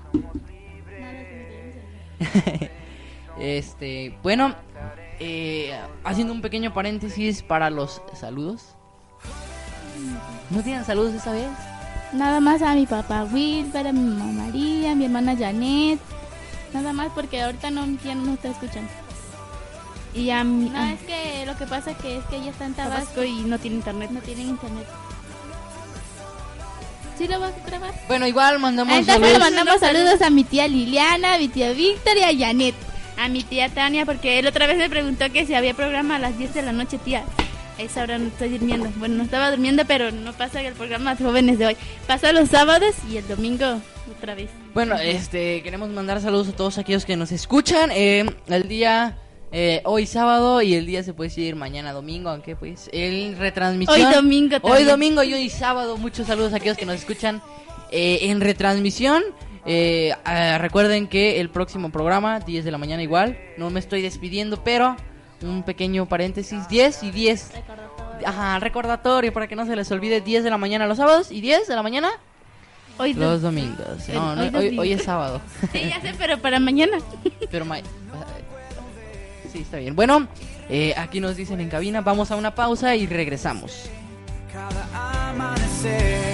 Este, 3.38 4.14
bueno, 4.22 4.54
eh, 5.18 5.74
haciendo 6.04 6.32
un 6.34 6.42
pequeño 6.42 6.74
paréntesis 6.74 7.42
para 7.42 7.70
los 7.70 8.02
saludos. 8.14 8.74
¿No 10.50 10.62
tienen 10.62 10.84
saludos 10.84 11.14
esta 11.14 11.32
vez? 11.32 11.48
Nada 12.12 12.40
más 12.40 12.60
a 12.62 12.74
mi 12.74 12.86
papá 12.86 13.24
Will, 13.24 13.66
para 13.66 13.92
mi 13.92 14.00
mamá 14.00 14.44
María, 14.44 14.94
mi 14.94 15.04
hermana 15.04 15.36
Janet. 15.36 16.00
Nada 16.72 16.92
más 16.92 17.12
porque 17.14 17.42
ahorita 17.42 17.70
no, 17.70 17.86
ya 18.04 18.14
no 18.14 18.26
nos 18.26 18.34
está 18.34 18.48
escuchando. 18.48 18.90
Y 20.14 20.30
a 20.30 20.42
mi... 20.42 20.70
No, 20.70 20.84
es 20.84 21.00
que 21.02 21.44
lo 21.46 21.56
que 21.56 21.66
pasa 21.66 21.94
que 21.94 22.16
es 22.16 22.24
que 22.24 22.36
ella 22.36 22.50
está 22.50 22.66
en 22.66 22.74
Tabasco 22.74 23.20
Tabasco 23.20 23.24
y 23.24 23.42
no 23.42 23.58
tiene 23.58 23.76
internet. 23.76 24.10
no 24.10 24.20
tiene 24.20 24.42
internet. 24.42 24.86
¿Sí 27.16 27.28
lo 27.28 27.38
vas 27.38 27.52
a 27.52 27.66
grabar? 27.66 27.92
Bueno, 28.08 28.26
igual 28.26 28.58
mandamos 28.58 28.94
Entonces 28.94 29.20
le 29.20 29.26
saludos. 29.28 29.50
mandamos 29.50 29.80
saludos 29.80 30.22
a 30.22 30.30
mi 30.30 30.42
tía 30.42 30.66
Liliana, 30.66 31.34
a 31.34 31.38
mi 31.38 31.48
tía 31.48 31.72
Víctor 31.72 32.16
y 32.16 32.22
a 32.22 32.46
Janet. 32.46 32.74
A 33.18 33.28
mi 33.28 33.42
tía 33.42 33.68
Tania, 33.68 34.06
porque 34.06 34.38
él 34.38 34.46
otra 34.46 34.66
vez 34.66 34.78
me 34.78 34.88
preguntó 34.88 35.30
que 35.30 35.44
si 35.44 35.54
había 35.54 35.74
programa 35.74 36.16
a 36.16 36.18
las 36.18 36.38
10 36.38 36.54
de 36.54 36.62
la 36.62 36.72
noche, 36.72 36.96
tía. 36.98 37.22
Esa 37.80 38.02
hora 38.02 38.18
no 38.18 38.28
estoy 38.28 38.50
durmiendo. 38.50 38.90
Bueno, 38.96 39.16
no 39.16 39.22
estaba 39.24 39.50
durmiendo, 39.50 39.84
pero 39.86 40.10
no 40.10 40.32
pasa 40.34 40.60
el 40.60 40.74
programa 40.74 41.14
de 41.14 41.24
jóvenes 41.24 41.58
de 41.58 41.66
hoy. 41.66 41.76
Pasa 42.06 42.32
los 42.32 42.50
sábados 42.50 42.94
y 43.10 43.16
el 43.16 43.26
domingo 43.26 43.80
otra 44.16 44.34
vez. 44.34 44.50
Bueno, 44.74 44.96
este, 44.96 45.62
queremos 45.62 45.88
mandar 45.88 46.20
saludos 46.20 46.48
a 46.48 46.52
todos 46.52 46.78
aquellos 46.78 47.04
que 47.04 47.16
nos 47.16 47.32
escuchan. 47.32 47.90
Eh, 47.92 48.26
el 48.48 48.68
día, 48.68 49.18
eh, 49.50 49.80
hoy 49.84 50.06
sábado 50.06 50.60
y 50.60 50.74
el 50.74 50.84
día 50.84 51.02
se 51.02 51.14
puede 51.14 51.30
decir 51.30 51.56
mañana 51.56 51.92
domingo, 51.92 52.28
aunque 52.28 52.54
pues 52.54 52.90
el 52.92 53.36
retransmisión. 53.38 53.98
Hoy 53.98 54.14
domingo 54.14 54.56
Hoy 54.56 54.70
también. 54.70 54.88
domingo 54.88 55.22
y 55.22 55.34
hoy 55.34 55.48
sábado. 55.48 55.96
Muchos 55.96 56.26
saludos 56.26 56.52
a 56.52 56.56
aquellos 56.56 56.76
que 56.76 56.86
nos 56.86 56.96
escuchan 56.96 57.40
eh, 57.90 58.18
en 58.22 58.40
retransmisión. 58.40 59.22
Eh, 59.66 60.12
ah, 60.24 60.58
recuerden 60.58 61.06
que 61.06 61.40
el 61.40 61.50
próximo 61.50 61.90
programa, 61.90 62.40
10 62.40 62.64
de 62.64 62.70
la 62.70 62.78
mañana 62.78 63.02
igual. 63.02 63.38
No 63.58 63.70
me 63.70 63.80
estoy 63.80 64.02
despidiendo, 64.02 64.62
pero 64.64 64.96
un 65.42 65.62
pequeño 65.62 66.06
paréntesis, 66.06 66.68
10 66.68 67.02
y 67.04 67.10
10. 67.10 67.50
Ajá, 68.24 68.58
recordatorio 68.58 69.32
para 69.32 69.46
que 69.48 69.56
no 69.56 69.64
se 69.66 69.74
les 69.76 69.90
olvide 69.90 70.20
10 70.20 70.44
de 70.44 70.50
la 70.50 70.58
mañana 70.58 70.86
los 70.86 70.98
sábados 70.98 71.32
y 71.32 71.40
10 71.40 71.66
de 71.68 71.74
la 71.76 71.82
mañana 71.82 72.10
Hoy 72.98 73.14
los 73.14 73.40
domingos. 73.40 74.08
No, 74.12 74.36
no, 74.36 74.58
hoy 74.58 74.78
hoy 74.78 74.92
es 74.92 75.04
sábado. 75.04 75.40
Sí, 75.72 75.80
ya 75.88 76.00
sé, 76.02 76.12
pero 76.18 76.36
para 76.38 76.58
mañana. 76.60 76.98
Pero 77.50 77.64
ma- 77.64 77.78
Sí, 79.50 79.60
está 79.60 79.78
bien. 79.78 79.96
Bueno, 79.96 80.28
eh, 80.68 80.92
aquí 80.96 81.18
nos 81.18 81.34
dicen 81.36 81.60
en 81.60 81.70
cabina, 81.70 82.02
vamos 82.02 82.30
a 82.30 82.36
una 82.36 82.54
pausa 82.54 82.94
y 82.96 83.06
regresamos. 83.06 83.88
Cada 84.52 85.30
amanecer. 85.30 86.29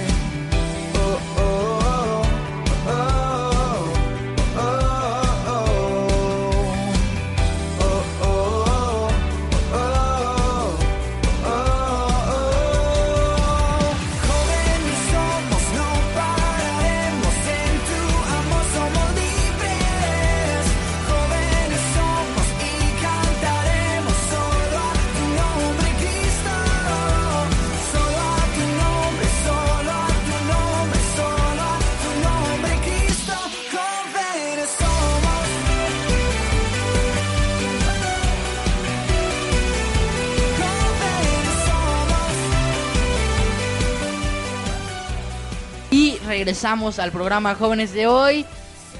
Regresamos 46.37 46.99
al 46.99 47.11
programa 47.11 47.55
Jóvenes 47.55 47.93
de 47.93 48.05
hoy. 48.05 48.45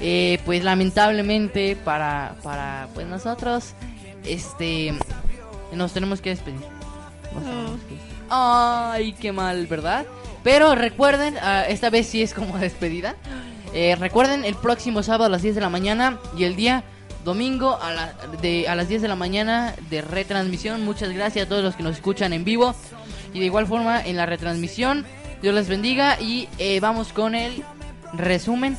Eh, 0.00 0.40
pues 0.44 0.64
lamentablemente 0.64 1.76
para, 1.76 2.34
para 2.42 2.88
pues 2.94 3.06
nosotros, 3.06 3.74
este, 4.24 4.92
nos 5.72 5.92
tenemos 5.92 6.20
que 6.20 6.30
despedir. 6.30 6.60
Ay, 8.28 9.12
qué 9.12 9.30
mal, 9.32 9.66
¿verdad? 9.68 10.04
Pero 10.42 10.74
recuerden, 10.74 11.36
ah, 11.40 11.62
esta 11.68 11.90
vez 11.90 12.08
sí 12.08 12.22
es 12.22 12.34
como 12.34 12.58
despedida. 12.58 13.14
Eh, 13.72 13.96
recuerden 14.00 14.44
el 14.44 14.56
próximo 14.56 15.02
sábado 15.04 15.24
a 15.26 15.28
las 15.28 15.42
10 15.42 15.54
de 15.54 15.60
la 15.60 15.68
mañana 15.70 16.18
y 16.36 16.42
el 16.44 16.56
día 16.56 16.82
domingo 17.24 17.78
a, 17.80 17.92
la- 17.92 18.14
a 18.68 18.74
las 18.74 18.88
10 18.88 19.02
de 19.02 19.08
la 19.08 19.16
mañana 19.16 19.74
de 19.90 20.02
retransmisión. 20.02 20.84
Muchas 20.84 21.10
gracias 21.12 21.46
a 21.46 21.48
todos 21.48 21.62
los 21.62 21.76
que 21.76 21.82
nos 21.84 21.94
escuchan 21.96 22.32
en 22.32 22.44
vivo 22.44 22.74
y 23.32 23.38
de 23.40 23.46
igual 23.46 23.66
forma 23.68 24.00
en 24.04 24.16
la 24.16 24.26
retransmisión. 24.26 25.06
Dios 25.42 25.54
les 25.54 25.68
bendiga 25.68 26.20
y 26.20 26.48
eh, 26.58 26.80
vamos 26.80 27.12
con 27.12 27.34
el 27.34 27.64
resumen. 28.12 28.76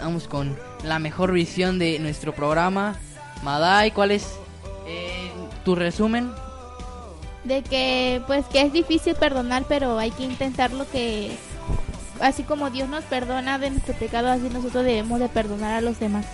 Vamos 0.00 0.28
con 0.28 0.56
la 0.84 0.98
mejor 0.98 1.32
visión 1.32 1.78
de 1.78 1.98
nuestro 1.98 2.34
programa. 2.34 2.96
Madai, 3.42 3.90
¿cuál 3.90 4.10
es 4.10 4.36
eh, 4.86 5.30
tu 5.64 5.74
resumen? 5.74 6.30
de 7.46 7.62
que 7.62 8.22
pues 8.26 8.44
que 8.46 8.60
es 8.60 8.72
difícil 8.72 9.14
perdonar 9.14 9.64
pero 9.68 9.98
hay 9.98 10.10
que 10.10 10.24
intentarlo 10.24 10.84
que 10.90 11.30
así 12.20 12.42
como 12.42 12.70
Dios 12.70 12.88
nos 12.88 13.04
perdona 13.04 13.58
de 13.58 13.70
nuestro 13.70 13.94
pecado 13.94 14.28
así 14.28 14.48
nosotros 14.52 14.84
debemos 14.84 15.20
de 15.20 15.28
perdonar 15.28 15.74
a 15.74 15.80
los 15.80 16.00
demás 16.00 16.26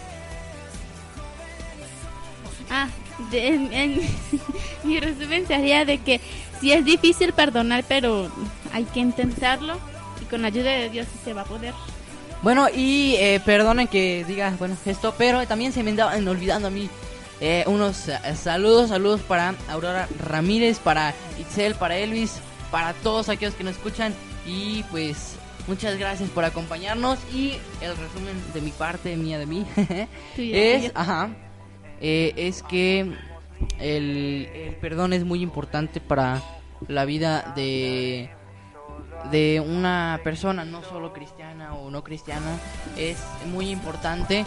de- 3.31 3.49
en- 3.49 3.73
en- 3.73 4.01
mi 4.85 4.99
resumen 5.01 5.47
sería 5.47 5.85
de 5.85 5.99
que 5.99 6.21
sí 6.61 6.73
es 6.73 6.85
difícil 6.85 7.33
perdonar, 7.33 7.85
pero 7.89 8.31
hay 8.73 8.85
que 8.85 9.01
intentarlo 9.01 9.75
y 10.21 10.25
con 10.27 10.43
la 10.43 10.49
ayuda 10.49 10.71
de 10.71 10.89
Dios 10.91 11.07
sí 11.13 11.19
se 11.25 11.33
va 11.33 11.43
a 11.43 11.45
poder. 11.45 11.75
Bueno, 12.43 12.67
y 12.75 13.15
eh, 13.19 13.41
perdonen 13.45 13.87
que 13.87 14.25
diga, 14.27 14.53
bueno, 14.59 14.77
esto, 14.85 15.15
pero 15.17 15.47
también 15.47 15.73
se 15.73 15.83
me 15.83 15.91
andaban 15.91 16.27
olvidando 16.27 16.69
a 16.69 16.71
mí 16.73 16.89
eh, 17.41 17.65
unos 17.67 18.09
eh, 18.09 18.19
saludos, 18.37 18.89
saludos 18.89 19.21
para 19.21 19.55
Aurora 19.69 20.09
Ramírez, 20.19 20.79
para 20.79 21.15
Itzel, 21.41 21.75
para 21.77 21.97
Elvis, 21.97 22.35
para 22.71 22.95
todos 22.95 23.29
aquellos 23.29 23.55
que 23.55 23.63
nos 23.65 23.75
escuchan 23.77 24.13
y 24.47 24.83
pues 24.91 25.35
muchas 25.69 25.97
gracias 25.99 26.31
por 26.31 26.45
acompañarnos 26.45 27.19
y 27.33 27.55
el 27.81 27.97
resumen 27.97 28.35
de 28.55 28.61
mi 28.61 28.71
parte, 28.73 29.17
mía 29.17 29.39
de 29.39 29.47
mí, 29.47 29.65
es, 30.37 30.91
ajá, 30.95 31.31
eh, 32.03 32.35
es 32.37 32.63
que 32.63 33.13
el, 33.79 34.77
perdón 34.81 35.13
es 35.13 35.25
muy 35.25 35.41
importante 35.41 36.01
para 36.01 36.43
la 36.89 37.05
vida 37.05 37.53
de 37.57 38.31
de 39.31 39.61
una 39.61 40.21
persona, 40.25 40.65
no 40.65 40.83
solo 40.83 41.13
cristiana 41.13 41.75
o 41.75 41.91
no 41.91 42.03
cristiana, 42.03 42.59
es 42.97 43.19
muy 43.53 43.71
importante 43.71 44.45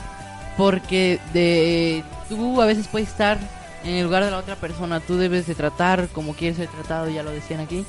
porque 0.57 1.19
de 1.33 2.03
tú 2.29 2.61
a 2.61 2.65
veces 2.65 2.87
puedes 2.87 3.07
estar 3.07 3.37
en 3.83 3.95
el 3.95 4.03
lugar 4.03 4.25
de 4.25 4.31
la 4.31 4.37
otra 4.37 4.55
persona, 4.55 4.99
tú 4.99 5.17
debes 5.17 5.47
de 5.47 5.55
tratar 5.55 6.07
como 6.09 6.33
quieres 6.33 6.57
ser 6.57 6.67
tratado, 6.67 7.09
ya 7.09 7.23
lo 7.23 7.31
decían 7.31 7.59
aquí, 7.59 7.85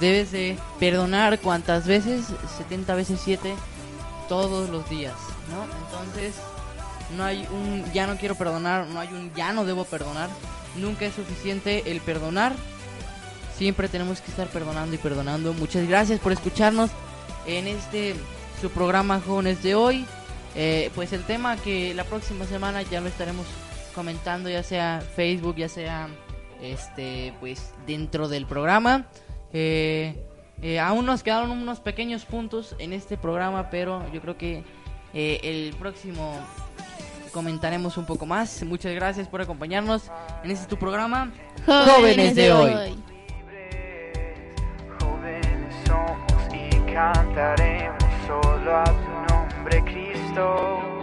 debes 0.00 0.32
de 0.32 0.58
perdonar 0.80 1.38
cuantas 1.40 1.86
veces, 1.86 2.26
70 2.58 2.94
veces 2.94 3.20
7 3.22 3.54
todos 4.28 4.70
los 4.70 4.88
días, 4.88 5.14
¿no? 5.50 5.64
Entonces, 5.86 6.34
no 7.16 7.24
hay 7.24 7.46
un 7.50 7.84
ya 7.92 8.06
no 8.06 8.16
quiero 8.16 8.34
perdonar, 8.34 8.86
no 8.86 9.00
hay 9.00 9.08
un 9.08 9.32
ya 9.34 9.52
no 9.52 9.64
debo 9.64 9.84
perdonar, 9.84 10.28
nunca 10.76 11.06
es 11.06 11.14
suficiente 11.14 11.90
el 11.90 12.00
perdonar 12.00 12.54
Siempre 13.56 13.88
tenemos 13.88 14.20
que 14.20 14.30
estar 14.30 14.48
perdonando 14.48 14.94
y 14.96 14.98
perdonando. 14.98 15.52
Muchas 15.52 15.86
gracias 15.88 16.18
por 16.18 16.32
escucharnos 16.32 16.90
en 17.46 17.68
este 17.68 18.14
su 18.60 18.68
programa 18.70 19.20
Jóvenes 19.20 19.62
de 19.62 19.76
hoy. 19.76 20.04
Eh, 20.56 20.90
pues 20.94 21.12
el 21.12 21.22
tema 21.22 21.56
que 21.56 21.94
la 21.94 22.04
próxima 22.04 22.46
semana 22.46 22.82
ya 22.82 23.00
lo 23.00 23.08
estaremos 23.08 23.46
comentando, 23.94 24.48
ya 24.48 24.64
sea 24.64 25.02
Facebook, 25.14 25.56
ya 25.56 25.68
sea 25.68 26.08
este 26.60 27.32
pues 27.38 27.72
dentro 27.86 28.28
del 28.28 28.44
programa. 28.44 29.06
Eh, 29.52 30.16
eh, 30.60 30.80
aún 30.80 31.06
nos 31.06 31.22
quedaron 31.22 31.52
unos 31.52 31.78
pequeños 31.78 32.24
puntos 32.24 32.74
en 32.80 32.92
este 32.92 33.16
programa, 33.16 33.70
pero 33.70 34.02
yo 34.12 34.20
creo 34.20 34.36
que 34.36 34.64
el 35.12 35.76
próximo 35.78 36.40
comentaremos 37.34 37.98
un 37.98 38.06
poco 38.06 38.24
más. 38.24 38.62
Muchas 38.62 38.94
gracias 38.94 39.28
por 39.28 39.42
acompañarnos 39.42 40.10
en 40.44 40.52
este 40.52 40.66
tu 40.66 40.78
programa 40.78 41.32
Jóvenes 41.66 42.34
de 42.36 42.52
hoy. 42.52 42.72
Jóvenes 45.00 45.74
somos 45.84 46.54
y 46.54 46.70
cantaremos 46.92 48.04
solo 48.26 48.76
a 48.76 48.84
tu 48.84 49.34
nombre, 49.34 49.82
Cristo. 49.82 50.93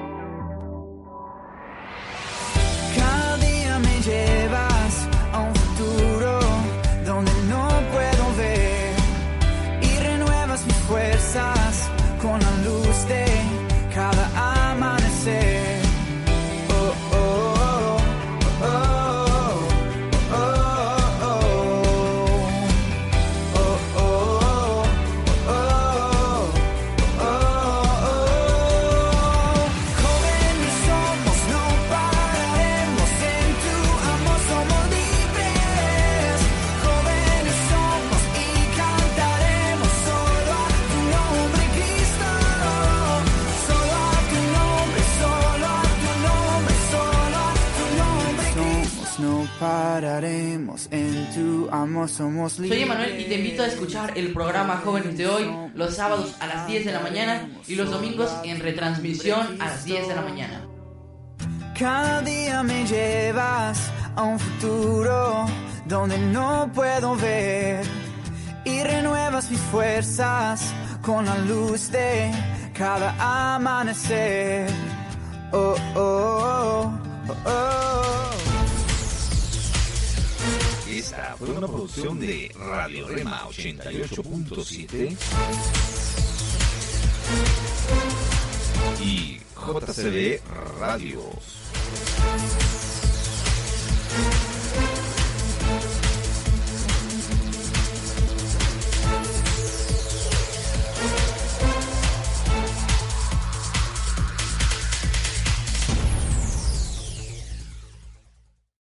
Pararemos. 50.01 50.87
En 50.89 51.29
tu 51.31 51.69
amor 51.71 52.09
somos 52.09 52.57
libres. 52.57 52.79
Soy 52.79 52.83
Emanuel 52.83 53.21
y 53.21 53.25
te 53.25 53.35
invito 53.35 53.61
a 53.61 53.67
escuchar 53.67 54.17
el 54.17 54.33
programa 54.33 54.81
Jóvenes 54.83 55.15
de 55.15 55.27
Hoy 55.27 55.51
los 55.75 55.95
sábados 55.95 56.35
a 56.39 56.47
las 56.47 56.67
10 56.67 56.85
de 56.85 56.91
la 56.91 57.01
mañana 57.01 57.47
y 57.67 57.75
los 57.75 57.91
domingos 57.91 58.31
en 58.43 58.59
retransmisión 58.59 59.61
a 59.61 59.65
las 59.65 59.85
10 59.85 60.07
de 60.07 60.15
la 60.15 60.21
mañana. 60.21 60.67
Cada 61.77 62.21
día 62.21 62.63
me 62.63 62.85
llevas 62.85 63.91
a 64.15 64.23
un 64.23 64.39
futuro 64.39 65.45
donde 65.85 66.17
no 66.17 66.71
puedo 66.73 67.15
ver 67.15 67.85
y 68.65 68.81
renuevas 68.81 69.51
mis 69.51 69.59
fuerzas 69.59 70.73
con 71.03 71.25
la 71.25 71.37
luz 71.39 71.91
de 71.91 72.31
cada 72.73 73.55
amanecer. 73.55 74.67
Oh, 75.51 75.75
oh, 75.95 75.99
oh, 75.99 76.91
oh, 77.27 77.35
oh. 77.45 78.30
Esta 81.11 81.35
fue 81.37 81.49
una 81.49 81.67
producción 81.67 82.21
de 82.21 82.49
Radio 82.57 83.05
Rema 83.05 83.41
88.7 83.49 85.17
y 89.03 89.41
JCB 89.53 90.39
Radios. 90.79 91.61